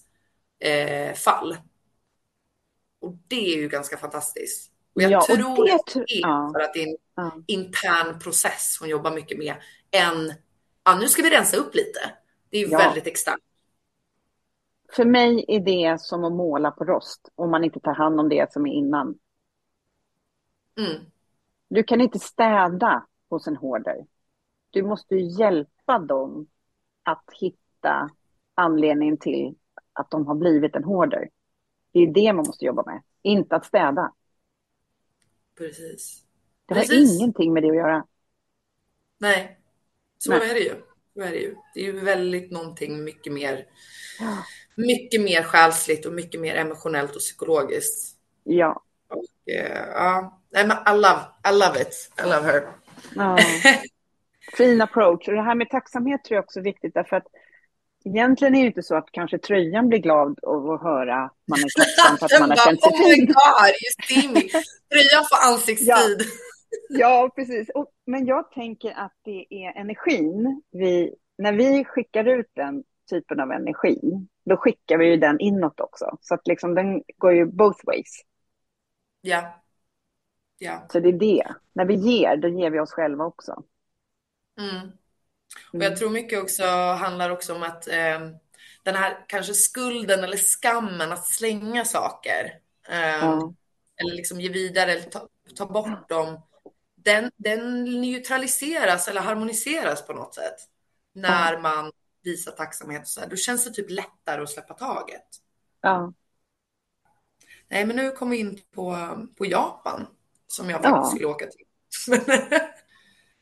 Eh, 0.60 1.13
fall. 1.13 1.58
och 3.02 3.13
det 3.28 3.54
är 3.54 3.58
ju 3.58 3.67
ganska 3.69 3.97
fantastiskt. 3.97 4.71
Och 4.95 5.02
jag 5.02 5.12
Ja, 5.12 5.17
och 5.19 5.26
tror 5.26 5.65
det 5.65 5.73
att 5.73 5.93
det 5.93 5.99
är 6.13 6.21
ja. 6.21 6.49
för 6.54 6.60
att 6.60 6.73
det 6.73 6.84
är 6.84 6.88
en 6.88 6.97
Ja. 7.15 7.32
intern 7.47 8.19
process 8.19 8.78
hon 8.80 8.89
jobbar 8.89 9.12
mycket 9.12 9.38
med 9.38 9.56
än, 9.91 10.34
ja 10.84 10.95
nu 10.99 11.08
ska 11.08 11.21
vi 11.21 11.30
rensa 11.30 11.58
upp 11.58 11.76
lite. 11.76 11.99
Det 12.49 12.58
är 12.58 12.62
ju 12.62 12.67
väldigt 12.67 13.08
externt. 13.08 13.43
För 14.95 15.06
mig 15.06 15.45
är 15.47 15.60
det 15.60 16.02
som 16.02 16.23
att 16.23 16.34
måla 16.34 16.71
på 16.71 16.86
rost 16.86 17.30
om 17.36 17.52
man 17.52 17.63
inte 17.63 17.80
tar 17.80 17.93
hand 17.93 18.19
om 18.19 18.30
det 18.30 18.54
som 18.54 18.67
är 18.67 18.73
innan. 18.73 19.15
Mm. 20.79 21.05
Du 21.69 21.83
kan 21.83 22.01
inte 22.01 22.19
städa 22.19 23.07
hos 23.29 23.47
en 23.47 23.57
hoarder. 23.57 24.05
Du 24.69 24.83
måste 24.83 25.15
ju 25.15 25.21
hjälpa 25.39 25.99
dem 25.99 26.47
att 27.03 27.25
hitta 27.39 28.09
anledningen 28.55 29.17
till 29.17 29.55
att 29.93 30.12
de 30.12 30.27
har 30.27 30.36
blivit 30.36 30.75
en 30.75 30.83
hoarder. 30.83 31.29
Det 31.91 31.99
är 31.99 32.13
det 32.13 32.33
man 32.33 32.45
måste 32.47 32.65
jobba 32.65 32.83
med, 32.86 33.01
inte 33.21 33.55
att 33.55 33.65
städa. 33.65 34.13
Precis. 35.57 36.23
Det 36.65 36.73
har 36.73 36.81
Precis. 36.81 37.19
ingenting 37.21 37.53
med 37.53 37.63
det 37.63 37.69
att 37.69 37.75
göra. 37.75 38.05
Nej, 39.17 39.59
så 40.17 40.31
Nej. 40.31 40.49
är 40.49 40.53
det 40.53 40.59
ju. 40.59 40.75
Så 41.13 41.21
är 41.21 41.31
det 41.31 41.38
ju. 41.39 41.55
Det 41.73 41.79
är 41.79 41.83
ju 41.86 41.99
väldigt 41.99 42.51
någonting 42.51 43.03
mycket 43.03 43.33
mer, 43.33 43.65
Ja. 44.19 44.38
mycket 44.75 45.21
mer 45.21 45.43
själsligt 45.43 46.05
och 46.05 46.13
mycket 46.13 46.41
mer 46.41 46.55
emotionellt 46.55 47.15
och 47.15 47.19
psykologiskt. 47.21 48.19
Ja. 48.43 48.83
Eh, 49.51 49.82
ja, 49.93 50.41
nej 50.53 50.67
men 50.67 50.77
I 50.77 50.97
love, 50.97 51.19
I 51.49 51.51
love 51.60 51.82
it. 51.82 52.12
I 52.19 52.23
love 52.23 52.45
her. 52.51 52.67
ja. 53.15 53.38
Fin 54.58 54.82
approach. 54.82 55.27
Och 55.27 55.34
det 55.34 55.41
här 55.41 55.56
med 55.56 55.69
tacksamhet 55.69 56.23
tror 56.23 56.36
jag 56.36 56.43
också 56.43 56.60
är 56.60 56.63
viktigt 56.63 56.93
därför 56.93 57.15
att 57.15 57.27
egentligen 58.06 58.56
är 58.56 58.62
det 58.62 58.67
inte 58.67 58.84
så 58.84 58.95
att 58.95 59.12
kanske 59.12 59.38
tröjan 59.38 59.89
blir 59.89 59.99
glad 59.99 60.39
av 60.43 60.69
att 60.71 60.82
höra 60.82 61.23
att 61.25 61.32
man 61.47 61.60
är 61.60 61.69
tacksam 61.79 62.17
för 62.17 62.36
att 62.36 62.39
man 62.41 62.49
har 62.49 62.58
känt 62.65 62.82
sig 62.82 62.91
oh 62.91 62.99
my 62.99 63.15
fin. 63.15 63.25
god, 63.25 63.69
you 63.69 63.91
see 64.21 64.27
me. 64.27 64.41
Tröjan 64.91 65.25
får 65.29 65.53
ansiktstid. 65.53 66.27
Ja, 66.89 67.29
precis. 67.36 67.69
Och, 67.69 67.88
men 68.06 68.25
jag 68.25 68.51
tänker 68.51 68.91
att 68.91 69.13
det 69.25 69.45
är 69.49 69.79
energin. 69.82 70.62
Vi, 70.71 71.15
när 71.38 71.53
vi 71.53 71.86
skickar 71.86 72.25
ut 72.25 72.51
den 72.56 72.84
typen 73.10 73.39
av 73.39 73.51
energi, 73.51 74.00
då 74.46 74.58
skickar 74.58 74.98
vi 74.98 75.06
ju 75.06 75.17
den 75.17 75.39
inåt 75.39 75.79
också. 75.79 76.17
Så 76.21 76.33
att 76.33 76.48
liksom 76.48 76.75
den 76.75 77.02
går 77.17 77.33
ju 77.33 77.46
both 77.46 77.85
ways. 77.85 78.21
Ja. 79.24 79.63
Ja. 80.58 80.88
Så 80.92 81.00
det 81.00 81.10
är 81.10 81.13
det. 81.13 81.44
När 81.74 81.86
vi 81.86 81.96
ger, 81.96 82.38
då 82.38 82.48
ger 82.48 82.69
vi 82.71 82.80
oss 82.80 82.92
själva 82.92 83.26
också. 83.26 83.63
Mm. 84.60 84.92
Och 85.74 85.82
Mm. 85.82 85.92
jag 85.92 85.98
tror 85.98 86.10
mycket 86.10 86.44
också 86.44 86.63
handlar 86.94 87.30
också 87.30 87.56
om 87.56 87.63
att 87.63 87.88
eh, 87.88 88.19
den 88.84 88.96
här 88.96 89.26
kanske 89.28 89.54
skulden 89.54 90.24
eller 90.24 90.38
skammen 90.38 91.12
att 91.12 91.26
slänga 91.28 91.86
saker. 91.86 92.60
Eh, 92.90 93.19
Ja. 93.21 93.54
Eller 93.98 94.15
liksom 94.15 94.42
ge 94.42 94.50
vidare 94.50 94.92
eller 94.92 95.10
ta, 95.10 95.30
ta 95.56 95.65
bort 95.65 96.10
dem. 96.10 96.42
Den, 96.96 97.32
den 97.38 97.84
neutraliseras 98.02 99.08
eller 99.08 99.21
harmoniseras 99.21 100.08
på 100.08 100.13
något 100.13 100.36
sätt. 100.36 100.56
När 101.13 101.60
man 101.62 101.92
visar 102.24 102.52
tacksamhet 102.52 103.02
och 103.02 103.08
så 103.08 103.19
här. 103.21 103.30
Då 103.30 103.36
känns 103.36 103.65
det 103.65 103.71
typ 103.71 103.90
lättare 103.90 104.44
att 104.44 104.50
släppa 104.50 104.74
taget. 104.74 105.28
Ja. 105.82 106.13
Nej, 107.74 107.86
men 107.86 107.96
nu 107.96 108.12
kommer 108.12 108.32
vi 108.32 108.40
in 108.40 108.58
på, 108.76 108.96
på 109.38 109.46
Japan. 109.46 110.08
Som 110.48 110.69
jag 110.69 110.80
Ja. 110.84 110.90
faktiskt 110.90 111.12
skulle 111.12 111.28
åka 111.28 111.46
till. 111.46 111.65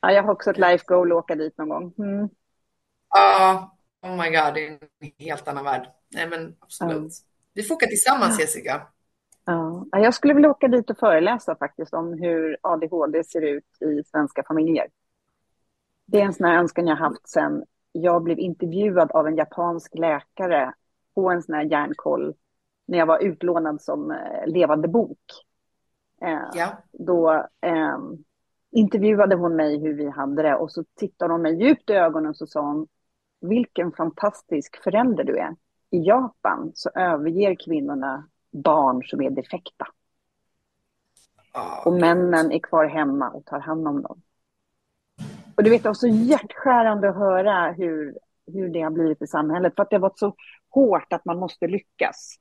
ja, 0.01 0.11
jag 0.11 0.23
har 0.23 0.31
också 0.33 0.49
ett 0.49 0.57
life 0.57 0.83
goal 0.87 1.11
att 1.11 1.17
åka 1.17 1.35
dit 1.35 1.57
någon 1.57 1.69
gång. 1.69 1.93
Mm. 1.97 2.29
Ja, 3.09 3.77
Oh 4.01 4.11
my 4.17 4.29
god, 4.29 4.53
det 4.53 4.67
är 4.67 4.71
en 4.71 4.79
helt 5.19 5.47
annan 5.47 5.63
värld. 5.63 5.87
Nej 6.09 6.29
men 6.29 6.55
absolut. 6.59 6.97
Mm. 6.97 7.09
Vi 7.53 7.63
får 7.63 7.75
åka 7.75 7.85
tillsammans 7.85 8.39
Jessica. 8.39 8.87
Ja. 9.45 9.85
Jag 9.91 10.13
skulle 10.13 10.33
vilja 10.33 10.49
åka 10.49 10.67
dit 10.67 10.89
och 10.89 10.97
föreläsa 10.97 11.55
faktiskt 11.55 11.93
om 11.93 12.13
hur 12.13 12.57
ADHD 12.61 13.23
ser 13.23 13.41
ut 13.41 13.81
i 13.81 14.03
svenska 14.03 14.43
familjer. 14.43 14.87
Det 16.05 16.21
är 16.21 16.25
en 16.25 16.33
sån 16.33 16.47
här 16.47 16.57
önskan 16.57 16.87
jag 16.87 16.95
haft 16.95 17.29
sedan 17.29 17.63
jag 17.91 18.23
blev 18.23 18.39
intervjuad 18.39 19.11
av 19.11 19.27
en 19.27 19.35
japansk 19.35 19.95
läkare 19.95 20.73
på 21.15 21.29
en 21.29 21.43
sån 21.43 21.55
här 21.55 21.63
hjärnkoll 21.63 22.33
när 22.91 22.97
jag 22.97 23.05
var 23.05 23.19
utlånad 23.19 23.81
som 23.81 24.11
eh, 24.11 24.47
levande 24.47 24.87
bok. 24.87 25.19
Eh, 26.21 26.49
Ja. 26.53 26.67
Då 26.91 27.31
eh, 27.61 27.97
intervjuade 28.71 29.35
hon 29.35 29.55
mig 29.55 29.79
hur 29.79 29.93
vi 29.93 30.09
hade 30.09 30.41
det 30.41 30.55
och 30.55 30.71
så 30.71 30.83
tittade 30.95 31.33
hon 31.33 31.41
mig 31.41 31.63
djupt 31.63 31.89
i 31.89 31.93
ögonen 31.93 32.29
och 32.29 32.37
så 32.37 32.47
sa 32.47 32.61
hon 32.61 32.87
vilken 33.41 33.91
fantastisk 33.91 34.83
förälder 34.83 35.23
du 35.23 35.37
är. 35.37 35.55
I 35.89 36.07
Japan 36.07 36.71
så 36.75 36.89
överger 36.95 37.55
kvinnorna 37.65 38.27
barn 38.51 39.03
som 39.03 39.21
är 39.21 39.29
defekta 39.29 39.87
Ja, 41.53 41.83
och 41.85 41.93
männen 41.93 42.51
är 42.51 42.59
kvar 42.59 42.85
hemma 42.85 43.29
och 43.29 43.45
tar 43.45 43.59
hand 43.59 43.87
om 43.87 44.01
dem. 44.01 44.21
Och 45.55 45.63
du 45.63 45.69
vet, 45.69 45.83
det 45.83 45.89
var 45.89 45.93
så 45.93 46.07
hjärtskärande 46.07 47.09
att 47.09 47.15
höra 47.15 47.71
hur, 47.71 48.17
hur 48.53 48.69
det 48.69 48.81
har 48.81 48.91
blivit 48.91 49.21
i 49.21 49.27
samhället. 49.27 49.73
För 49.75 49.83
att 49.83 49.89
det 49.89 49.95
har 49.95 50.01
varit 50.01 50.19
så 50.19 50.35
hårt 50.69 51.13
att 51.13 51.25
man 51.25 51.37
måste 51.37 51.67
lyckas. 51.67 52.37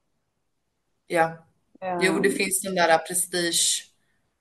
Ja. 1.11 1.47
Jo, 1.99 2.21
det 2.21 2.29
Ehm, 2.29 2.33
finns 2.33 2.63
den 2.63 2.75
där 2.75 2.99
prestige, 2.99 3.93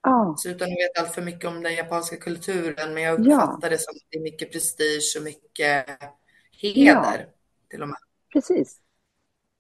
Ja, 0.03 0.35
så 0.35 0.49
utan 0.49 0.67
att 0.67 0.77
veta 0.77 1.01
allt 1.01 1.15
för 1.15 1.21
mycket 1.21 1.45
om 1.45 1.63
den 1.63 1.73
japanska 1.75 2.17
kulturen, 2.17 2.93
men 2.93 3.03
jag 3.03 3.13
Ja. 3.17 3.35
uppfattar 3.35 3.69
det 3.69 3.77
som 3.79 3.91
att 3.95 4.07
det 4.11 4.17
är 4.17 4.21
mycket 4.23 4.51
prestige 4.51 5.15
och 5.17 5.23
mycket 5.23 5.85
heder 6.51 7.29
till 7.69 7.81
och 7.81 7.87
med, 7.87 7.97
precis. 8.33 8.81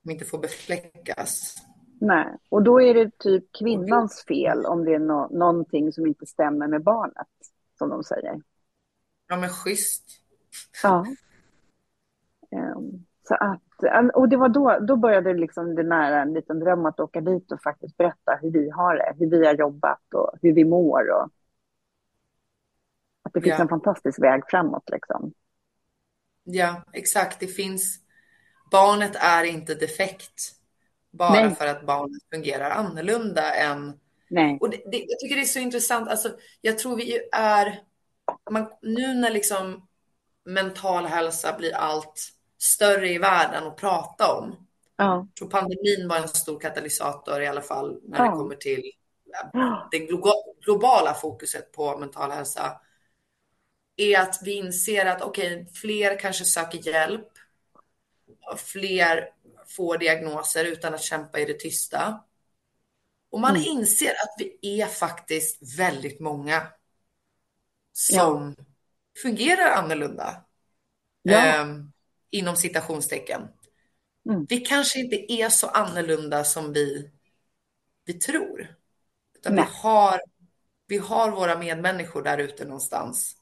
som 0.01 0.11
inte 0.11 0.25
får 0.25 0.37
befläckas. 0.39 1.55
Nej. 2.01 2.37
Och 2.49 2.63
då 2.63 2.81
är 2.81 2.93
det 2.93 3.17
typ 3.19 3.45
kvinnans 3.59 4.25
fel 4.27 4.65
om 4.65 4.85
det 4.85 4.93
är 4.93 4.99
no 4.99 5.27
någonting 5.37 5.91
som 5.93 6.07
inte 6.07 6.25
stämmer 6.25 6.67
med 6.67 6.83
barnet, 6.83 7.27
som 7.77 7.89
de 7.89 8.03
säger. 8.03 8.41
Ja, 9.27 9.37
men 9.37 9.49
schysst. 9.49 10.21
Ja. 10.83 11.05
Ehm, 12.51 13.05
Så 13.29 13.35
att, 13.35 14.13
och 14.13 14.29
det 14.29 14.37
var 14.37 14.49
då, 14.49 14.79
då 14.79 14.95
började 14.95 15.33
liksom 15.33 15.75
det 15.75 15.83
nära 15.83 16.21
en 16.21 16.33
liten 16.33 16.59
dröm 16.59 16.85
att 16.85 16.99
åka 16.99 17.21
dit 17.21 17.51
och 17.51 17.61
faktiskt 17.61 17.97
berätta 17.97 18.39
hur 18.41 18.51
vi 18.51 18.69
har 18.69 18.95
det, 18.95 19.13
hur 19.19 19.29
vi 19.29 19.45
har 19.45 19.53
jobbat 19.53 20.13
och 20.13 20.31
hur 20.41 20.53
vi 20.53 20.65
mår 20.65 21.09
och 21.11 21.29
att 23.23 23.33
det 23.33 23.41
finns 23.41 23.55
Ja. 23.57 23.61
en 23.61 23.69
fantastisk 23.69 24.21
väg 24.23 24.43
framåt 24.47 24.89
liksom. 24.91 25.33
Ja, 26.43 26.83
exakt. 26.93 27.39
Det 27.39 27.47
finns... 27.47 27.99
Barnet 28.71 29.15
är 29.15 29.43
inte 29.43 29.75
defekt 29.75 30.51
bara 31.11 31.31
Nej. 31.31 31.55
för 31.55 31.67
att 31.67 31.85
barnet 31.85 32.23
fungerar 32.33 32.69
annorlunda 32.69 33.53
än... 33.55 33.99
Nej. 34.29 34.57
Och 34.61 34.69
det, 34.69 34.77
det, 34.77 34.97
jag 34.97 35.19
tycker 35.19 35.35
det 35.35 35.41
är 35.41 35.45
så 35.45 35.59
intressant. 35.59 36.09
Alltså, 36.09 36.29
jag 36.61 36.79
tror 36.79 36.95
vi 36.95 37.19
är... 37.31 37.79
Man, 38.51 38.67
nu 38.81 39.13
när 39.13 39.31
liksom 39.31 39.87
mental 40.45 41.05
hälsa 41.05 41.55
blir 41.57 41.75
allt 41.75 42.38
större 42.61 43.09
i 43.09 43.17
världen 43.17 43.67
att 43.67 43.77
prata 43.77 44.33
om. 44.33 44.67
Ja. 44.95 45.15
Jag 45.15 45.35
tror 45.35 45.49
pandemin 45.49 46.07
var 46.07 46.17
en 46.17 46.27
stor 46.27 46.59
katalysator 46.59 47.41
i 47.41 47.47
alla 47.47 47.61
fall 47.61 47.99
när 48.03 48.17
Ja. 48.17 48.23
det 48.25 48.31
kommer 48.37 48.55
till 48.55 48.91
det 49.91 49.97
glo- 49.99 50.55
globala 50.65 51.13
fokuset 51.13 51.71
på 51.71 51.97
mental 51.97 52.31
hälsa. 52.31 52.81
Är 53.95 54.19
att 54.19 54.39
vi 54.43 54.53
inser 54.53 55.05
att 55.05 55.21
okej, 55.21 55.69
fler 55.73 56.19
kanske 56.19 56.45
söker 56.45 56.87
hjälp. 56.87 57.27
Fler 58.57 59.29
får 59.67 59.97
diagnoser 59.97 60.65
utan 60.65 60.93
att 60.93 61.01
kämpa 61.01 61.39
i 61.39 61.45
det 61.45 61.59
tysta. 61.59 62.23
Och 63.31 63.39
man 63.39 63.55
Mm. 63.55 63.63
inser 63.67 64.09
att 64.11 64.35
vi 64.37 64.81
är 64.81 64.85
faktiskt 64.87 65.79
väldigt 65.79 66.19
många 66.19 66.67
som 67.93 68.55
fungerar 69.21 69.71
annorlunda. 69.71 70.43
Ja. 71.21 71.37
Ehm, 71.37 71.91
inom 72.31 72.55
citationstecken. 72.55 73.41
Mm. 74.29 74.45
Vi 74.49 74.57
kanske 74.59 74.99
inte 74.99 75.33
är 75.33 75.49
så 75.49 75.67
annorlunda 75.67 76.43
som 76.43 76.73
vi, 76.73 77.11
vi 78.05 78.13
tror. 78.13 78.75
Utan 79.37 79.55
vi 79.55 79.63
har, 79.81 80.21
vi 80.87 80.97
har 80.97 81.31
våra 81.31 81.59
medmänniskor 81.59 82.23
där 82.23 82.37
ute 82.37 82.65
någonstans. 82.65 83.35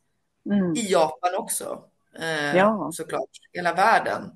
Mm. 0.45 0.75
I 0.75 0.91
Japan 0.91 1.35
också. 1.35 1.89
Eh, 2.19 2.55
Ja. 2.55 2.91
Såklart. 2.93 3.29
Hela 3.53 3.73
världen 3.73 4.31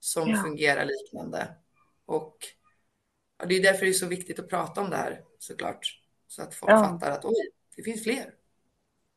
som 0.00 0.28
Ja. 0.28 0.42
fungerar 0.42 0.84
liknande. 0.84 1.48
Och 2.06 2.36
ja, 3.38 3.46
det 3.46 3.54
är 3.54 3.62
därför 3.62 3.84
det 3.84 3.90
är 3.90 3.92
så 3.92 4.06
viktigt 4.06 4.38
att 4.38 4.48
prata 4.48 4.80
om 4.80 4.90
det 4.90 4.96
här 4.96 5.22
såklart. 5.38 6.00
Så 6.28 6.42
att 6.42 6.54
folk 6.54 6.72
Ja. 6.72 6.84
fattar 6.84 7.10
att 7.10 7.24
oj, 7.24 7.50
det 7.76 7.82
finns 7.82 8.02
fler. 8.02 8.34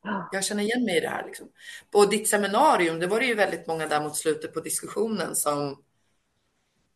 Ja. 0.03 0.29
Jag 0.31 0.43
känner 0.43 0.63
igen 0.63 0.85
mig 0.85 0.97
i 0.97 0.99
det 0.99 1.09
här. 1.09 1.25
Liksom. 1.25 1.47
På 1.91 2.05
ditt 2.05 2.27
seminarium, 2.27 2.99
det 2.99 3.07
var 3.07 3.19
det 3.19 3.25
ju 3.25 3.35
väldigt 3.35 3.67
många 3.67 3.87
där 3.87 4.01
mot 4.03 4.15
slutet 4.15 4.53
på 4.53 4.59
diskussionen 4.59 5.35
som, 5.35 5.83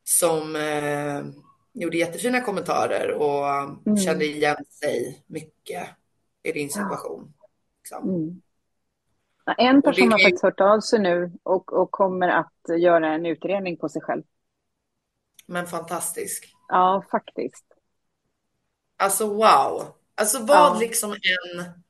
som 0.04 0.56
eh, 0.56 1.26
gjorde 1.74 1.98
jättefina 1.98 2.42
kommentarer 2.42 3.12
och 3.12 3.46
Mm. 3.86 3.98
kände 3.98 4.26
igen 4.26 4.66
sig 4.70 5.24
mycket 5.28 5.88
i 6.44 6.52
din 6.52 6.70
situation. 6.70 7.34
Liksom. 7.84 8.10
Mm. 8.10 8.42
En 9.58 9.82
person 9.82 10.12
har 10.12 10.20
faktiskt 10.20 10.44
hört 10.44 10.60
av 10.60 10.80
sig 10.80 11.00
nu 11.00 11.32
och, 11.44 11.74
och 11.74 11.92
kommer 11.92 12.28
att 12.28 12.80
göra 12.80 13.14
en 13.14 13.26
utredning 13.26 13.78
på 13.78 13.90
sig 13.90 14.02
själv. 14.02 14.24
Men 15.46 15.68
fantastisk. 15.68 16.56
Ja, 16.68 17.06
faktiskt. 17.12 17.66
Alltså 18.98 19.28
wow. 19.28 19.86
Alltså 20.16 20.40
vad 20.40 20.58
Ja. 20.76 20.78
liksom 20.80 21.12
en, 21.12 21.84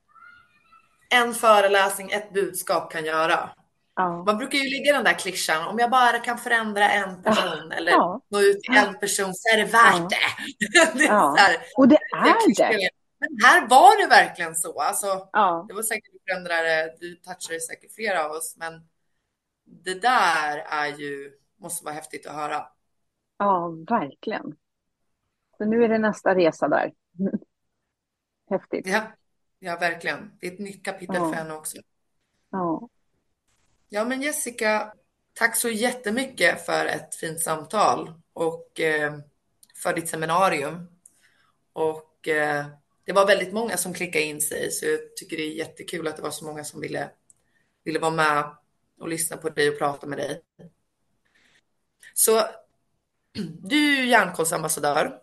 en 1.09 1.33
föreläsning, 1.33 2.11
ett 2.11 2.33
budskap 2.33 2.91
kan 2.91 3.05
göra. 3.05 3.49
Ja. 3.95 4.23
Man 4.23 4.37
brukar 4.37 4.57
ju 4.57 4.63
ligga 4.69 4.89
i 4.89 4.93
den 4.93 5.03
där 5.03 5.13
klyschan, 5.19 5.67
om 5.67 5.79
jag 5.79 5.89
bara 5.91 6.19
kan 6.19 6.37
förändra 6.37 6.89
en 6.89 7.23
person 7.23 7.71
eller 7.71 7.91
Ja. 7.91 8.21
nå 8.29 8.39
ut 8.41 8.61
till 8.61 8.77
en 8.77 8.99
person 8.99 9.33
så 9.33 9.53
är 9.53 9.57
det 9.57 9.65
värt 9.65 10.09
det. 10.09 10.97
det 10.97 11.03
Ja. 11.05 11.35
här, 11.37 11.57
Och 11.77 11.87
det 11.87 11.97
det 12.11 12.17
är 12.29 12.45
klyschor. 12.45 12.77
det. 12.77 12.89
Men 13.19 13.29
här 13.43 13.67
var 13.67 14.01
det 14.01 14.07
verkligen 14.09 14.55
så. 14.55 14.81
Alltså, 14.81 15.29
Ja. 15.33 15.65
det 15.67 15.73
var 15.73 15.83
säkert 15.83 16.13
du 16.13 16.19
förändrare, 16.27 16.95
du 16.99 17.15
touchade 17.15 17.59
säkert 17.59 17.95
flera 17.95 18.25
av 18.25 18.31
oss, 18.31 18.55
men 18.57 18.87
det 19.83 19.93
där 20.01 20.57
är 20.57 20.87
ju, 20.87 21.31
måste 21.59 21.85
vara 21.85 21.95
häftigt 21.95 22.27
att 22.27 22.35
höra. 22.35 22.67
ja, 23.37 23.67
verkligen. 23.89 24.55
Så 25.57 25.65
nu 25.65 25.83
är 25.83 25.89
det 25.89 25.97
nästa 25.97 26.35
resa 26.35 26.67
där. 26.67 26.91
Häftigt. 28.49 28.87
Ja, 28.87 29.01
ja 29.65 29.77
verkligen. 29.77 30.31
Det 30.39 30.47
är 30.47 30.51
ett 30.51 30.59
nytt 30.59 30.85
kapitel 30.85 31.15
Ja. 31.15 31.29
för 31.29 31.35
henne 31.35 31.53
också. 31.53 31.77
Ja. 32.49 32.89
Ja, 33.89 34.05
men 34.05 34.21
Jessica, 34.21 34.93
tack 35.33 35.55
så 35.55 35.69
jättemycket 35.69 36.65
för 36.65 36.85
ett 36.85 37.15
fint 37.15 37.41
samtal 37.41 38.21
och 38.33 38.79
eh, 38.79 39.17
för 39.83 39.93
ditt 39.93 40.09
seminarium. 40.09 40.87
Och 41.73 42.27
eh, 42.27 42.65
det 43.05 43.13
var 43.13 43.27
väldigt 43.27 43.53
många 43.53 43.77
som 43.77 43.93
klickade 43.93 44.25
in 44.25 44.41
sig, 44.41 44.71
så 44.71 44.85
jag 44.85 45.15
tycker 45.15 45.37
det 45.37 45.43
är 45.43 45.55
jättekul 45.55 46.07
att 46.07 46.15
det 46.15 46.21
var 46.23 46.31
så 46.31 46.45
många 46.45 46.63
som 46.63 46.81
ville, 46.81 47.09
ville 47.83 47.99
vara 47.99 48.11
med 48.11 48.55
och 48.99 49.07
lyssna 49.07 49.37
på 49.37 49.49
dig 49.49 49.69
och 49.69 49.77
prata 49.77 50.07
med 50.07 50.17
dig. 50.17 50.41
Så 52.13 52.43
du 53.59 53.93
är 53.93 53.97
ju 54.01 54.09
Hjärnkollsambassadör, 54.09 55.19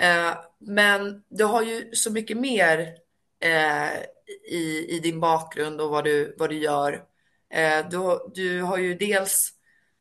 eh, 0.00 0.34
men 0.58 1.24
du 1.28 1.44
har 1.44 1.62
ju 1.62 1.92
så 1.94 2.12
mycket 2.12 2.36
mer 2.36 2.96
eh, 3.40 4.02
i, 4.48 4.86
i 4.96 5.00
din 5.00 5.20
bakgrund 5.20 5.80
och 5.80 5.90
vad 5.90 6.04
du, 6.04 6.34
vad 6.38 6.50
du 6.50 6.58
gör. 6.58 7.04
Eh, 7.50 7.88
du, 7.88 8.30
du 8.34 8.62
har 8.62 8.78
ju 8.78 8.94
dels 8.94 9.50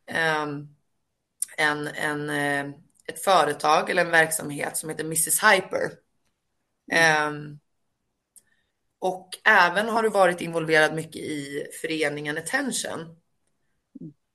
eh, 0.08 0.48
en, 1.58 1.88
en, 1.88 2.30
eh, 2.30 2.76
ett 3.06 3.24
företag 3.24 3.90
eller 3.90 4.06
en 4.06 4.12
verksamhet 4.12 4.78
som 4.78 4.90
heter 4.90 5.04
Mrs 5.04 5.44
Hyper. 5.44 5.92
Ehm, 6.92 7.60
och 9.00 9.30
även 9.44 9.90
har 9.90 10.04
du 10.04 10.10
varit 10.10 10.42
involverad 10.42 10.96
mycket 10.96 11.22
i 11.22 11.68
föreningen 11.82 12.38
Attention. 12.38 13.16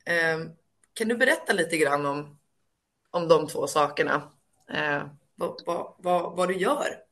Ehm, 0.06 0.50
kan 0.94 1.08
du 1.08 1.16
berätta 1.16 1.52
lite 1.52 1.76
grann 1.76 2.06
om, 2.06 2.38
om 3.10 3.28
de 3.28 3.48
två 3.48 3.66
sakerna? 3.66 4.32
Eh, 4.68 5.06
vad, 5.34 5.62
vad, 5.66 5.94
vad, 5.98 6.36
vad 6.36 6.48
du 6.48 6.56
gör? 6.56 7.03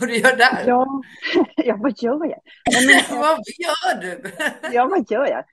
Vad 0.00 0.08
du 0.08 0.16
gör 0.16 0.36
där? 0.36 0.64
Ja. 0.66 1.02
ja, 1.56 1.76
vad 1.80 1.92
gör 2.02 2.26
jag? 2.26 2.40
Nej, 2.72 2.86
men, 2.86 3.18
vad 3.20 3.38
gör 3.58 4.00
du? 4.00 4.30
Ja, 4.72 4.88
vad 4.90 5.10
gör 5.10 5.26
jag? 5.26 5.44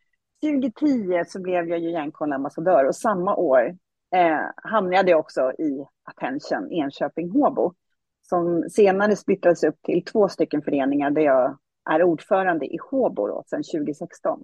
2010 0.42 1.24
så 1.28 1.42
blev 1.42 1.68
jag 1.70 1.80
ju 1.80 1.92
Hjärnkollambassadör 1.92 2.86
och 2.86 2.96
samma 2.96 3.36
år 3.36 3.76
eh, 4.16 4.40
hamnade 4.56 5.12
jag 5.12 5.20
också 5.20 5.52
i 5.52 5.86
Attention 6.04 6.72
Enköping-Håbo 6.72 7.74
som 8.22 8.70
senare 8.70 9.16
splittrades 9.16 9.64
upp 9.64 9.82
till 9.84 10.06
två 10.06 10.30
stycken 10.30 10.62
föreningar 10.62 11.12
där 11.12 11.22
jag 11.22 11.58
är 11.90 12.04
ordförande 12.04 12.66
i 12.66 12.78
Håbo 12.92 13.28
då, 13.28 13.44
sedan 13.48 13.64
2016. 13.64 14.44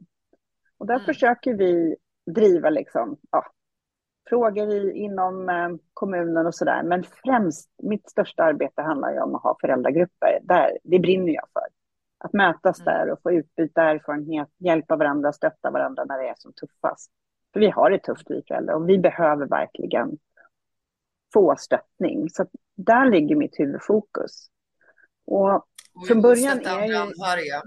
Och 0.77 0.87
där 0.87 0.95
Mm. 0.95 1.05
försöker 1.05 1.53
vi 1.53 1.95
driva 2.35 2.69
liksom, 2.69 3.17
ja, 3.31 3.45
frågor 4.29 4.69
i, 4.69 4.91
inom 4.91 5.49
eh, 5.49 5.69
kommunen 5.93 6.45
och 6.45 6.55
sådär. 6.55 6.83
Men 6.83 7.03
främst, 7.03 7.69
mitt 7.83 8.09
största 8.09 8.43
arbete 8.43 8.81
handlar 8.81 9.11
ju 9.11 9.19
om 9.19 9.35
att 9.35 9.43
ha 9.43 9.57
föräldragrupper. 9.61 10.39
Där, 10.41 10.77
det 10.83 10.99
brinner 10.99 11.33
jag 11.33 11.47
för. 11.53 11.67
Att 12.17 12.33
mötas 12.33 12.79
mm. 12.79 12.93
där 12.93 13.11
och 13.11 13.21
få 13.21 13.31
utbyta 13.31 13.81
erfarenhet, 13.81 14.49
hjälpa 14.57 14.95
varandra, 14.95 15.33
stötta 15.33 15.71
varandra 15.71 16.05
när 16.05 16.17
det 16.17 16.27
är 16.27 16.35
som 16.37 16.53
tuffast. 16.53 17.11
För 17.53 17.59
vi 17.59 17.69
har 17.69 17.89
det 17.89 17.99
tufft 17.99 18.25
vi 18.29 18.43
föräldrar 18.47 18.75
och 18.75 18.89
vi 18.89 18.97
behöver 18.97 19.45
verkligen 19.45 20.17
få 21.33 21.55
stöttning. 21.57 22.29
Så 22.29 22.45
där 22.75 23.09
ligger 23.09 23.35
mitt 23.35 23.59
huvudfokus. 23.59 24.47
Och 25.25 25.65
från 26.07 26.21
början 26.21 26.59
är 26.59 26.87
ju... 26.87 26.95
Anhöriga, 26.95 27.61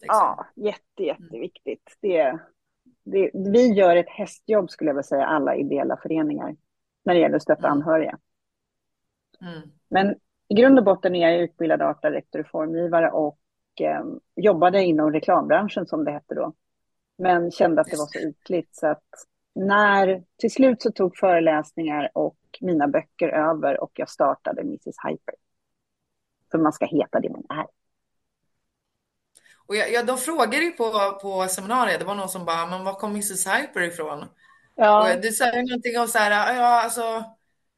liksom. 0.00 0.18
Ja, 0.18 0.46
jätte, 0.54 1.02
jätteviktigt. 1.02 1.96
Det, 2.00 2.38
det, 3.04 3.30
vi 3.34 3.72
gör 3.72 3.96
ett 3.96 4.08
hästjobb 4.08 4.70
skulle 4.70 4.90
jag 4.90 4.94
vilja 4.94 5.02
säga, 5.02 5.26
alla 5.26 5.56
ideella 5.56 5.96
föreningar, 5.96 6.56
när 7.04 7.14
det 7.14 7.20
gäller 7.20 7.36
att 7.36 7.42
stötta 7.42 7.66
mm. 7.66 7.72
anhöriga. 7.72 8.18
Mm. 9.40 9.70
Men 9.88 10.14
i 10.48 10.54
grund 10.54 10.78
och 10.78 10.84
botten 10.84 11.14
är 11.14 11.30
jag 11.30 11.40
utbildad 11.40 11.82
artdirektor 11.82 12.40
och 12.40 12.46
formgivare 12.46 13.10
och 13.10 13.38
eh, 13.80 14.04
jobbade 14.36 14.82
inom 14.82 15.12
reklambranschen 15.12 15.86
som 15.86 16.04
det 16.04 16.10
hette 16.10 16.34
då. 16.34 16.52
Men 17.18 17.50
kände 17.50 17.80
att 17.80 17.90
det 17.90 17.96
var 17.96 18.06
så 18.06 18.18
ytligt 18.18 18.76
så 18.76 18.86
att 18.86 19.08
när 19.54 20.24
till 20.36 20.52
slut 20.52 20.82
så 20.82 20.90
tog 20.90 21.16
föreläsningar 21.16 22.10
och 22.14 22.38
mina 22.60 22.88
böcker 22.88 23.28
över 23.28 23.80
och 23.80 23.92
jag 23.94 24.08
startade 24.08 24.60
Mrs 24.60 24.96
Hyper. 25.08 25.34
För 26.50 26.58
man 26.58 26.72
ska 26.72 26.86
heta 26.86 27.20
det 27.20 27.30
man 27.30 27.44
är. 27.48 27.66
Och 29.66 29.76
jag, 29.76 29.92
jag, 29.92 30.06
de 30.06 30.18
frågade 30.18 30.64
ju 30.64 30.70
på, 30.70 31.18
på 31.22 31.46
seminariet, 31.48 31.98
det 31.98 32.04
var 32.04 32.14
någon 32.14 32.28
som 32.28 32.44
bara, 32.44 32.66
men 32.66 32.84
var 32.84 32.94
kom 32.94 33.10
Mrs 33.10 33.46
Hyper 33.46 33.80
ifrån? 33.80 34.24
Ja. 34.76 35.16
Du 35.22 35.32
sa 35.32 35.44
någonting 35.44 35.98
om 35.98 36.08
så 36.08 36.18
här, 36.18 36.54
ja 36.54 36.82
alltså 36.82 37.24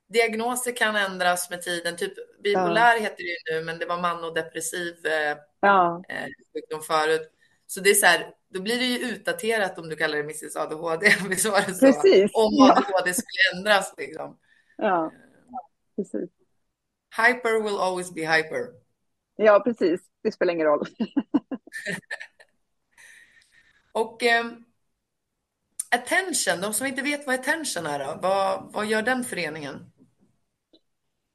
diagnoser 0.09 0.77
kan 0.77 0.97
ändras 0.97 1.51
med 1.51 1.63
tiden. 1.63 1.97
Typ 1.97 2.43
bipolär 2.43 2.95
ja. 2.95 3.01
heter 3.01 3.17
det 3.17 3.53
ju 3.53 3.59
nu, 3.59 3.65
men 3.65 3.79
det 3.79 3.87
var 3.87 4.01
manodepressiv 4.01 5.07
eh, 5.07 5.37
ja. 5.61 6.03
eh, 6.09 6.27
sjukdom 6.53 6.81
förut. 6.81 7.33
Så 7.67 7.81
det 7.81 7.91
är 7.91 7.95
så 7.95 8.07
här, 8.07 8.35
då 8.49 8.63
blir 8.63 8.79
det 8.79 8.85
ju 8.85 8.99
utdaterat 8.99 9.79
om 9.79 9.89
du 9.89 9.97
kallar 9.97 10.17
det 10.17 10.23
Mrs 10.23 10.57
ADHD. 10.57 11.07
Visst 11.29 11.47
var 11.47 11.61
det 11.67 11.75
så? 11.75 11.87
Precis. 11.87 12.31
Om 12.35 12.71
ADHD 12.71 13.15
skulle 13.15 13.59
ändras 13.59 13.95
liksom. 13.97 14.39
Ja, 14.77 15.13
precis. 15.97 16.31
Hyper 17.17 17.63
will 17.63 17.79
always 17.79 18.15
be 18.15 18.21
hyper. 18.21 18.67
Ja, 19.37 19.61
precis. 19.61 20.01
Det 20.23 20.33
spelar 20.33 20.53
ingen 20.53 20.67
roll. 20.67 20.87
och 23.93 24.23
eh, 24.23 24.45
Attention, 25.95 26.61
de 26.61 26.73
som 26.73 26.87
inte 26.87 27.03
vet 27.03 27.27
vad 27.27 27.35
Attention 27.35 27.87
är, 27.87 27.99
då, 27.99 28.19
vad, 28.23 28.73
vad 28.73 28.87
gör 28.87 29.03
den 29.03 29.25
föreningen? 29.25 29.93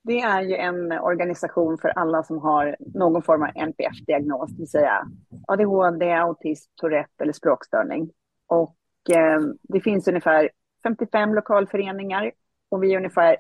Det 0.04 0.20
är 0.20 0.42
ju 0.42 0.56
en 0.56 0.92
organisation 0.92 1.78
för 1.78 1.90
alla 1.90 2.24
som 2.24 2.38
har 2.38 2.76
någon 2.80 3.24
form 3.24 3.44
av 3.44 3.50
NPF-diagnos, 3.56 4.52
det 4.52 4.58
vill 4.58 4.70
säga 4.70 5.08
ADHD, 5.48 6.14
autism, 6.14 6.72
Tourette 6.76 7.24
eller 7.24 7.34
språkstörning. 7.34 8.12
Och 8.48 8.76
eh, 9.10 9.42
det 9.62 9.82
finns 9.82 10.08
ungefär 10.08 10.50
55 10.84 11.34
lokalföreningar 11.34 12.32
och 12.70 12.84
vi 12.84 12.94
är 12.94 12.98
ungefär 12.98 13.38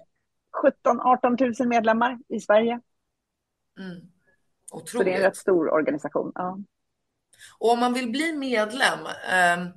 17-18 0.84 1.60
000 1.60 1.70
medlemmar 1.70 2.20
i 2.28 2.40
Sverige. 2.40 2.80
Mm. 3.80 4.02
Så 4.86 5.04
det 5.04 5.14
är 5.14 5.16
en 5.16 5.22
rätt 5.22 5.36
stor 5.36 5.70
organisation. 5.70 6.32
Ja. 6.36 6.60
Och 7.60 7.72
om 7.72 7.80
man 7.80 7.94
vill 7.94 8.12
bli 8.12 8.34
medlem, 8.34 9.00
eh, 9.06 9.72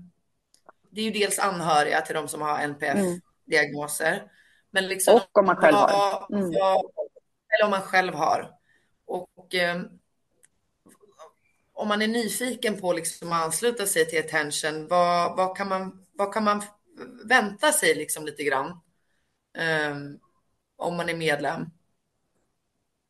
det 0.90 1.00
är 1.00 1.04
ju 1.04 1.10
dels 1.10 1.38
anhöriga 1.38 2.00
till 2.00 2.14
de 2.14 2.28
som 2.28 2.42
har 2.42 2.58
NPF-diagnoser. 2.58 4.22
Men 4.70 4.88
liksom, 4.88 5.14
och 5.14 5.38
om 5.38 5.46
man 5.46 5.56
själv 5.56 5.76
har. 5.76 6.26
Mm. 6.32 6.50
Eller 7.54 7.64
om 7.64 7.70
man 7.70 7.82
själv 7.82 8.14
har. 8.14 8.50
Och 9.06 9.54
eh, 9.54 9.82
om 11.74 11.88
man 11.88 12.02
är 12.02 12.08
nyfiken 12.08 12.80
på 12.80 12.92
liksom 12.92 13.32
att 13.32 13.44
ansluta 13.44 13.86
sig 13.86 14.06
till 14.06 14.18
Attention, 14.18 14.88
vad, 14.88 15.36
vad, 15.36 15.56
kan, 15.56 15.68
man, 15.68 16.06
vad 16.12 16.34
kan 16.34 16.44
man 16.44 16.62
vänta 17.24 17.72
sig 17.72 17.94
liksom 17.94 18.26
lite 18.26 18.44
grann? 18.44 18.66
Eh, 19.58 19.96
om 20.76 20.96
man 20.96 21.08
är 21.08 21.14
medlem? 21.14 21.66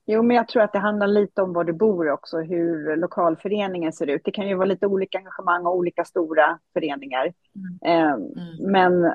Jo, 0.07 0.22
men 0.22 0.36
jag 0.36 0.48
tror 0.48 0.62
att 0.62 0.72
det 0.72 0.78
handlar 0.78 1.07
lite 1.07 1.42
om 1.42 1.52
var 1.52 1.64
du 1.64 1.72
bor 1.72 2.11
också, 2.11 2.38
hur 2.38 2.96
lokalföreningen 2.96 3.92
ser 3.92 4.07
ut. 4.07 4.22
Det 4.24 4.30
kan 4.30 4.48
ju 4.48 4.55
vara 4.55 4.66
lite 4.66 4.86
olika 4.86 5.18
engagemang 5.18 5.66
och 5.66 5.76
olika 5.76 6.05
stora 6.05 6.59
föreningar. 6.72 7.32
Mm. 7.55 7.98
Eh, 7.98 8.12
mm. 8.12 8.72
Men 8.72 9.14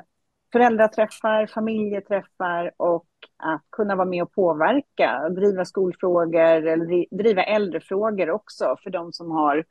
föräldraträffar, 0.52 1.46
familjeträffar 1.46 2.70
och 2.76 3.06
att 3.36 3.64
kunna 3.70 3.96
vara 3.96 4.08
med 4.08 4.22
och 4.22 4.32
påverka, 4.32 5.28
driva 5.28 5.64
skolfrågor 5.64 6.66
eller 6.66 7.16
driva 7.16 7.42
äldrefrågor 7.42 8.30
också 8.30 8.76
för 8.82 8.90
de 8.90 9.12
som 9.12 9.30
har 9.30 9.64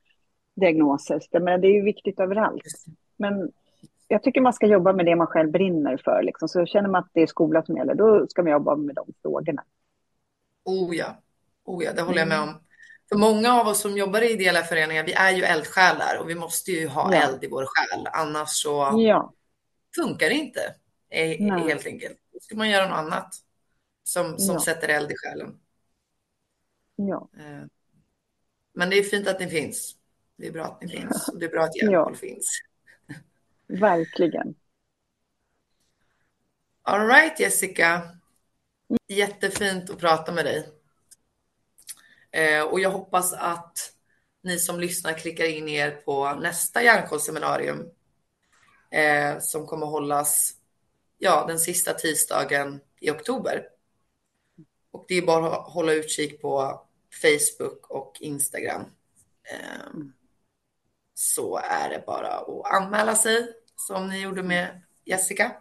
diagnoser. 0.56 1.22
Men 1.40 1.62
det 1.62 1.68
är 1.68 1.74
ju 1.74 1.84
viktigt 1.84 2.20
överallt. 2.20 2.64
Men 3.18 3.52
jag 4.08 4.24
tycker 4.24 4.42
man 4.42 4.54
ska 4.54 4.68
jobba 4.68 4.94
med 4.94 5.06
det 5.06 5.16
man 5.16 5.28
själv 5.28 5.52
brinner 5.52 5.98
för. 5.98 6.24
Liksom. 6.24 6.48
Så 6.48 6.66
känner 6.66 6.90
man 6.90 7.00
att 7.00 7.10
det 7.14 7.22
är 7.22 7.28
skola 7.28 7.64
som 7.64 7.78
gäller, 7.78 7.96
då 7.96 8.28
ska 8.28 8.44
man 8.44 8.52
jobba 8.52 8.76
med 8.76 8.96
de 8.96 9.06
frågorna. 9.22 9.64
Oh 10.70 10.96
ja, 10.96 11.24
oh 11.66 11.84
ja 11.84 11.94
det 11.94 12.02
håller 12.02 12.20
jag 12.20 12.28
med 12.28 12.40
om. 12.40 12.62
För 13.10 13.18
många 13.18 13.54
av 13.54 13.68
oss 13.68 13.82
som 13.82 13.98
jobbar 13.98 14.22
i 14.22 14.32
ideella 14.32 14.64
föreningar, 14.64 15.04
vi 15.04 15.14
är 15.14 15.32
ju 15.32 15.44
eldsjälar 15.44 16.18
och 16.18 16.30
vi 16.30 16.36
måste 16.36 16.72
ju 16.72 16.88
ha 16.88 17.16
ja. 17.16 17.22
eld 17.22 17.44
i 17.44 17.48
vår 17.48 17.66
själ. 17.66 18.08
Annars 18.14 18.50
så 18.50 18.96
ja 18.98 19.34
funkar 19.96 20.30
inte 20.30 20.76
Nej. 21.10 21.68
helt 21.68 21.86
enkelt. 21.86 22.18
Då 22.34 22.40
ska 22.40 22.56
man 22.56 22.70
göra 22.70 22.88
något 22.90 22.98
annat 22.98 23.36
som, 24.04 24.40
som 24.40 24.54
ja. 24.56 24.62
sätter 24.62 24.88
eld 24.88 25.12
i 25.12 25.16
själen. 25.18 25.60
Ja. 26.96 27.30
Eh, 27.38 27.66
men 28.74 28.90
det 28.90 29.00
är 29.00 29.04
fint 29.04 29.28
att 29.28 29.40
ni 29.40 29.48
finns. 29.48 29.96
Det 30.36 30.48
är 30.48 30.52
bra 30.52 30.66
att 30.66 30.82
ni 30.82 30.90
finns 30.90 31.28
och 31.28 31.40
det 31.40 31.46
är 31.46 31.50
bra 31.50 31.64
att 31.64 31.72
ja. 31.76 32.14
finns. 32.14 32.62
Verkligen. 33.68 34.56
All 36.82 37.08
right 37.08 37.40
Jessica. 37.40 38.19
Jättefint 39.08 39.90
att 39.90 40.00
prata 40.00 40.32
med 40.32 40.46
dig. 40.46 40.70
Eh, 42.32 42.64
och 42.64 42.80
jag 42.80 42.90
hoppas 42.90 43.34
att 43.34 43.94
ni 44.44 44.60
som 44.60 44.80
lyssnar 44.80 45.14
klickar 45.14 45.46
in 45.46 45.70
er 45.70 45.92
på 45.92 46.34
nästa 46.34 46.84
hjärnkollseminarium 46.84 47.92
eh, 48.92 49.40
som 49.40 49.68
kommer 49.68 49.86
hållas 49.86 50.54
ja, 51.18 51.46
den 51.48 51.60
sista 51.60 51.94
tisdagen 51.94 52.80
i 53.00 53.12
oktober. 53.12 53.64
Och 54.92 55.06
det 55.08 55.16
är 55.16 55.22
bara 55.22 55.56
att 55.56 55.74
hålla 55.74 55.94
utkik 55.94 56.42
på 56.42 56.82
Facebook 57.22 57.90
och 57.90 58.18
Instagram. 58.20 58.82
Eh, 59.44 60.00
så 61.14 61.58
är 61.58 61.90
det 61.90 62.04
bara 62.06 62.28
att 62.28 62.74
anmäla 62.74 63.16
sig 63.16 63.54
som 63.76 64.10
ni 64.10 64.22
gjorde 64.22 64.44
med 64.44 64.82
Jessica. 65.06 65.52